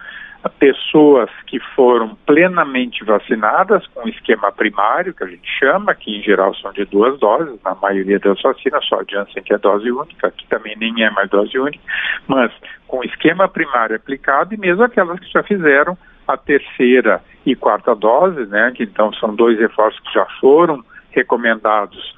pessoas 0.50 1.30
que 1.46 1.60
foram 1.76 2.16
plenamente 2.26 3.04
vacinadas 3.04 3.86
com 3.88 4.08
esquema 4.08 4.52
primário, 4.52 5.14
que 5.14 5.24
a 5.24 5.28
gente 5.28 5.48
chama, 5.60 5.94
que 5.94 6.18
em 6.18 6.24
geral 6.24 6.56
são 6.56 6.72
de 6.72 6.86
duas 6.86 7.20
doses, 7.20 7.62
na 7.64 7.76
maioria 7.76 8.20
das 8.20 8.42
vacinas, 8.42 8.86
só 8.86 9.00
a 9.02 9.04
Janssen 9.08 9.44
que 9.44 9.54
é 9.54 9.58
dose 9.58 9.92
única, 9.92 10.32
que 10.32 10.48
também 10.48 10.76
nem 10.78 11.04
é 11.04 11.10
mais 11.12 11.30
dose 11.30 11.58
única, 11.58 11.84
mas 12.28 12.52
com 12.88 13.04
esquema 13.04 13.48
primário 13.48 13.96
aplicado 13.96 14.54
e 14.54 14.58
mesmo 14.58 14.84
aquelas 14.84 15.20
que 15.20 15.32
já 15.32 15.44
fizeram 15.44 15.98
a 16.28 16.38
terceira 16.38 17.22
e 17.46 17.56
quarta 17.56 17.96
dose, 17.96 18.46
né, 18.48 18.72
que 18.76 18.84
então 18.84 19.14
são 19.14 19.36
dois 19.36 19.60
reforços 19.60 20.00
que 20.02 20.14
já 20.14 20.26
foram 20.40 20.84
recomendados 21.12 22.16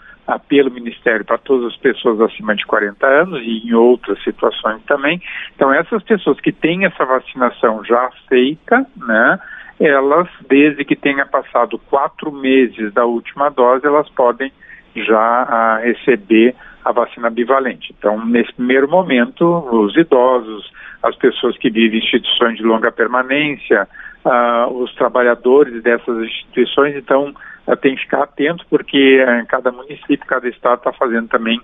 pelo 0.48 0.72
Ministério 0.72 1.26
para 1.26 1.38
todas 1.38 1.74
as 1.74 1.78
pessoas 1.78 2.20
acima 2.22 2.56
de 2.56 2.66
40 2.66 3.06
anos 3.06 3.42
e 3.42 3.68
em 3.68 3.74
outras 3.74 4.22
situações 4.24 4.82
também. 4.86 5.22
Então, 5.56 5.74
essas 5.74 6.02
pessoas 6.04 6.40
que 6.40 6.52
têm 6.52 6.86
essa 6.86 7.06
vacinação 7.06 7.84
já 7.84 8.10
feita, 8.30 8.86
né, 8.98 9.40
elas, 9.80 10.30
desde 10.48 10.86
que 10.86 10.96
tenha 10.96 11.26
passado 11.26 11.78
quatro 11.90 12.32
meses 12.32 12.94
da 12.94 13.06
última 13.06 13.50
dose, 13.50 13.86
elas 13.86 14.10
podem 14.10 14.52
já 14.96 15.20
ah, 15.20 15.80
receber 15.84 16.56
a 16.86 16.92
vacina 16.92 17.30
bivalente. 17.30 17.94
Então, 17.98 18.24
nesse 18.26 18.54
primeiro 18.54 18.90
momento, 18.90 19.46
os 19.46 19.96
idosos, 19.96 20.72
as 21.02 21.16
pessoas 21.16 21.58
que 21.58 21.70
vivem 21.70 22.00
em 22.00 22.04
instituições 22.04 22.58
de 22.58 22.64
longa 22.64 22.92
permanência, 22.92 23.88
ah, 24.26 24.68
os 24.70 24.94
trabalhadores 24.96 25.82
dessas 25.82 26.18
instituições, 26.24 26.96
então, 26.96 27.34
tem 27.82 27.96
que 27.96 28.02
ficar 28.02 28.24
atento 28.24 28.66
porque 28.70 29.24
eh, 29.26 29.46
cada 29.48 29.72
município, 29.72 30.26
cada 30.28 30.48
estado 30.50 30.80
está 30.80 30.94
fazendo 30.94 31.28
também 31.28 31.60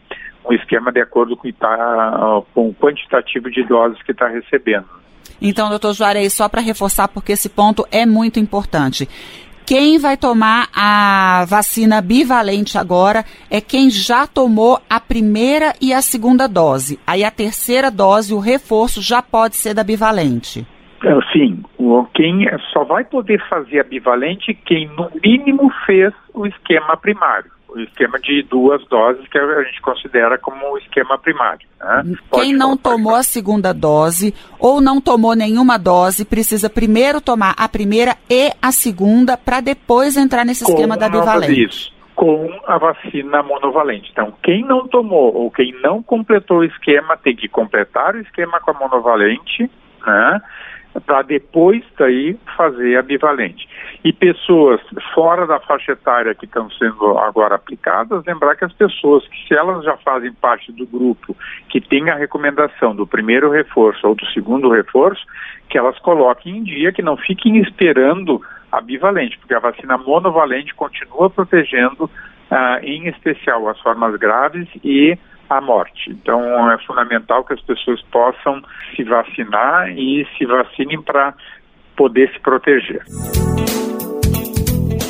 um 0.50 0.54
esquema 0.54 0.91
de 0.91 1.02
acordo 1.02 1.36
com, 1.36 1.52
tá, 1.52 2.41
com 2.54 2.70
o 2.70 2.74
quantitativo 2.74 3.52
de 3.52 3.64
doses 3.64 4.02
que 4.04 4.12
está 4.12 4.28
recebendo. 4.28 4.88
Então, 5.41 5.70
doutor 5.70 5.93
Juarez, 5.93 6.34
só 6.34 6.50
para 6.50 6.62
reforçar, 6.62 7.08
porque 7.08 7.34
esse 7.34 7.50
ponto 7.50 7.86
é 7.91 8.06
muito 8.06 8.39
importante. 8.39 9.08
Quem 9.66 10.00
vai 10.00 10.18
tomar 10.18 10.68
a 10.74 11.45
vacina 11.47 12.02
bivalente 12.02 12.78
agora 12.78 13.24
é 13.52 13.62
quem 13.62 13.89
já 13.89 14.26
tomou 14.26 14.82
a 14.89 15.00
primeira 15.00 15.76
e 15.80 15.93
a 15.93 16.02
segunda 16.02 16.47
dose. 16.47 17.00
Aí 17.06 17.24
a 17.24 17.30
terceira 17.30 17.91
dose, 17.91 18.34
o 18.34 18.39
reforço, 18.39 19.00
já 19.00 19.22
pode 19.22 19.56
ser 19.56 19.76
da 19.76 19.84
bivalente. 19.84 20.66
É, 21.04 21.32
sim, 21.32 21.64
quem 22.14 22.45
só 22.74 22.84
vai 22.84 23.04
poder 23.04 23.41
fazer 23.47 23.80
a 23.80 23.84
bivalente 23.84 24.54
quem 24.54 24.88
no 24.88 25.10
mínimo 25.24 25.72
fez 25.86 26.14
o 26.34 26.45
esquema 26.45 26.97
primário, 26.97 27.50
o 27.70 27.80
esquema 27.80 28.20
de 28.20 28.43
duas 28.43 28.86
doses 28.88 29.26
que 29.30 29.38
a 29.38 29.64
gente 29.64 29.82
considera 29.82 30.38
como 30.38 30.74
o 30.74 30.78
esquema 30.78 31.18
primário. 31.18 31.66
Né? 31.80 32.16
Quem 32.34 32.54
não 32.54 32.76
tomou 32.76 33.16
a 33.16 33.24
segunda 33.24 33.74
dose 33.74 34.34
ou 34.60 34.82
não 34.82 35.00
tomou 35.00 35.36
nenhuma 35.36 35.78
dose 35.78 36.26
precisa 36.26 36.70
primeiro 36.70 37.22
tomar 37.22 37.54
a 37.58 37.70
primeira 37.70 38.18
e 38.30 38.52
a 38.62 38.72
segunda 38.72 39.38
para 39.38 39.62
depois 39.62 40.18
entrar 40.18 40.43
nesse 40.43 40.66
com 40.66 40.72
esquema 40.72 40.97
da 40.97 41.08
bivalente. 41.08 41.64
Isso 41.64 42.00
com 42.20 42.50
a 42.68 42.78
vacina 42.78 43.41
monovalente. 43.41 44.10
Então, 44.12 44.34
quem 44.43 44.62
não 44.62 44.89
tomou 44.89 45.34
ou 45.34 45.50
quem 45.50 45.74
não 45.82 46.04
completou 46.04 46.58
o 46.58 46.64
esquema 46.66 47.16
tem 47.16 47.34
que 47.34 47.47
completar 47.47 48.14
o 48.14 48.20
esquema 48.20 48.60
com 48.60 48.72
a 48.72 48.74
monovalente, 48.74 49.72
né? 50.06 50.41
Para 51.06 51.22
depois 51.22 51.84
daí 51.98 52.38
fazer 52.58 52.98
a 52.98 53.02
bivalente. 53.02 53.68
E 54.04 54.12
pessoas 54.12 54.82
fora 55.14 55.46
da 55.46 55.60
faixa 55.60 55.92
etária 55.92 56.34
que 56.34 56.46
estão 56.46 56.70
sendo 56.72 57.18
agora 57.18 57.56
aplicadas, 57.56 58.24
lembrar 58.26 58.56
que 58.56 58.66
as 58.66 58.74
pessoas 58.74 59.28
que 59.28 59.48
se 59.48 59.54
elas 59.54 59.84
já 59.84 59.98
fazem 59.98 60.34
parte 60.34 60.72
do 60.72 60.88
grupo 60.88 61.36
que 61.70 61.80
tem 61.80 62.10
a 62.10 62.16
recomendação 62.16 62.96
do 62.96 63.06
primeiro 63.06 63.52
reforço 63.52 64.08
ou 64.08 64.16
do 64.16 64.26
segundo 64.28 64.70
reforço, 64.70 65.24
que 65.70 65.78
elas 65.78 65.98
coloquem 66.00 66.58
em 66.58 66.64
dia, 66.64 66.92
que 66.92 67.02
não 67.02 67.18
fiquem 67.18 67.58
esperando 67.58 68.42
a 68.72 68.82
bivalente, 68.82 69.38
porque 69.38 69.54
a 69.54 69.60
vacina 69.60 69.98
monovalente 69.98 70.74
continua 70.74 71.30
protegendo, 71.30 72.10
ah, 72.50 72.80
em 72.82 73.08
especial 73.08 73.68
as 73.68 73.80
formas 73.80 74.16
graves 74.16 74.68
e 74.84 75.18
a 75.50 75.60
morte. 75.60 76.10
Então 76.12 76.72
é 76.72 76.78
fundamental 76.86 77.43
que 77.43 77.54
as 77.54 77.62
pessoas 77.62 78.02
possam 78.04 78.62
se 78.95 79.04
vacinar 79.04 79.89
e 79.89 80.28
se 80.38 80.45
vacinem 80.45 81.02
para 81.02 81.34
poder 81.95 82.32
se 82.32 82.39
proteger. 82.39 83.04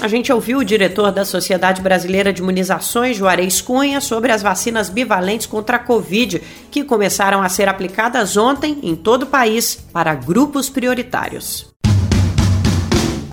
A 0.01 0.07
gente 0.07 0.31
ouviu 0.31 0.59
o 0.59 0.65
diretor 0.65 1.11
da 1.11 1.25
Sociedade 1.25 1.81
Brasileira 1.81 2.31
de 2.31 2.41
Imunizações, 2.41 3.17
Juarez 3.17 3.59
Cunha, 3.59 3.99
sobre 3.99 4.31
as 4.31 4.41
vacinas 4.41 4.89
bivalentes 4.89 5.45
contra 5.45 5.75
a 5.75 5.79
Covid, 5.79 6.39
que 6.71 6.85
começaram 6.85 7.41
a 7.41 7.49
ser 7.49 7.67
aplicadas 7.67 8.37
ontem 8.37 8.79
em 8.81 8.95
todo 8.95 9.23
o 9.23 9.27
país 9.27 9.75
para 9.91 10.15
grupos 10.15 10.69
prioritários. 10.69 11.69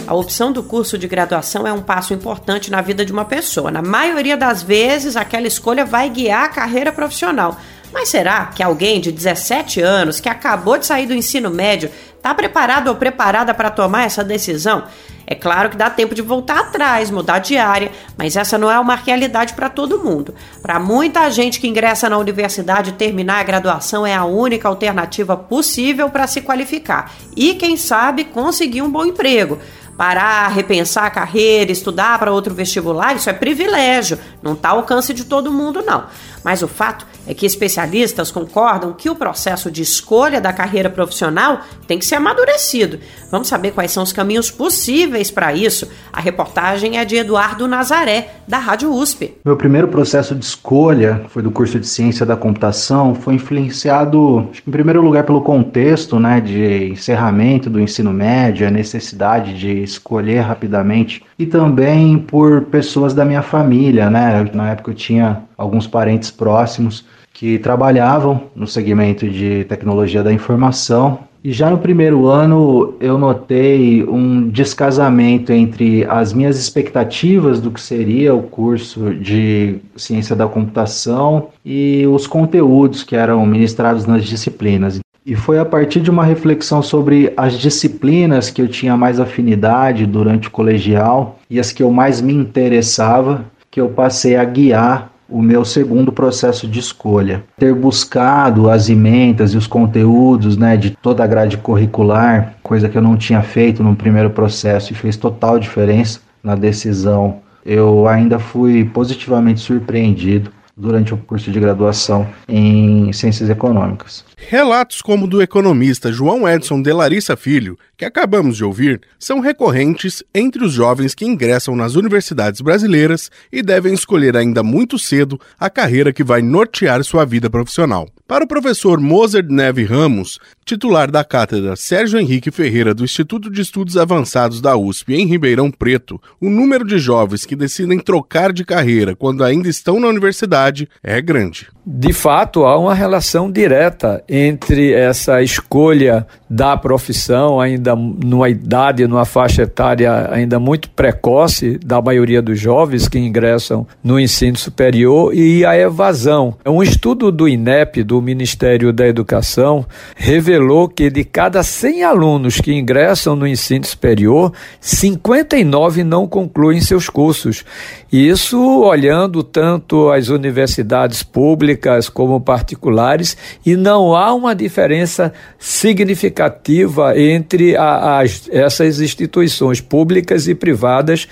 A 0.07 0.15
opção 0.15 0.53
do 0.53 0.63
curso 0.63 0.97
de 0.97 1.05
graduação 1.05 1.67
é 1.67 1.73
um 1.73 1.81
passo 1.81 2.13
importante 2.13 2.71
na 2.71 2.79
vida 2.79 3.03
de 3.03 3.11
uma 3.11 3.25
pessoa. 3.25 3.69
Na 3.69 3.81
maioria 3.81 4.37
das 4.37 4.63
vezes, 4.63 5.17
aquela 5.17 5.47
escolha 5.47 5.83
vai 5.83 6.09
guiar 6.09 6.45
a 6.45 6.49
carreira 6.49 6.93
profissional. 6.93 7.57
Mas 7.91 8.07
será 8.07 8.45
que 8.45 8.63
alguém 8.63 9.01
de 9.01 9.11
17 9.11 9.81
anos 9.81 10.21
que 10.21 10.29
acabou 10.29 10.77
de 10.77 10.85
sair 10.85 11.07
do 11.07 11.13
ensino 11.13 11.49
médio 11.49 11.91
está 12.15 12.33
preparado 12.33 12.87
ou 12.87 12.95
preparada 12.95 13.53
para 13.53 13.69
tomar 13.69 14.05
essa 14.05 14.23
decisão? 14.23 14.85
É 15.29 15.35
claro 15.35 15.69
que 15.69 15.75
dá 15.75 15.89
tempo 15.89 16.15
de 16.15 16.21
voltar 16.21 16.59
atrás, 16.59 17.11
mudar 17.11 17.39
de 17.39 17.57
área, 17.57 17.91
mas 18.17 18.37
essa 18.37 18.57
não 18.57 18.71
é 18.71 18.79
uma 18.79 18.95
realidade 18.95 19.53
para 19.53 19.69
todo 19.69 19.99
mundo. 19.99 20.33
Para 20.61 20.79
muita 20.79 21.29
gente 21.29 21.59
que 21.59 21.67
ingressa 21.67 22.09
na 22.09 22.17
universidade, 22.17 22.93
terminar 22.93 23.41
a 23.41 23.43
graduação 23.43 24.07
é 24.07 24.15
a 24.15 24.23
única 24.23 24.69
alternativa 24.69 25.35
possível 25.35 26.09
para 26.09 26.27
se 26.27 26.39
qualificar 26.39 27.11
e, 27.35 27.55
quem 27.55 27.75
sabe, 27.75 28.23
conseguir 28.23 28.81
um 28.81 28.89
bom 28.89 29.05
emprego. 29.05 29.59
Parar, 29.97 30.49
repensar 30.49 31.05
a 31.05 31.09
carreira, 31.09 31.71
estudar 31.71 32.19
para 32.19 32.31
outro 32.31 32.53
vestibular, 32.53 33.15
isso 33.15 33.29
é 33.29 33.33
privilégio, 33.33 34.19
não 34.43 34.53
está 34.53 34.69
ao 34.69 34.77
alcance 34.77 35.11
de 35.11 35.25
todo 35.25 35.51
mundo, 35.51 35.81
não. 35.81 36.05
Mas 36.47 36.61
o 36.61 36.67
fato 36.69 37.05
é 37.27 37.33
que 37.33 37.45
especialistas 37.45 38.31
concordam 38.31 38.93
que 38.93 39.09
o 39.09 39.15
processo 39.15 39.69
de 39.69 39.81
escolha 39.81 40.39
da 40.39 40.53
carreira 40.53 40.89
profissional 40.89 41.59
tem 41.85 41.99
que 41.99 42.05
ser 42.05 42.15
amadurecido. 42.15 42.99
Vamos 43.29 43.49
saber 43.49 43.71
quais 43.71 43.91
são 43.91 44.01
os 44.01 44.13
caminhos 44.13 44.49
possíveis 44.49 45.29
para 45.29 45.53
isso? 45.53 45.89
A 46.13 46.21
reportagem 46.21 46.97
é 46.97 47.03
de 47.03 47.17
Eduardo 47.17 47.67
Nazaré, 47.67 48.35
da 48.47 48.59
Rádio 48.59 48.93
USP. 48.93 49.33
Meu 49.43 49.57
primeiro 49.57 49.89
processo 49.89 50.33
de 50.33 50.45
escolha 50.45 51.25
foi 51.27 51.43
do 51.43 51.51
curso 51.51 51.77
de 51.77 51.85
Ciência 51.85 52.25
da 52.25 52.37
Computação, 52.37 53.13
foi 53.13 53.33
influenciado, 53.33 54.49
em 54.65 54.71
primeiro 54.71 55.01
lugar, 55.01 55.25
pelo 55.25 55.41
contexto 55.41 56.17
né, 56.17 56.39
de 56.39 56.91
encerramento 56.91 57.69
do 57.69 57.81
ensino 57.81 58.13
médio, 58.13 58.65
a 58.65 58.71
necessidade 58.71 59.53
de 59.53 59.83
escolher 59.83 60.39
rapidamente, 60.39 61.25
e 61.37 61.45
também 61.45 62.17
por 62.17 62.63
pessoas 62.63 63.13
da 63.13 63.23
minha 63.23 63.41
família. 63.41 64.09
Né? 64.09 64.49
Na 64.53 64.71
época 64.71 64.91
eu 64.91 64.95
tinha 64.95 65.43
alguns 65.57 65.87
parentes 65.87 66.31
próximos 66.31 67.05
que 67.33 67.59
trabalhavam 67.59 68.43
no 68.55 68.65
segmento 68.65 69.29
de 69.29 69.63
tecnologia 69.65 70.23
da 70.23 70.33
informação. 70.33 71.19
E 71.43 71.51
já 71.53 71.69
no 71.69 71.77
primeiro 71.77 72.25
ano 72.27 72.95
eu 72.99 73.17
notei 73.17 74.03
um 74.03 74.49
descasamento 74.49 75.51
entre 75.53 76.03
as 76.05 76.33
minhas 76.33 76.59
expectativas 76.59 77.61
do 77.61 77.69
que 77.69 77.79
seria 77.79 78.33
o 78.33 78.41
curso 78.41 79.13
de 79.13 79.75
ciência 79.95 80.35
da 80.35 80.47
computação 80.47 81.49
e 81.63 82.05
os 82.07 82.25
conteúdos 82.25 83.03
que 83.03 83.15
eram 83.15 83.45
ministrados 83.45 84.07
nas 84.07 84.25
disciplinas. 84.25 84.99
E 85.27 85.35
foi 85.35 85.59
a 85.59 85.65
partir 85.65 85.99
de 85.99 86.09
uma 86.09 86.23
reflexão 86.23 86.81
sobre 86.81 87.33
as 87.35 87.59
disciplinas 87.59 88.49
que 88.49 88.61
eu 88.61 88.67
tinha 88.69 88.95
mais 88.95 89.19
afinidade 89.19 90.05
durante 90.05 90.47
o 90.47 90.51
colegial 90.51 91.37
e 91.49 91.59
as 91.59 91.73
que 91.73 91.83
eu 91.83 91.91
mais 91.91 92.21
me 92.21 92.33
interessava 92.33 93.43
que 93.69 93.81
eu 93.81 93.89
passei 93.89 94.37
a 94.37 94.45
guiar 94.45 95.11
o 95.29 95.41
meu 95.41 95.65
segundo 95.65 96.13
processo 96.13 96.65
de 96.65 96.79
escolha. 96.79 97.43
Ter 97.57 97.75
buscado 97.75 98.69
as 98.69 98.89
emendas 98.89 99.53
e 99.53 99.57
os 99.57 99.67
conteúdos 99.67 100.55
né, 100.55 100.77
de 100.77 100.91
toda 100.91 101.25
a 101.25 101.27
grade 101.27 101.57
curricular, 101.57 102.53
coisa 102.63 102.87
que 102.87 102.97
eu 102.97 103.01
não 103.01 103.17
tinha 103.17 103.41
feito 103.41 103.83
no 103.83 103.97
primeiro 103.97 104.29
processo 104.29 104.93
e 104.93 104.95
fez 104.95 105.17
total 105.17 105.59
diferença 105.59 106.21
na 106.41 106.55
decisão. 106.55 107.39
Eu 107.65 108.07
ainda 108.07 108.39
fui 108.39 108.85
positivamente 108.85 109.59
surpreendido 109.59 110.51
durante 110.77 111.13
o 111.13 111.17
curso 111.17 111.51
de 111.51 111.59
graduação 111.59 112.27
em 112.47 113.11
Ciências 113.11 113.49
Econômicas. 113.49 114.23
Relatos 114.37 115.01
como 115.01 115.25
o 115.25 115.27
do 115.27 115.41
economista 115.41 116.11
João 116.11 116.47
Edson 116.47 116.81
de 116.81 116.93
Larissa 116.93 117.35
Filho, 117.35 117.77
que 117.97 118.05
acabamos 118.05 118.57
de 118.57 118.63
ouvir, 118.63 119.01
são 119.17 119.39
recorrentes 119.39 120.23
entre 120.33 120.63
os 120.63 120.71
jovens 120.71 121.15
que 121.15 121.25
ingressam 121.25 121.75
nas 121.75 121.95
universidades 121.95 122.61
brasileiras 122.61 123.31
e 123.51 123.63
devem 123.63 123.93
escolher 123.93 124.37
ainda 124.37 124.61
muito 124.61 124.99
cedo 124.99 125.39
a 125.59 125.69
carreira 125.69 126.13
que 126.13 126.23
vai 126.23 126.43
nortear 126.43 127.03
sua 127.03 127.25
vida 127.25 127.49
profissional. 127.49 128.07
Para 128.27 128.43
o 128.43 128.47
professor 128.47 128.99
Moser 128.99 129.45
Neve 129.49 129.83
Ramos, 129.83 130.37
titular 130.67 131.09
da 131.09 131.23
cátedra 131.23 131.77
Sérgio 131.77 132.19
Henrique 132.19 132.51
Ferreira 132.51 132.93
do 132.93 133.05
Instituto 133.05 133.49
de 133.49 133.61
Estudos 133.61 133.95
Avançados 133.95 134.59
da 134.59 134.75
USP 134.75 135.13
em 135.15 135.25
Ribeirão 135.25 135.71
Preto, 135.71 136.21
o 136.41 136.49
número 136.49 136.85
de 136.85 136.99
jovens 136.99 137.45
que 137.45 137.55
decidem 137.55 137.99
trocar 137.99 138.51
de 138.51 138.65
carreira 138.65 139.15
quando 139.15 139.45
ainda 139.45 139.69
estão 139.69 139.97
na 139.97 140.07
universidade 140.07 140.89
é 141.01 141.21
grande. 141.21 141.67
De 141.89 142.11
fato, 142.11 142.65
há 142.65 142.77
uma 142.77 142.93
relação 142.93 143.49
direta 143.49 144.21
entre 144.27 144.91
essa 144.91 145.41
escolha 145.41 146.27
da 146.49 146.75
profissão, 146.75 147.61
ainda 147.61 147.95
numa 147.95 148.49
idade, 148.49 149.07
numa 149.07 149.23
faixa 149.23 149.61
etária 149.61 150.29
ainda 150.29 150.59
muito 150.59 150.89
precoce 150.89 151.77
da 151.77 152.01
maioria 152.01 152.41
dos 152.41 152.59
jovens 152.59 153.07
que 153.07 153.17
ingressam 153.17 153.87
no 154.03 154.19
ensino 154.19 154.57
superior, 154.57 155.33
e 155.33 155.65
a 155.65 155.77
evasão. 155.77 156.57
Um 156.65 156.83
estudo 156.83 157.31
do 157.31 157.47
INEP, 157.47 158.03
do 158.03 158.21
Ministério 158.21 158.91
da 158.91 159.07
Educação, 159.07 159.85
revelou 160.13 160.56
que 160.93 161.09
de 161.09 161.23
cada 161.23 161.61
100 161.63 162.03
alunos 162.03 162.61
que 162.61 162.73
ingressam 162.73 163.35
no 163.35 163.47
ensino 163.47 163.85
superior, 163.85 164.51
59 164.81 166.03
não 166.03 166.27
concluem 166.27 166.81
seus 166.81 167.09
cursos. 167.09 167.63
Isso 168.11 168.59
olhando 168.81 169.43
tanto 169.43 170.09
as 170.09 170.29
universidades 170.29 171.23
públicas 171.23 172.09
como 172.09 172.39
particulares, 172.39 173.37
e 173.65 173.75
não 173.75 174.15
há 174.15 174.33
uma 174.33 174.55
diferença 174.55 175.33
significativa 175.59 177.17
entre 177.19 177.75
a, 177.75 178.19
as, 178.19 178.49
essas 178.51 178.99
instituições 178.99 179.81
públicas 179.81 180.47
e 180.47 180.55
privadas 180.55 181.27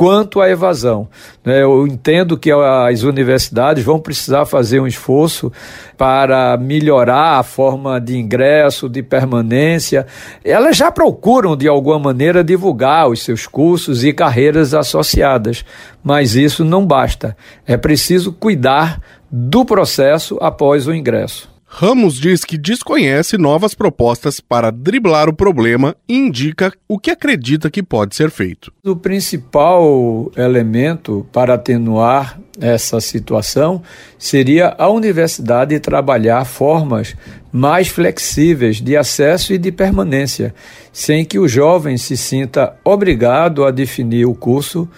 quanto 0.00 0.40
à 0.40 0.48
evasão. 0.48 1.06
Né? 1.44 1.62
Eu 1.62 1.86
entendo 1.86 2.38
que 2.38 2.50
as 2.50 3.02
universidades 3.02 3.84
vão 3.84 4.00
precisar 4.00 4.46
fazer 4.46 4.80
um 4.80 4.86
esforço 4.86 5.52
para 5.94 6.56
melhorar 6.56 7.38
a 7.38 7.42
forma 7.42 8.00
de 8.00 8.16
ingresso, 8.16 8.88
de 8.88 9.02
permanência. 9.02 10.06
Elas 10.42 10.74
já 10.78 10.90
procuram, 10.90 11.54
de 11.54 11.68
alguma 11.68 11.98
maneira, 11.98 12.42
divulgar 12.42 13.10
os 13.10 13.22
seus 13.22 13.46
cursos 13.46 14.02
e 14.02 14.10
carreiras 14.14 14.72
associadas, 14.72 15.66
mas 16.02 16.34
isso 16.34 16.64
não 16.64 16.86
basta. 16.86 17.36
É 17.66 17.76
preciso 17.76 18.32
cuidar 18.32 19.02
do 19.30 19.66
processo 19.66 20.38
após 20.40 20.86
o 20.86 20.94
ingresso. 20.94 21.46
Ramos 21.72 22.16
diz 22.16 22.44
que 22.44 22.58
desconhece 22.58 23.38
novas 23.38 23.74
propostas 23.74 24.40
para 24.40 24.72
driblar 24.72 25.28
o 25.28 25.32
problema 25.32 25.94
e 26.08 26.16
indica 26.16 26.72
o 26.88 26.98
que 26.98 27.12
acredita 27.12 27.70
que 27.70 27.80
pode 27.80 28.16
ser 28.16 28.28
feito. 28.28 28.72
O 28.84 28.96
principal 28.96 30.32
elemento 30.36 31.24
para 31.32 31.54
atenuar 31.54 32.40
essa 32.60 33.00
situação 33.00 33.82
seria 34.18 34.74
a 34.76 34.90
universidade 34.90 35.78
trabalhar 35.78 36.44
formas 36.44 37.16
mais 37.52 37.86
flexíveis 37.86 38.80
de 38.80 38.96
acesso 38.96 39.54
e 39.54 39.58
de 39.58 39.70
permanência, 39.70 40.52
sem 40.92 41.24
que 41.24 41.38
o 41.38 41.48
jovem 41.48 41.96
se 41.96 42.16
sinta 42.16 42.74
obrigado 42.84 43.64
a 43.64 43.70
definir 43.70 44.26
o 44.26 44.34
curso 44.34 44.88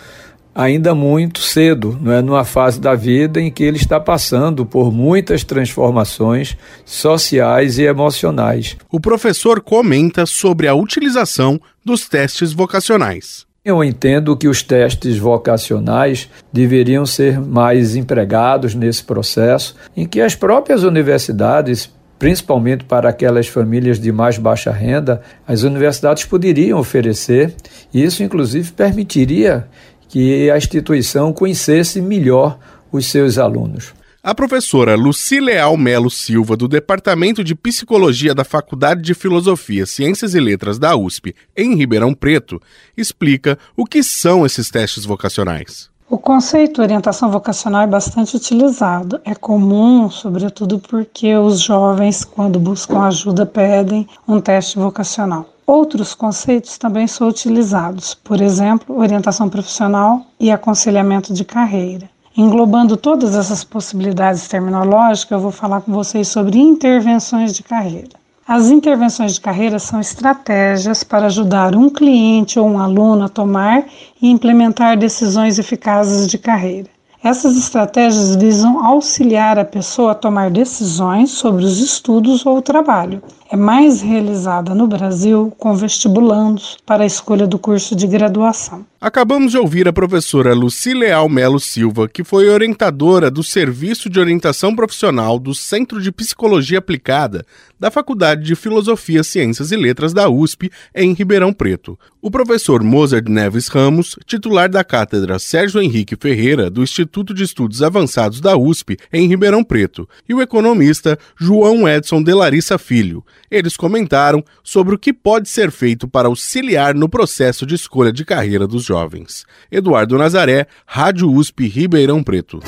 ainda 0.54 0.94
muito 0.94 1.40
cedo, 1.40 1.98
não 2.00 2.12
é 2.12 2.22
numa 2.22 2.44
fase 2.44 2.80
da 2.80 2.94
vida 2.94 3.40
em 3.40 3.50
que 3.50 3.62
ele 3.62 3.76
está 3.76 3.98
passando 3.98 4.66
por 4.66 4.92
muitas 4.92 5.44
transformações 5.44 6.56
sociais 6.84 7.78
e 7.78 7.82
emocionais. 7.82 8.76
O 8.90 9.00
professor 9.00 9.60
comenta 9.60 10.26
sobre 10.26 10.68
a 10.68 10.74
utilização 10.74 11.60
dos 11.84 12.08
testes 12.08 12.52
vocacionais. 12.52 13.46
Eu 13.64 13.82
entendo 13.84 14.36
que 14.36 14.48
os 14.48 14.60
testes 14.62 15.16
vocacionais 15.16 16.28
deveriam 16.52 17.06
ser 17.06 17.40
mais 17.40 17.94
empregados 17.94 18.74
nesse 18.74 19.04
processo, 19.04 19.76
em 19.96 20.04
que 20.04 20.20
as 20.20 20.34
próprias 20.34 20.82
universidades 20.82 21.88
principalmente 22.22 22.84
para 22.84 23.08
aquelas 23.08 23.48
famílias 23.48 23.98
de 23.98 24.12
mais 24.12 24.38
baixa 24.38 24.70
renda, 24.70 25.20
as 25.44 25.64
universidades 25.64 26.24
poderiam 26.24 26.78
oferecer, 26.78 27.52
e 27.92 28.00
isso 28.04 28.22
inclusive 28.22 28.70
permitiria 28.70 29.66
que 30.12 30.50
a 30.50 30.58
instituição 30.58 31.32
conhecesse 31.32 31.98
melhor 31.98 32.58
os 32.92 33.06
seus 33.06 33.38
alunos. 33.38 33.94
A 34.22 34.34
professora 34.34 34.94
Luci 34.94 35.40
Leal 35.40 35.74
Melo 35.74 36.10
Silva, 36.10 36.54
do 36.54 36.68
Departamento 36.68 37.42
de 37.42 37.54
Psicologia 37.54 38.34
da 38.34 38.44
Faculdade 38.44 39.00
de 39.00 39.14
Filosofia, 39.14 39.86
Ciências 39.86 40.34
e 40.34 40.38
Letras 40.38 40.78
da 40.78 40.94
USP, 40.94 41.34
em 41.56 41.74
Ribeirão 41.74 42.12
Preto, 42.12 42.60
explica 42.94 43.58
o 43.74 43.86
que 43.86 44.02
são 44.02 44.44
esses 44.44 44.70
testes 44.70 45.06
vocacionais. 45.06 45.90
O 46.10 46.18
conceito 46.18 46.82
orientação 46.82 47.30
vocacional 47.30 47.80
é 47.80 47.86
bastante 47.86 48.36
utilizado. 48.36 49.18
É 49.24 49.34
comum, 49.34 50.10
sobretudo 50.10 50.78
porque 50.78 51.34
os 51.34 51.58
jovens, 51.58 52.22
quando 52.22 52.60
buscam 52.60 53.00
ajuda, 53.00 53.46
pedem 53.46 54.06
um 54.28 54.38
teste 54.38 54.78
vocacional. 54.78 55.51
Outros 55.66 56.14
conceitos 56.14 56.76
também 56.76 57.06
são 57.06 57.28
utilizados, 57.28 58.14
por 58.14 58.40
exemplo, 58.40 58.98
orientação 58.98 59.48
profissional 59.48 60.22
e 60.38 60.50
aconselhamento 60.50 61.32
de 61.32 61.44
carreira. 61.44 62.10
Englobando 62.36 62.96
todas 62.96 63.36
essas 63.36 63.62
possibilidades 63.62 64.48
terminológicas, 64.48 65.30
eu 65.30 65.40
vou 65.40 65.52
falar 65.52 65.82
com 65.82 65.92
vocês 65.92 66.28
sobre 66.28 66.58
intervenções 66.58 67.52
de 67.52 67.62
carreira. 67.62 68.22
As 68.46 68.70
intervenções 68.70 69.34
de 69.34 69.40
carreira 69.40 69.78
são 69.78 70.00
estratégias 70.00 71.04
para 71.04 71.26
ajudar 71.26 71.76
um 71.76 71.88
cliente 71.88 72.58
ou 72.58 72.68
um 72.68 72.78
aluno 72.78 73.24
a 73.24 73.28
tomar 73.28 73.84
e 74.20 74.28
implementar 74.28 74.96
decisões 74.96 75.58
eficazes 75.58 76.26
de 76.26 76.38
carreira. 76.38 76.88
Essas 77.22 77.56
estratégias 77.56 78.34
visam 78.34 78.84
auxiliar 78.84 79.56
a 79.56 79.64
pessoa 79.64 80.10
a 80.10 80.16
tomar 80.16 80.50
decisões 80.50 81.30
sobre 81.30 81.64
os 81.64 81.78
estudos 81.78 82.44
ou 82.44 82.56
o 82.56 82.62
trabalho. 82.62 83.22
É 83.52 83.56
mais 83.56 84.00
realizada 84.00 84.74
no 84.74 84.86
Brasil 84.86 85.52
com 85.58 85.74
vestibulandos 85.74 86.78
para 86.86 87.02
a 87.02 87.06
escolha 87.06 87.46
do 87.46 87.58
curso 87.58 87.94
de 87.94 88.06
graduação. 88.06 88.86
Acabamos 88.98 89.50
de 89.50 89.58
ouvir 89.58 89.86
a 89.86 89.92
professora 89.92 90.54
Luci 90.54 90.94
Leal 90.94 91.28
Melo 91.28 91.60
Silva, 91.60 92.08
que 92.08 92.24
foi 92.24 92.48
orientadora 92.48 93.30
do 93.30 93.42
Serviço 93.42 94.08
de 94.08 94.18
Orientação 94.18 94.74
Profissional 94.74 95.38
do 95.38 95.54
Centro 95.54 96.00
de 96.00 96.10
Psicologia 96.10 96.78
Aplicada 96.78 97.44
da 97.78 97.90
Faculdade 97.90 98.44
de 98.44 98.54
Filosofia, 98.54 99.24
Ciências 99.24 99.72
e 99.72 99.76
Letras 99.76 100.12
da 100.12 100.30
USP, 100.30 100.70
em 100.94 101.12
Ribeirão 101.14 101.52
Preto. 101.52 101.98
O 102.22 102.30
professor 102.30 102.80
Mozart 102.84 103.26
Neves 103.28 103.66
Ramos, 103.66 104.16
titular 104.24 104.70
da 104.70 104.84
cátedra 104.84 105.40
Sérgio 105.40 105.82
Henrique 105.82 106.14
Ferreira 106.14 106.70
do 106.70 106.84
Instituto 106.84 107.34
de 107.34 107.42
Estudos 107.42 107.82
Avançados 107.82 108.40
da 108.40 108.56
USP, 108.56 108.96
em 109.12 109.26
Ribeirão 109.26 109.64
Preto, 109.64 110.08
e 110.28 110.32
o 110.32 110.40
economista 110.40 111.18
João 111.36 111.88
Edson 111.88 112.22
de 112.22 112.32
Larissa 112.32 112.78
Filho. 112.78 113.24
Eles 113.52 113.76
comentaram 113.76 114.42
sobre 114.64 114.94
o 114.94 114.98
que 114.98 115.12
pode 115.12 115.46
ser 115.46 115.70
feito 115.70 116.08
para 116.08 116.26
auxiliar 116.26 116.94
no 116.94 117.06
processo 117.06 117.66
de 117.66 117.74
escolha 117.74 118.10
de 118.10 118.24
carreira 118.24 118.66
dos 118.66 118.82
jovens. 118.82 119.44
Eduardo 119.70 120.16
Nazaré, 120.16 120.66
Rádio 120.86 121.30
USP 121.30 121.68
Ribeirão 121.68 122.22
Preto. 122.22 122.60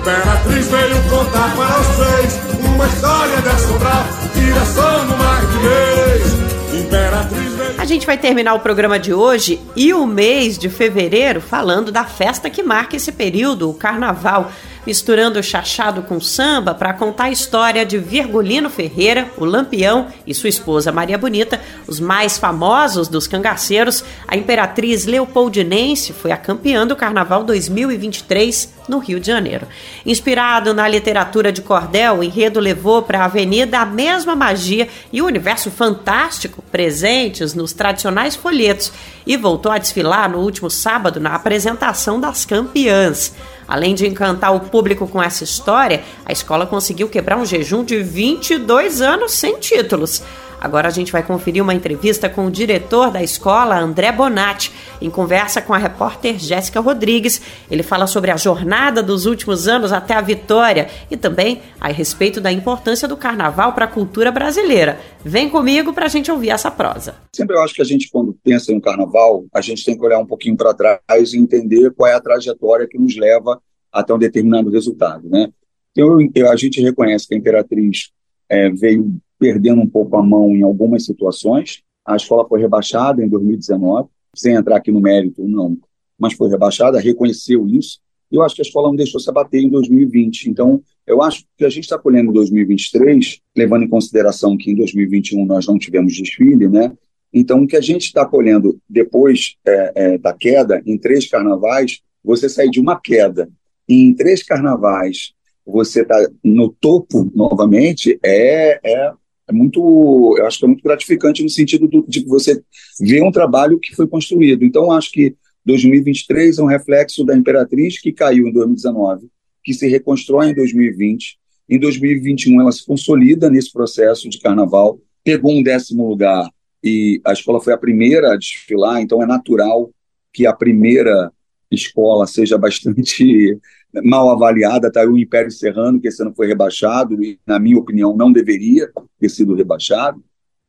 Imperatriz 0.00 0.66
veio 0.66 1.02
contar 1.08 1.54
para 1.54 1.76
vocês 1.78 2.40
uma 2.64 2.86
história 2.88 3.40
de 3.40 3.48
assombrar, 3.48 4.32
tiração 4.34 5.04
no 5.06 5.16
mar 5.16 5.46
de 5.46 5.58
mês. 5.58 6.84
Imperatriz 6.84 7.52
veio... 7.52 7.80
A 7.80 7.84
gente 7.84 8.04
vai 8.04 8.18
terminar 8.18 8.54
o 8.54 8.60
programa 8.60 8.98
de 8.98 9.14
hoje 9.14 9.60
e 9.76 9.94
o 9.94 10.08
mês 10.08 10.58
de 10.58 10.68
fevereiro 10.68 11.40
falando 11.40 11.92
da 11.92 12.02
festa 12.02 12.50
que 12.50 12.64
marca 12.64 12.96
esse 12.96 13.12
período, 13.12 13.70
o 13.70 13.74
carnaval 13.74 14.50
misturando 14.86 15.42
chachado 15.42 16.02
com 16.02 16.20
samba 16.20 16.72
para 16.74 16.94
contar 16.94 17.24
a 17.24 17.30
história 17.30 17.84
de 17.84 17.98
Virgulino 17.98 18.70
Ferreira, 18.70 19.28
o 19.36 19.44
Lampião 19.44 20.06
e 20.26 20.32
sua 20.32 20.48
esposa 20.48 20.92
Maria 20.92 21.18
Bonita, 21.18 21.60
os 21.86 21.98
mais 21.98 22.38
famosos 22.38 23.08
dos 23.08 23.26
cangaceiros. 23.26 24.04
A 24.28 24.36
imperatriz 24.36 25.04
Leopoldinense 25.04 26.12
foi 26.12 26.30
a 26.30 26.36
campeã 26.36 26.86
do 26.86 26.94
Carnaval 26.94 27.42
2023 27.42 28.74
no 28.88 28.98
Rio 28.98 29.18
de 29.18 29.26
Janeiro. 29.26 29.66
Inspirado 30.04 30.72
na 30.72 30.86
literatura 30.86 31.50
de 31.50 31.62
cordel, 31.62 32.18
o 32.18 32.22
enredo 32.22 32.60
levou 32.60 33.02
para 33.02 33.20
a 33.20 33.24
avenida 33.24 33.80
a 33.80 33.86
mesma 33.86 34.36
magia 34.36 34.88
e 35.12 35.20
o 35.20 35.26
universo 35.26 35.70
fantástico 35.70 36.62
presentes 36.70 37.54
nos 37.54 37.72
tradicionais 37.72 38.36
folhetos 38.36 38.92
e 39.26 39.36
voltou 39.36 39.72
a 39.72 39.78
desfilar 39.78 40.30
no 40.30 40.38
último 40.38 40.70
sábado 40.70 41.18
na 41.18 41.34
apresentação 41.34 42.20
das 42.20 42.44
campeãs. 42.44 43.34
Além 43.68 43.94
de 43.94 44.06
encantar 44.06 44.54
o 44.54 44.60
público 44.60 45.08
com 45.08 45.22
essa 45.22 45.44
história, 45.44 46.02
a 46.24 46.32
escola 46.32 46.66
conseguiu 46.66 47.08
quebrar 47.08 47.36
um 47.36 47.44
jejum 47.44 47.84
de 47.84 48.02
22 48.02 49.00
anos 49.00 49.32
sem 49.32 49.58
títulos. 49.58 50.22
Agora 50.60 50.88
a 50.88 50.90
gente 50.90 51.12
vai 51.12 51.22
conferir 51.22 51.62
uma 51.62 51.74
entrevista 51.74 52.28
com 52.28 52.46
o 52.46 52.50
diretor 52.50 53.10
da 53.10 53.22
escola, 53.22 53.78
André 53.78 54.10
Bonatti, 54.12 54.72
em 55.00 55.10
conversa 55.10 55.60
com 55.60 55.74
a 55.74 55.78
repórter 55.78 56.38
Jéssica 56.38 56.80
Rodrigues. 56.80 57.40
Ele 57.70 57.82
fala 57.82 58.06
sobre 58.06 58.30
a 58.30 58.36
jornada 58.36 59.02
dos 59.02 59.26
últimos 59.26 59.68
anos 59.68 59.92
até 59.92 60.14
a 60.14 60.20
vitória 60.20 60.88
e 61.10 61.16
também 61.16 61.60
a 61.80 61.88
respeito 61.88 62.40
da 62.40 62.50
importância 62.50 63.06
do 63.06 63.16
carnaval 63.16 63.72
para 63.72 63.84
a 63.84 63.88
cultura 63.88 64.32
brasileira. 64.32 64.98
Vem 65.24 65.48
comigo 65.48 65.92
para 65.92 66.06
a 66.06 66.08
gente 66.08 66.30
ouvir 66.30 66.50
essa 66.50 66.70
prosa. 66.70 67.14
Sempre 67.34 67.56
eu 67.56 67.62
acho 67.62 67.74
que 67.74 67.82
a 67.82 67.84
gente, 67.84 68.08
quando 68.10 68.36
pensa 68.42 68.72
em 68.72 68.76
um 68.76 68.80
carnaval, 68.80 69.44
a 69.52 69.60
gente 69.60 69.84
tem 69.84 69.96
que 69.96 70.04
olhar 70.04 70.18
um 70.18 70.26
pouquinho 70.26 70.56
para 70.56 70.74
trás 70.74 71.32
e 71.32 71.38
entender 71.38 71.92
qual 71.92 72.10
é 72.10 72.14
a 72.14 72.20
trajetória 72.20 72.86
que 72.88 72.98
nos 72.98 73.16
leva 73.16 73.60
até 73.92 74.12
um 74.12 74.18
determinado 74.18 74.70
resultado, 74.70 75.28
né? 75.28 75.48
Então, 75.92 76.18
eu, 76.34 76.50
a 76.50 76.56
gente 76.56 76.80
reconhece 76.82 77.26
que 77.26 77.34
a 77.34 77.38
Imperatriz 77.38 78.10
é, 78.50 78.68
veio 78.68 79.18
perdendo 79.38 79.80
um 79.80 79.88
pouco 79.88 80.16
a 80.16 80.22
mão 80.22 80.50
em 80.50 80.62
algumas 80.62 81.04
situações. 81.04 81.82
A 82.04 82.16
escola 82.16 82.46
foi 82.48 82.60
rebaixada 82.60 83.24
em 83.24 83.28
2019, 83.28 84.08
sem 84.34 84.54
entrar 84.54 84.76
aqui 84.76 84.92
no 84.92 85.00
mérito, 85.00 85.46
não, 85.46 85.76
mas 86.18 86.34
foi 86.34 86.48
rebaixada, 86.48 87.00
reconheceu 87.00 87.66
isso. 87.68 88.00
Eu 88.30 88.42
acho 88.42 88.54
que 88.54 88.62
a 88.62 88.64
escola 88.64 88.88
não 88.88 88.96
deixou 88.96 89.20
se 89.20 89.30
abater 89.30 89.62
em 89.62 89.68
2020. 89.68 90.50
Então, 90.50 90.82
eu 91.06 91.22
acho 91.22 91.44
que 91.56 91.64
a 91.64 91.68
gente 91.68 91.84
está 91.84 91.96
colhendo 91.98 92.30
em 92.30 92.34
2023, 92.34 93.40
levando 93.56 93.84
em 93.84 93.88
consideração 93.88 94.56
que 94.56 94.70
em 94.70 94.74
2021 94.74 95.44
nós 95.46 95.66
não 95.66 95.78
tivemos 95.78 96.16
desfile, 96.16 96.68
né? 96.68 96.92
Então, 97.32 97.62
o 97.62 97.66
que 97.66 97.76
a 97.76 97.80
gente 97.80 98.06
está 98.06 98.24
colhendo 98.24 98.80
depois 98.88 99.56
é, 99.64 99.92
é, 99.94 100.18
da 100.18 100.32
queda, 100.32 100.82
em 100.84 100.98
três 100.98 101.28
carnavais, 101.28 102.00
você 102.24 102.48
sair 102.48 102.70
de 102.70 102.80
uma 102.80 103.00
queda 103.00 103.48
e 103.88 103.94
em 103.94 104.14
três 104.14 104.42
carnavais 104.42 105.32
você 105.64 106.02
está 106.02 106.16
no 106.42 106.70
topo 106.70 107.30
novamente, 107.34 108.18
é, 108.24 108.80
é, 108.84 109.12
é, 109.48 109.52
muito, 109.52 110.34
eu 110.38 110.46
acho 110.46 110.58
que 110.58 110.64
é 110.64 110.68
muito 110.68 110.82
gratificante 110.82 111.42
no 111.42 111.48
sentido 111.48 111.86
do, 111.86 112.04
de 112.06 112.24
você 112.24 112.62
ver 113.00 113.22
um 113.22 113.30
trabalho 113.30 113.78
que 113.78 113.94
foi 113.94 114.06
construído. 114.06 114.64
Então, 114.64 114.90
acho 114.90 115.10
que 115.12 115.36
2023 115.64 116.58
é 116.58 116.62
um 116.62 116.66
reflexo 116.66 117.24
da 117.24 117.36
Imperatriz 117.36 118.00
que 118.00 118.12
caiu 118.12 118.46
em 118.46 118.52
2019, 118.52 119.28
que 119.64 119.74
se 119.74 119.88
reconstrói 119.88 120.50
em 120.50 120.54
2020. 120.54 121.38
Em 121.68 121.78
2021, 121.78 122.60
ela 122.60 122.72
se 122.72 122.84
consolida 122.86 123.50
nesse 123.50 123.72
processo 123.72 124.28
de 124.28 124.38
carnaval, 124.38 125.00
pegou 125.24 125.52
um 125.52 125.62
décimo 125.62 126.08
lugar 126.08 126.48
e 126.82 127.20
a 127.24 127.32
escola 127.32 127.60
foi 127.60 127.72
a 127.72 127.78
primeira 127.78 128.32
a 128.32 128.36
desfilar, 128.36 129.00
então 129.00 129.20
é 129.20 129.26
natural 129.26 129.90
que 130.32 130.46
a 130.46 130.52
primeira 130.52 131.32
escola 131.70 132.26
seja 132.26 132.56
bastante 132.56 133.58
mal 134.04 134.30
avaliada, 134.30 134.90
tá? 134.90 135.04
O 135.04 135.18
Império 135.18 135.50
Serrano, 135.50 136.00
que 136.00 136.08
esse 136.08 136.22
ano 136.22 136.34
foi 136.34 136.46
rebaixado, 136.46 137.22
e, 137.22 137.38
na 137.46 137.58
minha 137.58 137.78
opinião, 137.78 138.16
não 138.16 138.32
deveria 138.32 138.90
ter 139.18 139.28
sido 139.28 139.54
rebaixado. 139.54 140.22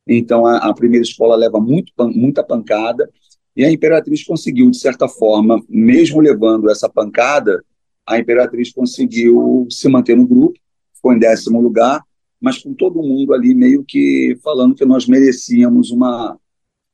Então, 0.06 0.46
a, 0.46 0.58
a 0.58 0.74
primeira 0.74 1.04
escola 1.04 1.36
leva 1.36 1.60
muito, 1.60 1.92
muita 2.14 2.42
pancada, 2.42 3.08
e 3.56 3.64
a 3.64 3.72
Imperatriz 3.72 4.24
conseguiu, 4.24 4.70
de 4.70 4.78
certa 4.78 5.08
forma, 5.08 5.60
mesmo 5.68 6.20
levando 6.20 6.70
essa 6.70 6.88
pancada, 6.88 7.62
a 8.06 8.18
Imperatriz 8.18 8.72
conseguiu 8.72 9.66
se 9.68 9.88
manter 9.88 10.16
no 10.16 10.26
grupo, 10.26 10.58
ficou 10.94 11.12
em 11.12 11.18
décimo 11.18 11.60
lugar, 11.60 12.02
mas 12.40 12.58
com 12.58 12.72
todo 12.72 13.02
mundo 13.02 13.34
ali 13.34 13.54
meio 13.54 13.84
que 13.84 14.38
falando 14.44 14.74
que 14.74 14.84
nós 14.84 15.06
merecíamos 15.06 15.90
uma, 15.90 16.38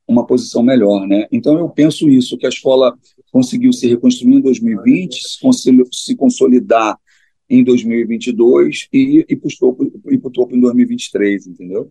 uma 0.09 0.27
posição 0.27 0.63
melhor. 0.63 1.07
Né? 1.07 1.27
Então, 1.31 1.59
eu 1.59 1.69
penso 1.69 2.09
isso, 2.09 2.39
que 2.39 2.47
a 2.47 2.49
escola 2.49 2.97
conseguiu 3.35 3.73
se 3.73 3.89
reconstruir 3.89 4.37
em 4.37 4.41
2020, 4.41 5.21
se 5.91 6.15
consolidar 6.15 6.97
em 7.51 7.65
2022 7.65 8.87
e 8.93 9.25
para 9.35 9.49
o 9.49 9.51
topo, 9.59 10.31
topo 10.31 10.55
em 10.55 10.61
2023, 10.61 11.49
entendeu? 11.49 11.91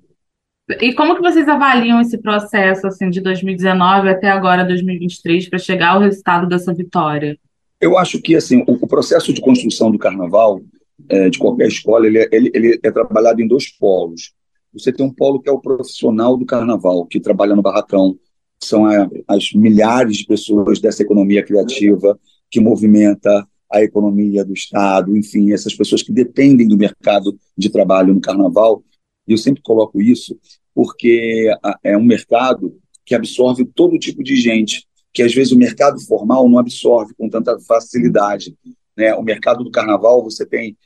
E 0.79 0.93
como 0.93 1.15
que 1.15 1.21
vocês 1.21 1.45
avaliam 1.49 1.99
esse 1.99 2.17
processo 2.17 2.87
assim 2.87 3.09
de 3.09 3.19
2019 3.19 4.07
até 4.07 4.29
agora 4.29 4.63
2023 4.63 5.49
para 5.49 5.59
chegar 5.59 5.89
ao 5.89 5.99
resultado 5.99 6.47
dessa 6.47 6.73
vitória? 6.73 7.37
Eu 7.81 7.97
acho 7.97 8.21
que 8.21 8.37
assim 8.37 8.63
o, 8.65 8.71
o 8.81 8.87
processo 8.87 9.33
de 9.33 9.41
construção 9.41 9.91
do 9.91 9.99
carnaval 9.99 10.61
é, 11.09 11.29
de 11.29 11.37
qualquer 11.37 11.67
escola 11.67 12.07
ele, 12.07 12.19
é, 12.19 12.29
ele, 12.31 12.51
ele 12.53 12.79
é 12.81 12.89
trabalhado 12.89 13.41
em 13.41 13.47
dois 13.49 13.69
polos. 13.69 14.31
Você 14.71 14.93
tem 14.93 15.05
um 15.05 15.13
polo 15.13 15.41
que 15.41 15.49
é 15.49 15.51
o 15.51 15.59
profissional 15.59 16.37
do 16.37 16.45
carnaval 16.45 17.05
que 17.05 17.19
trabalha 17.19 17.53
no 17.53 17.61
barracão, 17.61 18.17
são 18.61 18.85
a, 18.85 19.09
as 19.27 19.51
milhares 19.53 20.17
de 20.17 20.25
pessoas 20.25 20.79
dessa 20.79 21.03
economia 21.03 21.43
criativa 21.43 22.19
que 22.49 22.59
movimenta 22.59 23.47
a 23.71 23.81
economia 23.81 24.45
do 24.45 24.53
Estado, 24.53 25.17
enfim, 25.17 25.51
essas 25.51 25.73
pessoas 25.73 26.03
que 26.03 26.11
dependem 26.11 26.67
do 26.67 26.77
mercado 26.77 27.37
de 27.57 27.69
trabalho 27.69 28.13
no 28.13 28.21
carnaval. 28.21 28.83
E 29.27 29.31
eu 29.31 29.37
sempre 29.37 29.63
coloco 29.63 29.99
isso 30.01 30.37
porque 30.75 31.49
é 31.83 31.97
um 31.97 32.03
mercado 32.03 32.77
que 33.05 33.15
absorve 33.15 33.65
todo 33.65 33.99
tipo 33.99 34.23
de 34.23 34.35
gente, 34.35 34.87
que 35.11 35.21
às 35.21 35.33
vezes 35.33 35.51
o 35.51 35.57
mercado 35.57 35.99
formal 36.01 36.47
não 36.49 36.57
absorve 36.57 37.13
com 37.15 37.29
tanta 37.29 37.59
facilidade. 37.59 38.55
Né? 38.95 39.13
O 39.13 39.21
mercado 39.21 39.63
do 39.63 39.71
carnaval, 39.71 40.23
você 40.23 40.45
tem 40.45 40.77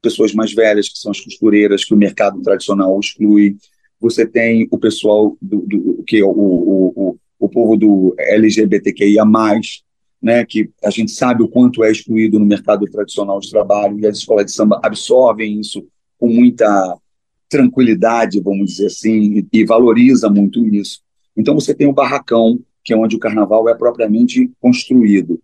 pessoas 0.00 0.32
mais 0.32 0.52
velhas, 0.52 0.88
que 0.88 0.98
são 0.98 1.10
as 1.10 1.20
costureiras, 1.20 1.84
que 1.84 1.92
o 1.94 1.98
mercado 1.98 2.40
tradicional 2.40 2.98
exclui, 3.00 3.56
você 4.00 4.26
tem 4.26 4.68
o 4.70 4.78
pessoal 4.78 5.36
do, 5.40 5.60
do 5.60 6.04
que 6.06 6.18
é 6.18 6.24
o, 6.24 6.28
o, 6.28 6.92
o, 6.94 7.18
o 7.38 7.48
povo 7.48 7.76
do 7.76 8.14
LGBTQIA+, 8.18 9.24
né, 10.22 10.44
que 10.44 10.70
a 10.84 10.90
gente 10.90 11.12
sabe 11.12 11.42
o 11.42 11.48
quanto 11.48 11.84
é 11.84 11.90
excluído 11.90 12.38
no 12.38 12.46
mercado 12.46 12.86
tradicional 12.86 13.38
de 13.40 13.50
trabalho, 13.50 13.98
e 13.98 14.06
as 14.06 14.18
escolas 14.18 14.46
de 14.46 14.52
samba 14.52 14.80
absorvem 14.82 15.60
isso 15.60 15.86
com 16.18 16.28
muita 16.28 16.96
tranquilidade, 17.48 18.40
vamos 18.40 18.72
dizer 18.72 18.86
assim, 18.86 19.38
e, 19.38 19.60
e 19.60 19.64
valoriza 19.64 20.28
muito 20.28 20.66
isso. 20.66 21.00
Então 21.36 21.54
você 21.54 21.74
tem 21.74 21.86
o 21.86 21.92
barracão, 21.92 22.58
que 22.82 22.92
é 22.92 22.96
onde 22.96 23.16
o 23.16 23.20
carnaval 23.20 23.68
é 23.68 23.74
propriamente 23.74 24.50
construído. 24.60 25.40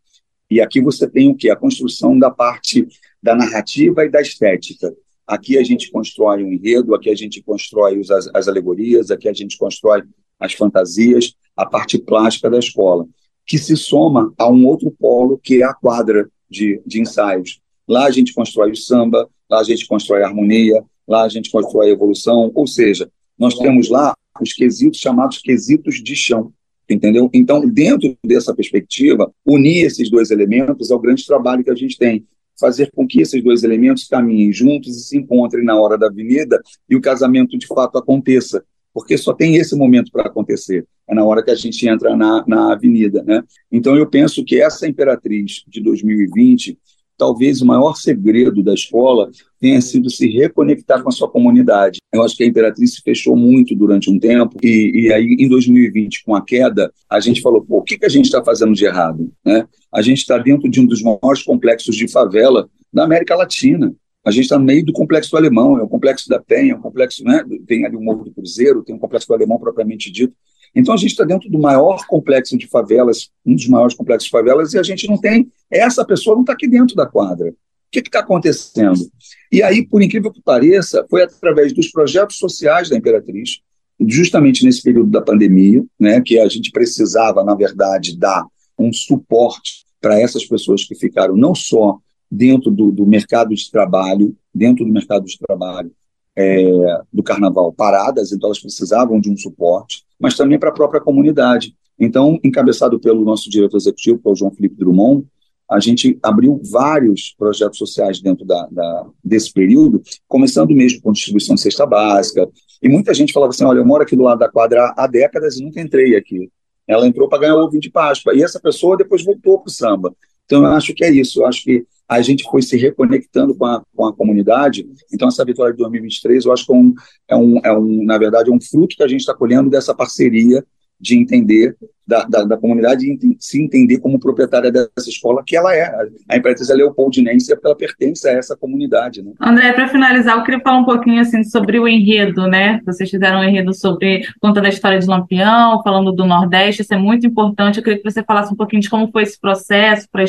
E 0.51 0.61
aqui 0.61 0.81
você 0.81 1.09
tem 1.09 1.31
o 1.31 1.35
que? 1.35 1.51
A 1.51 1.57
construção 1.57 2.19
da 2.19 2.31
parte 2.31 2.87
da 3.23 3.35
narrativa 3.35 4.05
e 4.05 4.11
da 4.11 4.21
estética. 4.21 4.93
Aqui 5.33 5.57
a 5.57 5.65
gente 5.65 5.91
constrói 5.91 6.45
um 6.45 6.53
enredo, 6.53 6.95
aqui 6.95 7.09
a 7.09 7.15
gente 7.15 7.43
constrói 7.43 7.99
os, 7.99 8.11
as, 8.11 8.29
as 8.35 8.49
alegorias, 8.49 9.11
aqui 9.11 9.27
a 9.27 9.33
gente 9.33 9.57
constrói 9.57 10.03
as 10.39 10.53
fantasias, 10.53 11.33
a 11.57 11.65
parte 11.65 11.97
plástica 11.97 12.51
da 12.51 12.59
escola, 12.59 13.07
que 13.47 13.57
se 13.57 13.75
soma 13.75 14.31
a 14.37 14.47
um 14.51 14.67
outro 14.67 14.91
polo 14.91 15.41
que 15.43 15.63
é 15.63 15.65
a 15.65 15.73
quadra 15.73 16.29
de, 16.51 16.83
de 16.85 17.01
ensaios. 17.01 17.63
Lá 17.89 18.05
a 18.05 18.11
gente 18.11 18.35
constrói 18.35 18.73
o 18.73 18.77
samba, 18.77 19.27
lá 19.49 19.61
a 19.61 19.65
gente 19.65 19.87
constrói 19.87 20.23
a 20.23 20.27
harmonia, 20.27 20.85
lá 21.09 21.23
a 21.23 21.29
gente 21.31 21.51
constrói 21.51 21.87
a 21.87 21.93
evolução, 21.93 22.53
ou 22.55 22.67
seja, 22.67 23.11
nós 23.39 23.55
temos 23.55 23.89
lá 23.89 24.15
os 24.39 24.53
quesitos 24.53 25.01
chamados 25.01 25.39
quesitos 25.39 26.03
de 26.03 26.15
chão, 26.15 26.53
entendeu? 26.87 27.31
Então, 27.33 27.67
dentro 27.67 28.15
dessa 28.23 28.55
perspectiva, 28.55 29.33
unir 29.47 29.87
esses 29.87 30.11
dois 30.11 30.31
elementos 30.31 30.91
é 30.91 30.95
o 30.95 31.01
grande 31.01 31.25
trabalho 31.25 31.65
que 31.65 31.71
a 31.71 31.75
gente 31.75 31.97
tem 31.97 32.27
fazer 32.59 32.91
com 32.95 33.07
que 33.07 33.21
esses 33.21 33.43
dois 33.43 33.63
elementos 33.63 34.07
caminhem 34.07 34.53
juntos 34.53 34.97
e 34.97 35.01
se 35.01 35.17
encontrem 35.17 35.65
na 35.65 35.79
hora 35.79 35.99
da 35.99 36.07
avenida 36.07 36.61
e 36.89 36.97
o 36.97 37.01
casamento 37.01 37.59
de 37.59 37.67
fato 37.67 37.99
aconteça, 37.99 38.65
porque 38.93 39.17
só 39.17 39.33
tem 39.33 39.57
esse 39.57 39.77
momento 39.77 40.11
para 40.13 40.27
acontecer, 40.27 40.87
é 41.09 41.15
na 41.15 41.25
hora 41.25 41.43
que 41.43 41.51
a 41.51 41.55
gente 41.55 41.87
entra 41.89 42.17
na, 42.17 42.45
na 42.47 42.73
avenida. 42.73 43.23
Né? 43.23 43.43
Então, 43.71 43.97
eu 43.97 44.07
penso 44.09 44.45
que 44.45 44.61
essa 44.61 44.87
Imperatriz 44.87 45.65
de 45.67 45.83
2020 45.83 46.79
talvez 47.17 47.61
o 47.61 47.67
maior 47.67 47.95
segredo 47.95 48.63
da 48.63 48.75
escola 48.75 49.31
tenha 49.61 49.81
sido 49.81 50.11
se 50.11 50.29
reconectar 50.29 51.03
com 51.03 51.09
a 51.09 51.13
sua 51.13 51.31
comunidade. 51.31 51.99
Eu 52.13 52.23
acho 52.23 52.37
que 52.37 52.43
a 52.43 52.47
Imperatriz 52.47 52.95
se 52.95 53.03
fechou 53.03 53.37
muito 53.37 53.75
durante 53.75 54.11
um 54.11 54.19
tempo, 54.19 54.57
e, 54.63 55.07
e 55.07 55.13
aí 55.13 55.37
em 55.39 55.49
2020, 55.49 56.25
com 56.25 56.35
a 56.35 56.45
queda, 56.45 56.93
a 57.09 57.21
gente 57.21 57.41
falou: 57.41 57.65
o 57.69 57.83
que, 57.83 57.99
que 57.99 58.07
a 58.07 58.09
gente 58.09 58.25
está 58.27 58.45
fazendo 58.45 58.73
de 58.73 58.85
errado? 58.85 59.33
Né? 59.45 59.67
A 59.93 60.03
gente 60.03 60.19
está 60.19 60.39
dentro 60.39 60.69
de 60.69 60.81
um 60.81 60.87
dos 60.87 61.03
maiores 61.03 61.43
complexos 61.43 61.95
de 61.95 62.09
favela 62.09 62.69
da 62.93 63.05
América 63.05 63.35
Latina. 63.35 63.95
A 64.25 64.31
gente 64.31 64.45
está 64.45 64.57
no 64.57 64.65
meio 64.65 64.85
do 64.85 64.93
complexo 64.93 65.37
alemão, 65.37 65.79
é 65.79 65.83
o 65.83 65.89
complexo 65.89 66.29
da 66.29 66.41
Penha, 66.41 66.75
é 66.75 66.77
o 66.77 66.81
complexo, 66.81 67.25
né? 67.25 67.45
tem 67.67 67.85
ali 67.85 67.97
o 67.97 68.01
Morro 68.01 68.25
do 68.25 68.31
Cruzeiro, 68.31 68.83
tem 68.85 68.95
o 68.95 68.99
complexo 68.99 69.27
do 69.27 69.35
alemão 69.35 69.59
propriamente 69.59 70.13
dito. 70.13 70.33
Então 70.75 70.95
a 70.95 70.97
gente 70.97 71.11
está 71.11 71.25
dentro 71.25 71.51
do 71.51 71.59
maior 71.59 72.07
complexo 72.07 72.57
de 72.57 72.67
favelas, 72.67 73.31
um 73.45 73.55
dos 73.55 73.69
maiores 73.69 73.95
complexos 73.95 74.27
de 74.27 74.31
favelas, 74.31 74.73
e 74.73 74.79
a 74.79 74.83
gente 74.83 75.07
não 75.09 75.19
tem, 75.19 75.51
essa 75.71 76.05
pessoa 76.05 76.35
não 76.35 76.43
está 76.43 76.53
aqui 76.55 76.67
dentro 76.67 76.97
da 76.97 77.07
quadra. 77.07 77.51
O 77.51 77.55
que 77.91 78.01
está 78.01 78.21
acontecendo? 78.21 79.11
E 79.51 79.63
aí, 79.63 79.87
por 79.87 80.01
incrível 80.01 80.33
que 80.33 80.41
pareça, 80.41 81.07
foi 81.11 81.23
através 81.23 81.75
dos 81.75 81.91
projetos 81.91 82.39
sociais 82.39 82.89
da 82.89 82.97
Imperatriz, 82.97 83.61
justamente 84.09 84.65
nesse 84.65 84.83
período 84.83 85.11
da 85.11 85.21
pandemia, 85.21 85.85
né, 86.01 86.21
que 86.21 86.39
a 86.39 86.49
gente 86.49 86.71
precisava, 86.71 87.45
na 87.45 87.55
verdade, 87.55 88.17
dar 88.17 88.47
um 88.79 88.93
suporte 88.93 89.85
para 90.01 90.19
essas 90.19 90.45
pessoas 90.45 90.85
que 90.85 90.95
ficaram 90.95 91.37
não 91.37 91.55
só 91.55 91.99
dentro 92.31 92.71
do, 92.71 92.91
do 92.91 93.07
mercado 93.07 93.55
de 93.55 93.71
trabalho, 93.71 94.35
dentro 94.55 94.85
do 94.85 94.93
mercado 94.93 95.27
de 95.27 95.39
trabalho, 95.39 95.93
é, 96.37 97.01
do 97.13 97.23
carnaval 97.23 97.73
paradas, 97.73 98.33
então 98.33 98.49
elas 98.49 98.61
precisavam 98.61 99.21
de 99.21 99.31
um 99.31 99.37
suporte, 99.37 100.05
mas 100.19 100.37
também 100.37 100.59
para 100.59 100.71
a 100.71 100.75
própria 100.75 101.01
comunidade. 101.01 101.75
Então, 101.99 102.39
encabeçado 102.43 102.99
pelo 102.99 103.25
nosso 103.25 103.51
diretor 103.51 103.77
executivo, 103.77 104.19
que 104.19 104.29
é 104.29 104.31
o 104.31 104.35
João 104.35 104.51
Felipe 104.51 104.77
Drummond, 104.77 105.27
a 105.71 105.81
gente 105.81 106.19
abriu 106.23 106.61
vários 106.71 107.35
projetos 107.39 107.79
sociais 107.79 108.21
dentro 108.21 108.45
da, 108.45 108.67
da, 108.71 109.07
desse 109.25 109.53
período, 109.53 110.03
começando 110.29 110.75
mesmo 110.75 111.01
com 111.01 111.13
distribuição 111.13 111.55
de 111.55 111.63
cesta 111.63 111.87
básica, 111.87 112.49
e 112.83 112.89
muita 112.89 113.15
gente 113.15 113.33
falava 113.33 113.51
assim, 113.51 113.65
olha, 113.65 113.79
eu 113.79 113.87
moro 113.87 114.03
aqui 114.03 114.17
do 114.17 114.23
lado 114.23 114.39
da 114.39 114.51
quadra 114.51 114.93
há 114.97 115.07
décadas 115.07 115.57
e 115.57 115.65
nunca 115.65 115.81
entrei 115.81 116.17
aqui. 116.17 116.51
Ela 116.87 117.07
entrou 117.07 117.29
para 117.29 117.39
ganhar 117.39 117.55
o 117.55 117.65
ovo 117.65 117.79
de 117.79 117.91
Páscoa, 117.91 118.35
e 118.35 118.43
essa 118.43 118.61
pessoa 118.61 118.97
depois 118.97 119.25
voltou 119.25 119.59
para 119.59 119.69
o 119.69 119.73
samba. 119.73 120.15
Então, 120.45 120.65
eu 120.65 120.71
acho 120.73 120.93
que 120.93 121.05
é 121.05 121.11
isso, 121.11 121.41
eu 121.41 121.47
acho 121.47 121.63
que 121.63 121.87
a 122.19 122.23
gente 122.23 122.45
foi 122.51 122.63
se 122.63 122.77
reconectando 122.77 123.55
com 123.55 123.65
a, 123.65 123.83
com 123.95 124.07
a 124.07 124.13
comunidade. 124.13 124.87
Então, 125.13 125.29
essa 125.29 125.45
vitória 125.45 125.73
de 125.73 125.79
2023, 125.79 126.45
eu 126.45 126.53
acho 126.53 126.67
que 126.67 126.73
é 126.73 126.77
um, 126.77 126.95
é 127.29 127.37
um, 127.37 127.61
é 127.65 127.73
um 127.73 128.05
na 128.05 128.19
verdade, 128.19 128.51
é 128.51 128.53
um 128.53 128.61
fruto 128.61 128.97
que 128.97 129.03
a 129.03 129.09
gente 129.09 129.21
está 129.21 129.35
colhendo 129.35 129.71
dessa 129.71 129.95
parceria 129.95 130.65
de 131.03 131.19
entender 131.19 131.77
da, 132.07 132.25
da, 132.25 132.45
da 132.45 132.57
comunidade 132.57 133.07
e 133.07 133.37
se 133.41 133.61
entender 133.61 133.99
como 133.99 134.21
proprietária 134.21 134.71
dessa 134.71 135.09
escola 135.09 135.43
que 135.45 135.57
ela 135.57 135.75
é. 135.75 135.91
A 136.29 136.37
Imperatriz 136.37 136.71
é 136.71 136.75
leopoldinense 136.75 137.53
porque 137.55 137.67
ela 137.67 137.77
pertence 137.77 138.29
a 138.29 138.33
essa 138.33 138.57
comunidade. 138.57 139.23
Né? 139.23 139.33
André, 139.41 139.73
para 139.73 139.89
finalizar, 139.89 140.37
eu 140.37 140.45
queria 140.45 140.61
falar 140.61 140.79
um 140.79 140.85
pouquinho 140.85 141.21
assim 141.21 141.43
sobre 141.43 141.79
o 141.81 141.89
enredo, 141.89 142.47
né? 142.47 142.81
Vocês 142.87 143.11
fizeram 143.11 143.41
um 143.41 143.45
enredo 143.45 143.75
sobre 143.75 144.23
contando 144.41 144.67
a 144.67 144.69
história 144.69 144.99
de 144.99 145.07
Lampião, 145.07 145.83
falando 145.83 146.13
do 146.13 146.25
Nordeste, 146.25 146.83
isso 146.83 146.95
é 146.95 146.99
muito 146.99 147.27
importante. 147.27 147.79
Eu 147.79 147.85
queria 147.85 147.99
que 147.99 148.11
você 148.11 148.23
falasse 148.23 148.53
um 148.53 148.57
pouquinho 148.57 148.83
de 148.83 148.91
como 148.91 149.11
foi 149.11 149.25
esse 149.25 149.41
processo 149.41 150.09
para 150.11 150.23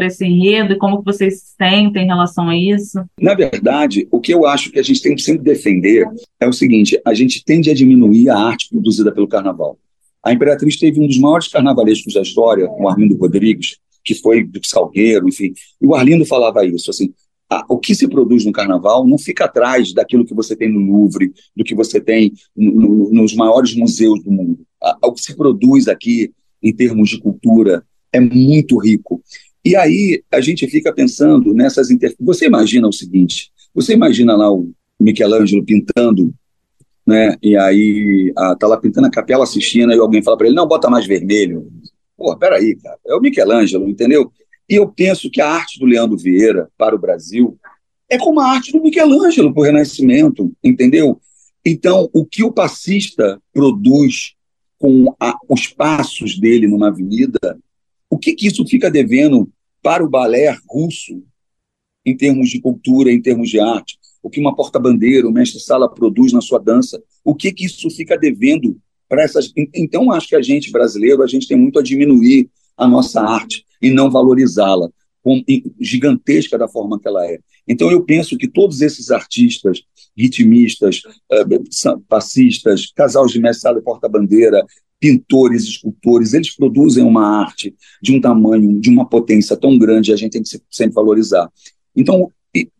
esse 0.00 0.24
enredo 0.24 0.72
e 0.72 0.78
como 0.78 0.98
que 0.98 1.04
vocês 1.04 1.40
se 1.40 1.54
sentem 1.56 2.04
em 2.04 2.06
relação 2.06 2.48
a 2.48 2.56
isso. 2.56 3.04
Na 3.20 3.34
verdade, 3.34 4.06
o 4.10 4.20
que 4.20 4.32
eu 4.32 4.46
acho 4.46 4.70
que 4.70 4.78
a 4.78 4.82
gente 4.82 5.02
tem 5.02 5.14
que 5.14 5.22
sempre 5.22 5.42
defender 5.42 6.06
é 6.40 6.48
o 6.48 6.52
seguinte: 6.52 7.00
a 7.04 7.14
gente 7.14 7.44
tende 7.44 7.70
a 7.70 7.74
diminuir 7.74 8.28
a 8.28 8.38
arte 8.38 8.68
produzida 8.68 9.12
pelo 9.12 9.28
carnaval. 9.28 9.78
A 10.22 10.32
Imperatriz 10.32 10.76
teve 10.76 11.00
um 11.00 11.06
dos 11.06 11.18
maiores 11.18 11.48
carnavalescos 11.48 12.14
da 12.14 12.22
história, 12.22 12.68
o 12.68 12.88
Arlindo 12.88 13.16
Rodrigues, 13.16 13.76
que 14.04 14.14
foi 14.14 14.44
do 14.44 14.60
Salgueiro, 14.64 15.28
enfim. 15.28 15.52
E 15.80 15.86
o 15.86 15.94
Arlindo 15.94 16.24
falava 16.26 16.64
isso, 16.64 16.90
assim, 16.90 17.12
o 17.68 17.78
que 17.78 17.94
se 17.94 18.08
produz 18.08 18.44
no 18.44 18.52
carnaval 18.52 19.06
não 19.06 19.18
fica 19.18 19.44
atrás 19.44 19.92
daquilo 19.92 20.24
que 20.24 20.34
você 20.34 20.56
tem 20.56 20.72
no 20.72 20.80
Louvre, 20.80 21.32
do 21.56 21.62
que 21.62 21.74
você 21.74 22.00
tem 22.00 22.32
no, 22.56 22.72
no, 22.72 23.12
nos 23.12 23.34
maiores 23.34 23.74
museus 23.74 24.22
do 24.22 24.32
mundo. 24.32 24.58
O 25.02 25.12
que 25.12 25.22
se 25.22 25.36
produz 25.36 25.86
aqui, 25.86 26.32
em 26.62 26.74
termos 26.74 27.08
de 27.08 27.20
cultura, 27.20 27.84
é 28.12 28.18
muito 28.18 28.78
rico. 28.78 29.22
E 29.66 29.74
aí 29.74 30.22
a 30.30 30.40
gente 30.40 30.66
fica 30.68 30.92
pensando 30.92 31.52
nessas 31.52 31.90
inter... 31.90 32.14
Você 32.20 32.46
imagina 32.46 32.86
o 32.86 32.92
seguinte: 32.92 33.50
você 33.74 33.94
imagina 33.94 34.36
lá 34.36 34.50
o 34.50 34.72
Michelangelo 35.00 35.64
pintando 35.64 36.32
né? 37.06 37.36
E 37.40 37.56
aí 37.56 38.32
a, 38.36 38.56
tá 38.56 38.66
lá 38.66 38.76
pintando 38.76 39.06
a 39.06 39.10
Capela 39.10 39.46
Sistina 39.46 39.94
e 39.94 39.98
alguém 39.98 40.22
fala 40.22 40.36
para 40.36 40.48
ele, 40.48 40.56
não, 40.56 40.66
bota 40.66 40.90
mais 40.90 41.06
vermelho. 41.06 41.70
Pô, 42.16 42.36
peraí, 42.36 42.74
cara, 42.76 42.98
é 43.06 43.14
o 43.14 43.20
Michelangelo, 43.20 43.88
entendeu? 43.88 44.32
E 44.68 44.74
eu 44.74 44.88
penso 44.88 45.30
que 45.30 45.40
a 45.40 45.48
arte 45.48 45.78
do 45.78 45.86
Leandro 45.86 46.16
Vieira 46.16 46.68
para 46.76 46.96
o 46.96 46.98
Brasil 46.98 47.56
é 48.08 48.18
como 48.18 48.40
a 48.40 48.50
arte 48.50 48.72
do 48.72 48.82
Michelangelo 48.82 49.52
para 49.52 49.60
o 49.60 49.64
Renascimento, 49.64 50.52
entendeu? 50.64 51.20
Então, 51.64 52.08
o 52.12 52.24
que 52.24 52.42
o 52.42 52.52
passista 52.52 53.40
produz 53.52 54.34
com 54.78 55.14
a, 55.20 55.36
os 55.48 55.68
passos 55.68 56.38
dele 56.38 56.66
numa 56.66 56.88
avenida, 56.88 57.38
o 58.10 58.18
que, 58.18 58.34
que 58.34 58.46
isso 58.46 58.66
fica 58.66 58.90
devendo 58.90 59.48
para 59.86 60.04
o 60.04 60.10
balé 60.10 60.58
russo 60.68 61.22
em 62.04 62.16
termos 62.16 62.50
de 62.50 62.60
cultura, 62.60 63.12
em 63.12 63.22
termos 63.22 63.48
de 63.48 63.60
arte? 63.60 63.96
o 64.26 64.28
que 64.28 64.40
uma 64.40 64.56
porta-bandeira, 64.56 65.28
o 65.28 65.32
mestre-sala 65.32 65.88
produz 65.88 66.32
na 66.32 66.40
sua 66.40 66.58
dança, 66.58 67.00
o 67.24 67.32
que, 67.32 67.52
que 67.52 67.64
isso 67.64 67.88
fica 67.90 68.18
devendo 68.18 68.76
para 69.08 69.22
essas. 69.22 69.52
Então, 69.72 70.10
acho 70.10 70.26
que 70.26 70.34
a 70.34 70.42
gente, 70.42 70.72
brasileiro, 70.72 71.22
a 71.22 71.28
gente 71.28 71.46
tem 71.46 71.56
muito 71.56 71.78
a 71.78 71.82
diminuir 71.82 72.50
a 72.76 72.88
nossa 72.88 73.20
arte 73.20 73.64
e 73.80 73.88
não 73.88 74.10
valorizá-la, 74.10 74.90
gigantesca 75.80 76.58
da 76.58 76.66
forma 76.66 76.98
que 76.98 77.06
ela 77.06 77.24
é. 77.24 77.38
Então, 77.68 77.88
eu 77.88 78.02
penso 78.02 78.36
que 78.36 78.48
todos 78.48 78.80
esses 78.80 79.12
artistas, 79.12 79.80
ritmistas, 80.18 81.02
eh, 81.30 81.44
passistas, 82.08 82.90
casal 82.96 83.26
de 83.26 83.38
mestre-sala 83.38 83.78
e 83.78 83.82
porta-bandeira, 83.82 84.66
pintores, 84.98 85.64
escultores, 85.64 86.32
eles 86.32 86.54
produzem 86.54 87.04
uma 87.04 87.42
arte 87.42 87.74
de 88.02 88.14
um 88.14 88.20
tamanho, 88.20 88.80
de 88.80 88.90
uma 88.90 89.08
potência 89.08 89.56
tão 89.56 89.78
grande, 89.78 90.12
a 90.12 90.16
gente 90.16 90.32
tem 90.32 90.42
que 90.42 90.58
sempre 90.70 90.94
valorizar. 90.94 91.50
Então, 91.94 92.32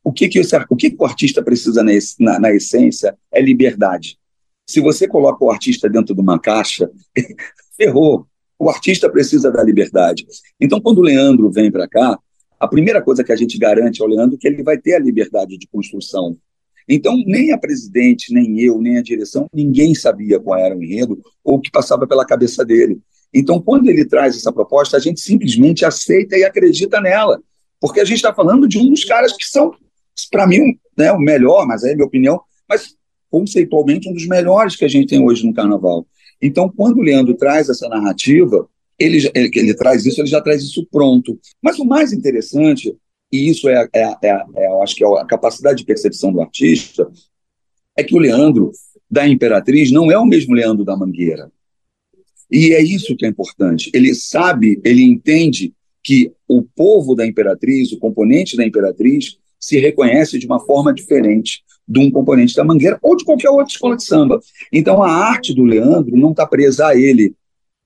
o 0.03 0.13
que, 0.13 0.29
que, 0.29 0.39
esse, 0.39 0.57
o, 0.71 0.77
que, 0.77 0.91
que 0.91 0.97
o 0.99 1.05
artista 1.05 1.43
precisa 1.43 1.83
na, 1.83 1.93
na, 2.19 2.39
na 2.39 2.55
essência 2.55 3.17
é 3.31 3.41
liberdade. 3.41 4.19
Se 4.67 4.81
você 4.81 5.07
coloca 5.07 5.45
o 5.45 5.51
artista 5.51 5.89
dentro 5.89 6.15
de 6.15 6.21
uma 6.21 6.39
caixa, 6.39 6.91
ferrou. 7.77 8.27
O 8.59 8.71
artista 8.71 9.11
precisa 9.11 9.51
da 9.51 9.63
liberdade. 9.63 10.27
Então, 10.59 10.81
quando 10.81 10.99
o 10.99 11.03
Leandro 11.03 11.51
vem 11.51 11.71
para 11.71 11.87
cá, 11.87 12.19
a 12.59 12.67
primeira 12.67 13.03
coisa 13.03 13.23
que 13.23 13.33
a 13.33 13.37
gente 13.37 13.59
garante 13.59 14.01
ao 14.01 14.09
Leandro 14.09 14.37
é 14.37 14.39
que 14.39 14.49
ele 14.49 14.63
vai 14.63 14.79
ter 14.79 14.95
a 14.95 14.99
liberdade 14.99 15.59
de 15.59 15.69
construção. 15.69 16.39
Então, 16.89 17.17
nem 17.27 17.53
a 17.53 17.59
presidente, 17.59 18.33
nem 18.33 18.61
eu, 18.61 18.81
nem 18.81 18.99
a 18.99 19.03
direção, 19.03 19.49
ninguém 19.53 19.95
sabia 19.95 20.39
qual 20.39 20.59
era 20.59 20.77
o 20.77 20.83
enredo 20.83 21.21
ou 21.43 21.57
o 21.57 21.61
que 21.61 21.71
passava 21.71 22.07
pela 22.07 22.25
cabeça 22.25 22.65
dele. 22.65 23.01
Então, 23.35 23.61
quando 23.61 23.89
ele 23.89 24.05
traz 24.05 24.37
essa 24.37 24.53
proposta, 24.53 24.97
a 24.97 25.01
gente 25.01 25.21
simplesmente 25.21 25.85
aceita 25.85 26.37
e 26.37 26.45
acredita 26.45 27.01
nela 27.01 27.41
porque 27.81 28.01
a 28.01 28.05
gente 28.05 28.17
está 28.17 28.33
falando 28.33 28.67
de 28.67 28.79
um 28.79 28.89
dos 28.89 29.05
caras 29.05 29.33
que 29.33 29.45
são, 29.45 29.73
para 30.31 30.47
mim, 30.47 30.79
né, 30.97 31.13
o 31.13 31.19
melhor, 31.19 31.67
mas 31.67 31.85
é 31.85 31.93
a 31.93 31.95
minha 31.95 32.07
opinião, 32.07 32.41
mas 32.69 32.95
conceitualmente 33.31 34.09
um 34.09 34.13
dos 34.13 34.27
melhores 34.27 34.77
que 34.77 34.85
a 34.85 34.89
gente 34.89 35.09
tem 35.09 35.23
hoje 35.23 35.47
no 35.47 35.55
Carnaval. 35.55 36.07
Então, 36.41 36.73
quando 36.75 36.99
o 36.99 37.03
Leandro 37.03 37.35
traz 37.35 37.69
essa 37.69 37.89
narrativa, 37.89 38.69
ele, 38.99 39.31
ele, 39.35 39.51
ele 39.55 39.75
traz 39.75 40.07
isso, 40.07 40.21
ele 40.21 40.29
já 40.29 40.41
traz 40.41 40.63
isso 40.63 40.87
pronto. 40.91 41.39
Mas 41.63 41.79
o 41.79 41.85
mais 41.85 42.13
interessante, 42.13 42.95
e 43.33 43.49
isso 43.51 43.69
é, 43.69 43.89
é, 43.93 44.03
é, 44.23 44.45
é 44.57 44.67
eu 44.67 44.83
acho 44.83 44.95
que 44.95 45.05
é 45.05 45.07
a 45.07 45.25
capacidade 45.25 45.79
de 45.79 45.85
percepção 45.85 46.33
do 46.33 46.41
artista, 46.41 47.11
é 47.97 48.05
que 48.05 48.15
o 48.15 48.19
Leandro 48.19 48.71
da 49.11 49.27
Imperatriz 49.27 49.91
não 49.91 50.11
é 50.11 50.19
o 50.19 50.27
mesmo 50.27 50.55
Leandro 50.55 50.85
da 50.85 50.97
Mangueira. 50.97 51.51
E 52.51 52.73
é 52.73 52.83
isso 52.83 53.17
que 53.17 53.27
é 53.27 53.29
importante. 53.29 53.91
Ele 53.93 54.15
sabe, 54.15 54.81
ele 54.85 55.03
entende 55.03 55.73
que 56.03 56.33
o 56.47 56.63
povo 56.63 57.15
da 57.15 57.27
Imperatriz, 57.27 57.91
o 57.93 57.99
componente 57.99 58.57
da 58.57 58.65
Imperatriz, 58.65 59.39
se 59.59 59.79
reconhece 59.79 60.39
de 60.39 60.47
uma 60.47 60.61
forma 60.61 60.95
diferente 60.95 61.65
de 61.89 61.99
um 61.99 62.11
componente 62.11 62.55
da 62.55 62.65
Mangueira 62.65 62.99
ou 63.03 63.17
de 63.17 63.25
qualquer 63.25 63.51
outra 63.51 63.73
escola 63.73 63.97
de 63.97 64.05
samba. 64.05 64.41
Então 64.73 65.03
a 65.03 65.11
arte 65.11 65.55
do 65.55 65.65
Leandro 65.65 66.17
não 66.17 66.31
está 66.31 66.47
presa 66.47 66.89
a 66.89 66.97
ele, 66.97 67.35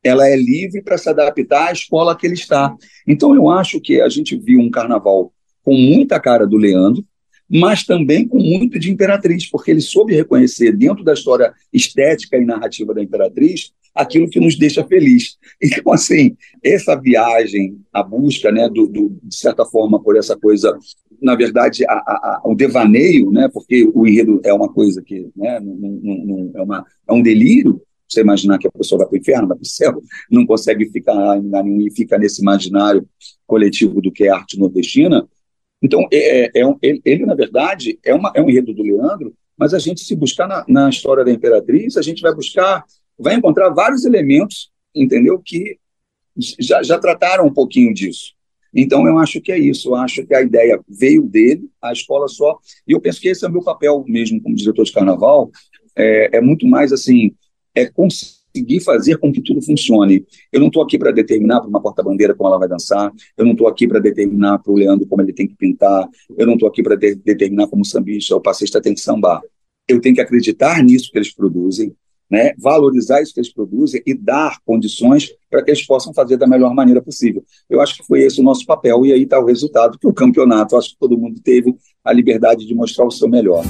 ela 0.02 0.26
é 0.28 0.36
livre 0.36 0.82
para 0.82 0.98
se 0.98 1.08
adaptar 1.08 1.68
à 1.68 1.72
escola 1.72 2.16
que 2.16 2.26
ele 2.26 2.34
está. 2.34 2.74
Então 3.06 3.34
eu 3.34 3.48
acho 3.48 3.80
que 3.80 4.00
a 4.00 4.08
gente 4.08 4.36
viu 4.36 4.60
um 4.60 4.70
carnaval 4.70 5.32
com 5.62 5.74
muita 5.74 6.18
cara 6.18 6.46
do 6.46 6.56
Leandro, 6.56 7.04
mas 7.48 7.84
também 7.84 8.26
com 8.26 8.38
muito 8.38 8.78
de 8.78 8.90
Imperatriz, 8.90 9.48
porque 9.50 9.70
ele 9.70 9.80
soube 9.80 10.14
reconhecer 10.14 10.72
dentro 10.72 11.02
da 11.02 11.12
história 11.12 11.52
estética 11.72 12.36
e 12.36 12.44
narrativa 12.44 12.94
da 12.94 13.02
Imperatriz 13.02 13.72
aquilo 13.94 14.30
que 14.30 14.40
nos 14.40 14.56
deixa 14.56 14.84
feliz. 14.84 15.36
Então, 15.62 15.92
assim, 15.92 16.36
essa 16.64 16.94
viagem, 16.94 17.78
a 17.92 18.02
busca, 18.02 18.50
né, 18.50 18.68
do, 18.68 18.86
do 18.86 19.18
de 19.22 19.36
certa 19.36 19.64
forma, 19.64 20.02
por 20.02 20.16
essa 20.16 20.36
coisa, 20.36 20.78
na 21.20 21.34
verdade, 21.34 21.84
a, 21.86 21.92
a, 21.92 22.42
o 22.44 22.54
devaneio, 22.54 23.30
né, 23.30 23.48
porque 23.52 23.90
o 23.92 24.06
enredo 24.06 24.40
é 24.44 24.54
uma 24.54 24.72
coisa 24.72 25.02
que 25.02 25.28
né, 25.36 25.60
não, 25.60 25.74
não, 25.74 26.24
não, 26.24 26.50
é, 26.54 26.62
uma, 26.62 26.86
é 27.08 27.12
um 27.12 27.20
delírio, 27.20 27.82
você 28.10 28.20
imaginar 28.20 28.58
que 28.58 28.66
a 28.66 28.72
pessoa 28.72 29.00
vai 29.00 29.08
para 29.08 29.16
o 29.16 29.18
inferno, 29.18 29.48
vai 29.48 29.56
para 29.56 29.62
o 29.62 29.66
céu, 29.66 30.02
não 30.30 30.46
consegue 30.46 30.86
ficar 30.90 31.38
em 31.38 31.42
nenhum 31.42 31.80
e 31.82 31.90
fica 31.90 32.18
nesse 32.18 32.42
imaginário 32.42 33.06
coletivo 33.46 34.00
do 34.00 34.10
que 34.10 34.24
é 34.24 34.30
arte 34.30 34.58
nordestina. 34.58 35.28
Então, 35.82 36.06
é, 36.12 36.44
é, 36.44 36.50
é 36.56 36.66
um, 36.66 36.76
ele, 36.82 37.00
ele, 37.04 37.26
na 37.26 37.34
verdade, 37.34 37.98
é, 38.04 38.14
uma, 38.14 38.32
é 38.34 38.42
um 38.42 38.50
enredo 38.50 38.74
do 38.74 38.82
Leandro, 38.82 39.34
mas 39.56 39.74
a 39.74 39.78
gente, 39.78 40.00
se 40.00 40.16
buscar 40.16 40.46
na, 40.46 40.64
na 40.68 40.88
história 40.88 41.24
da 41.24 41.30
Imperatriz, 41.30 41.96
a 41.96 42.02
gente 42.02 42.22
vai 42.22 42.34
buscar 42.34 42.84
vai 43.20 43.34
encontrar 43.34 43.68
vários 43.68 44.04
elementos, 44.04 44.70
entendeu, 44.94 45.38
que 45.38 45.78
já, 46.58 46.82
já 46.82 46.98
trataram 46.98 47.46
um 47.46 47.52
pouquinho 47.52 47.92
disso. 47.92 48.32
Então, 48.74 49.06
eu 49.06 49.18
acho 49.18 49.40
que 49.40 49.52
é 49.52 49.58
isso. 49.58 49.90
Eu 49.90 49.96
acho 49.96 50.24
que 50.24 50.34
a 50.34 50.40
ideia 50.40 50.80
veio 50.88 51.22
dele, 51.22 51.68
a 51.82 51.92
escola 51.92 52.28
só. 52.28 52.58
E 52.86 52.92
eu 52.92 53.00
penso 53.00 53.20
que 53.20 53.28
esse 53.28 53.44
é 53.44 53.48
o 53.48 53.52
meu 53.52 53.62
papel 53.62 54.04
mesmo 54.08 54.40
como 54.40 54.54
diretor 54.54 54.84
de 54.84 54.92
carnaval. 54.92 55.50
É, 55.94 56.38
é 56.38 56.40
muito 56.40 56.66
mais 56.66 56.92
assim: 56.92 57.34
é 57.80 57.90
conseguir 57.90 58.80
fazer 58.84 59.18
com 59.18 59.32
que 59.32 59.40
tudo 59.40 59.62
funcione. 59.62 60.24
Eu 60.52 60.60
não 60.60 60.68
estou 60.68 60.82
aqui 60.82 60.98
para 60.98 61.10
determinar 61.10 61.60
para 61.60 61.68
uma 61.68 61.80
porta-bandeira 61.80 62.34
como 62.34 62.48
ela 62.48 62.58
vai 62.58 62.68
dançar. 62.68 63.12
Eu 63.36 63.44
não 63.44 63.52
estou 63.52 63.68
aqui 63.68 63.86
para 63.86 63.98
determinar 63.98 64.58
para 64.58 64.72
o 64.72 64.76
Leandro 64.76 65.06
como 65.06 65.22
ele 65.22 65.32
tem 65.32 65.46
que 65.46 65.56
pintar. 65.56 66.08
Eu 66.36 66.46
não 66.46 66.54
estou 66.54 66.68
aqui 66.68 66.82
para 66.82 66.96
de 66.96 67.14
determinar 67.14 67.68
como 67.68 67.82
o 67.82 67.86
sambista 67.86 68.34
ou 68.34 68.40
o 68.40 68.42
passista 68.42 68.80
tem 68.80 68.94
que 68.94 69.00
sambar. 69.00 69.40
Eu 69.88 70.00
tenho 70.00 70.14
que 70.14 70.20
acreditar 70.20 70.82
nisso 70.82 71.10
que 71.10 71.18
eles 71.18 71.34
produzem 71.34 71.94
né, 72.30 72.52
valorizar 72.56 73.20
isso 73.20 73.34
que 73.34 73.40
eles 73.40 73.52
produzem 73.52 74.00
e 74.06 74.14
dar 74.14 74.58
condições 74.64 75.30
para 75.50 75.62
que 75.64 75.70
eles 75.72 75.84
possam 75.84 76.14
fazer 76.14 76.36
da 76.36 76.46
melhor 76.46 76.72
maneira 76.72 77.02
possível. 77.02 77.42
Eu 77.68 77.80
acho 77.80 77.96
que 77.96 78.06
foi 78.06 78.20
esse 78.20 78.40
o 78.40 78.44
nosso 78.44 78.64
papel, 78.64 79.04
e 79.04 79.12
aí 79.12 79.22
está 79.24 79.40
o 79.40 79.44
resultado, 79.44 79.98
que 79.98 80.06
o 80.06 80.14
campeonato, 80.14 80.76
acho 80.76 80.90
que 80.90 80.98
todo 80.98 81.18
mundo 81.18 81.40
teve 81.42 81.74
a 82.04 82.12
liberdade 82.12 82.64
de 82.64 82.74
mostrar 82.74 83.04
o 83.04 83.10
seu 83.10 83.28
melhor. 83.28 83.64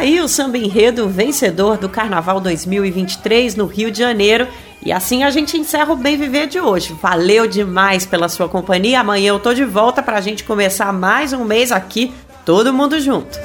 Aí 0.00 0.18
o 0.18 0.26
samba 0.26 0.56
enredo 0.56 1.08
vencedor 1.10 1.76
do 1.76 1.86
Carnaval 1.86 2.40
2023 2.40 3.54
no 3.54 3.66
Rio 3.66 3.90
de 3.90 3.98
Janeiro. 3.98 4.48
E 4.82 4.90
assim 4.90 5.22
a 5.24 5.30
gente 5.30 5.58
encerra 5.58 5.92
o 5.92 5.96
Bem 5.96 6.16
Viver 6.16 6.46
de 6.46 6.58
hoje. 6.58 6.96
Valeu 7.02 7.46
demais 7.46 8.06
pela 8.06 8.26
sua 8.28 8.48
companhia. 8.48 9.00
Amanhã 9.00 9.28
eu 9.28 9.38
tô 9.38 9.52
de 9.52 9.64
volta 9.64 10.02
pra 10.02 10.22
gente 10.22 10.42
começar 10.42 10.90
mais 10.90 11.34
um 11.34 11.44
mês 11.44 11.70
aqui, 11.70 12.14
todo 12.46 12.72
mundo 12.72 12.98
junto. 12.98 13.38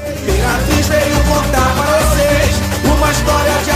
veio 0.88 1.16
contar 1.28 1.76
vocês 1.76 2.56
uma 2.86 3.12
história 3.12 3.52
de 3.66 3.72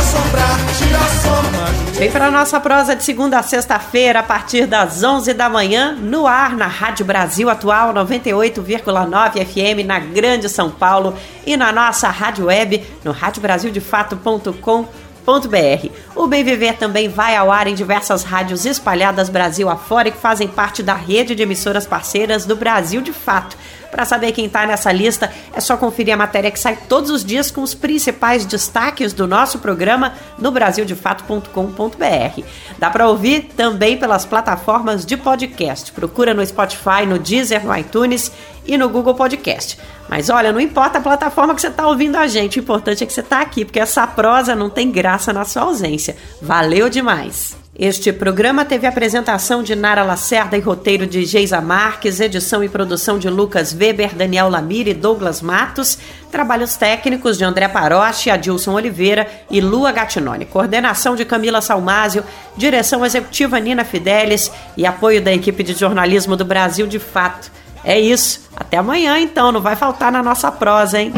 Vem 1.99 2.09
para 2.09 2.31
nossa 2.31 2.59
prosa 2.61 2.95
de 2.95 3.03
segunda 3.03 3.39
a 3.39 3.43
sexta-feira, 3.43 4.21
a 4.21 4.23
partir 4.23 4.65
das 4.65 5.03
11 5.03 5.33
da 5.33 5.49
manhã, 5.49 5.91
no 5.91 6.25
ar 6.25 6.55
na 6.55 6.65
Rádio 6.65 7.05
Brasil 7.05 7.49
Atual 7.49 7.93
98,9 7.93 9.45
FM, 9.45 9.85
na 9.85 9.99
Grande 9.99 10.47
São 10.47 10.71
Paulo, 10.71 11.13
e 11.45 11.57
na 11.57 11.73
nossa 11.73 12.07
rádio 12.07 12.45
web, 12.45 12.81
no 13.03 13.11
radiobrasildefato.com.br. 13.11 15.89
O 16.15 16.25
Bem 16.25 16.41
Viver 16.41 16.77
também 16.77 17.09
vai 17.09 17.35
ao 17.35 17.51
ar 17.51 17.67
em 17.67 17.75
diversas 17.75 18.23
rádios 18.23 18.65
espalhadas 18.65 19.27
Brasil 19.27 19.67
afora 19.67 20.07
e 20.07 20.11
que 20.11 20.17
fazem 20.17 20.47
parte 20.47 20.81
da 20.81 20.93
rede 20.93 21.35
de 21.35 21.43
emissoras 21.43 21.85
parceiras 21.85 22.45
do 22.45 22.55
Brasil 22.55 23.01
de 23.01 23.11
Fato. 23.11 23.57
Para 23.91 24.05
saber 24.05 24.31
quem 24.31 24.45
está 24.45 24.65
nessa 24.65 24.91
lista, 24.91 25.31
é 25.53 25.59
só 25.59 25.75
conferir 25.75 26.13
a 26.13 26.17
matéria 26.17 26.51
que 26.51 26.59
sai 26.59 26.77
todos 26.87 27.09
os 27.09 27.23
dias 27.23 27.49
com 27.51 27.61
os 27.61 27.73
principais 27.73 28.45
destaques 28.45 29.13
do 29.13 29.27
nosso 29.27 29.59
programa 29.59 30.13
no 30.37 30.51
brasildefato.com.br. 30.51 32.43
Dá 32.77 32.89
para 32.89 33.07
ouvir 33.07 33.49
também 33.55 33.97
pelas 33.97 34.25
plataformas 34.25 35.05
de 35.05 35.17
podcast. 35.17 35.91
Procura 35.91 36.33
no 36.33 36.45
Spotify, 36.45 37.05
no 37.07 37.19
Deezer, 37.19 37.65
no 37.65 37.75
iTunes 37.75 38.31
e 38.65 38.77
no 38.77 38.89
Google 38.89 39.15
Podcast. 39.15 39.77
Mas 40.07 40.29
olha, 40.29 40.51
não 40.51 40.59
importa 40.59 40.99
a 40.99 41.01
plataforma 41.01 41.55
que 41.55 41.61
você 41.61 41.67
está 41.67 41.87
ouvindo 41.87 42.15
a 42.15 42.27
gente, 42.27 42.59
o 42.59 42.61
importante 42.61 43.03
é 43.03 43.07
que 43.07 43.13
você 43.13 43.21
está 43.21 43.41
aqui, 43.41 43.65
porque 43.65 43.79
essa 43.79 44.05
prosa 44.07 44.55
não 44.55 44.69
tem 44.69 44.91
graça 44.91 45.33
na 45.33 45.45
sua 45.45 45.63
ausência. 45.63 46.15
Valeu 46.41 46.89
demais! 46.89 47.68
Este 47.79 48.11
programa 48.11 48.65
teve 48.65 48.85
apresentação 48.85 49.63
de 49.63 49.73
Nara 49.73 50.03
Lacerda 50.03 50.57
e 50.57 50.59
roteiro 50.59 51.07
de 51.07 51.23
Geisa 51.23 51.61
Marques, 51.61 52.19
edição 52.19 52.61
e 52.61 52.67
produção 52.67 53.17
de 53.17 53.29
Lucas 53.29 53.73
Weber, 53.73 54.13
Daniel 54.13 54.49
Lamir 54.49 54.85
e 54.89 54.93
Douglas 54.93 55.41
Matos, 55.41 55.97
trabalhos 56.29 56.75
técnicos 56.75 57.37
de 57.37 57.45
André 57.45 57.69
Paroche, 57.69 58.29
Adilson 58.29 58.73
Oliveira 58.73 59.27
e 59.49 59.61
Lua 59.61 59.93
Gattinoni, 59.93 60.43
coordenação 60.43 61.15
de 61.15 61.23
Camila 61.23 61.61
Salmásio, 61.61 62.21
direção 62.57 63.05
executiva 63.05 63.57
Nina 63.61 63.85
Fidelis 63.85 64.51
e 64.75 64.85
apoio 64.85 65.21
da 65.21 65.31
equipe 65.31 65.63
de 65.63 65.71
jornalismo 65.73 66.35
do 66.35 66.43
Brasil 66.43 66.85
de 66.85 66.99
Fato. 66.99 67.49
É 67.81 67.97
isso. 67.97 68.49
Até 68.57 68.75
amanhã, 68.75 69.17
então. 69.17 69.53
Não 69.53 69.61
vai 69.61 69.77
faltar 69.77 70.11
na 70.11 70.21
nossa 70.21 70.51
prosa, 70.51 70.99
hein? 70.99 71.13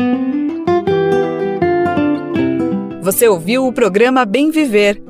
Você 3.02 3.28
ouviu 3.28 3.66
o 3.66 3.74
programa 3.74 4.26
Bem 4.26 4.52
Viver 4.52 5.10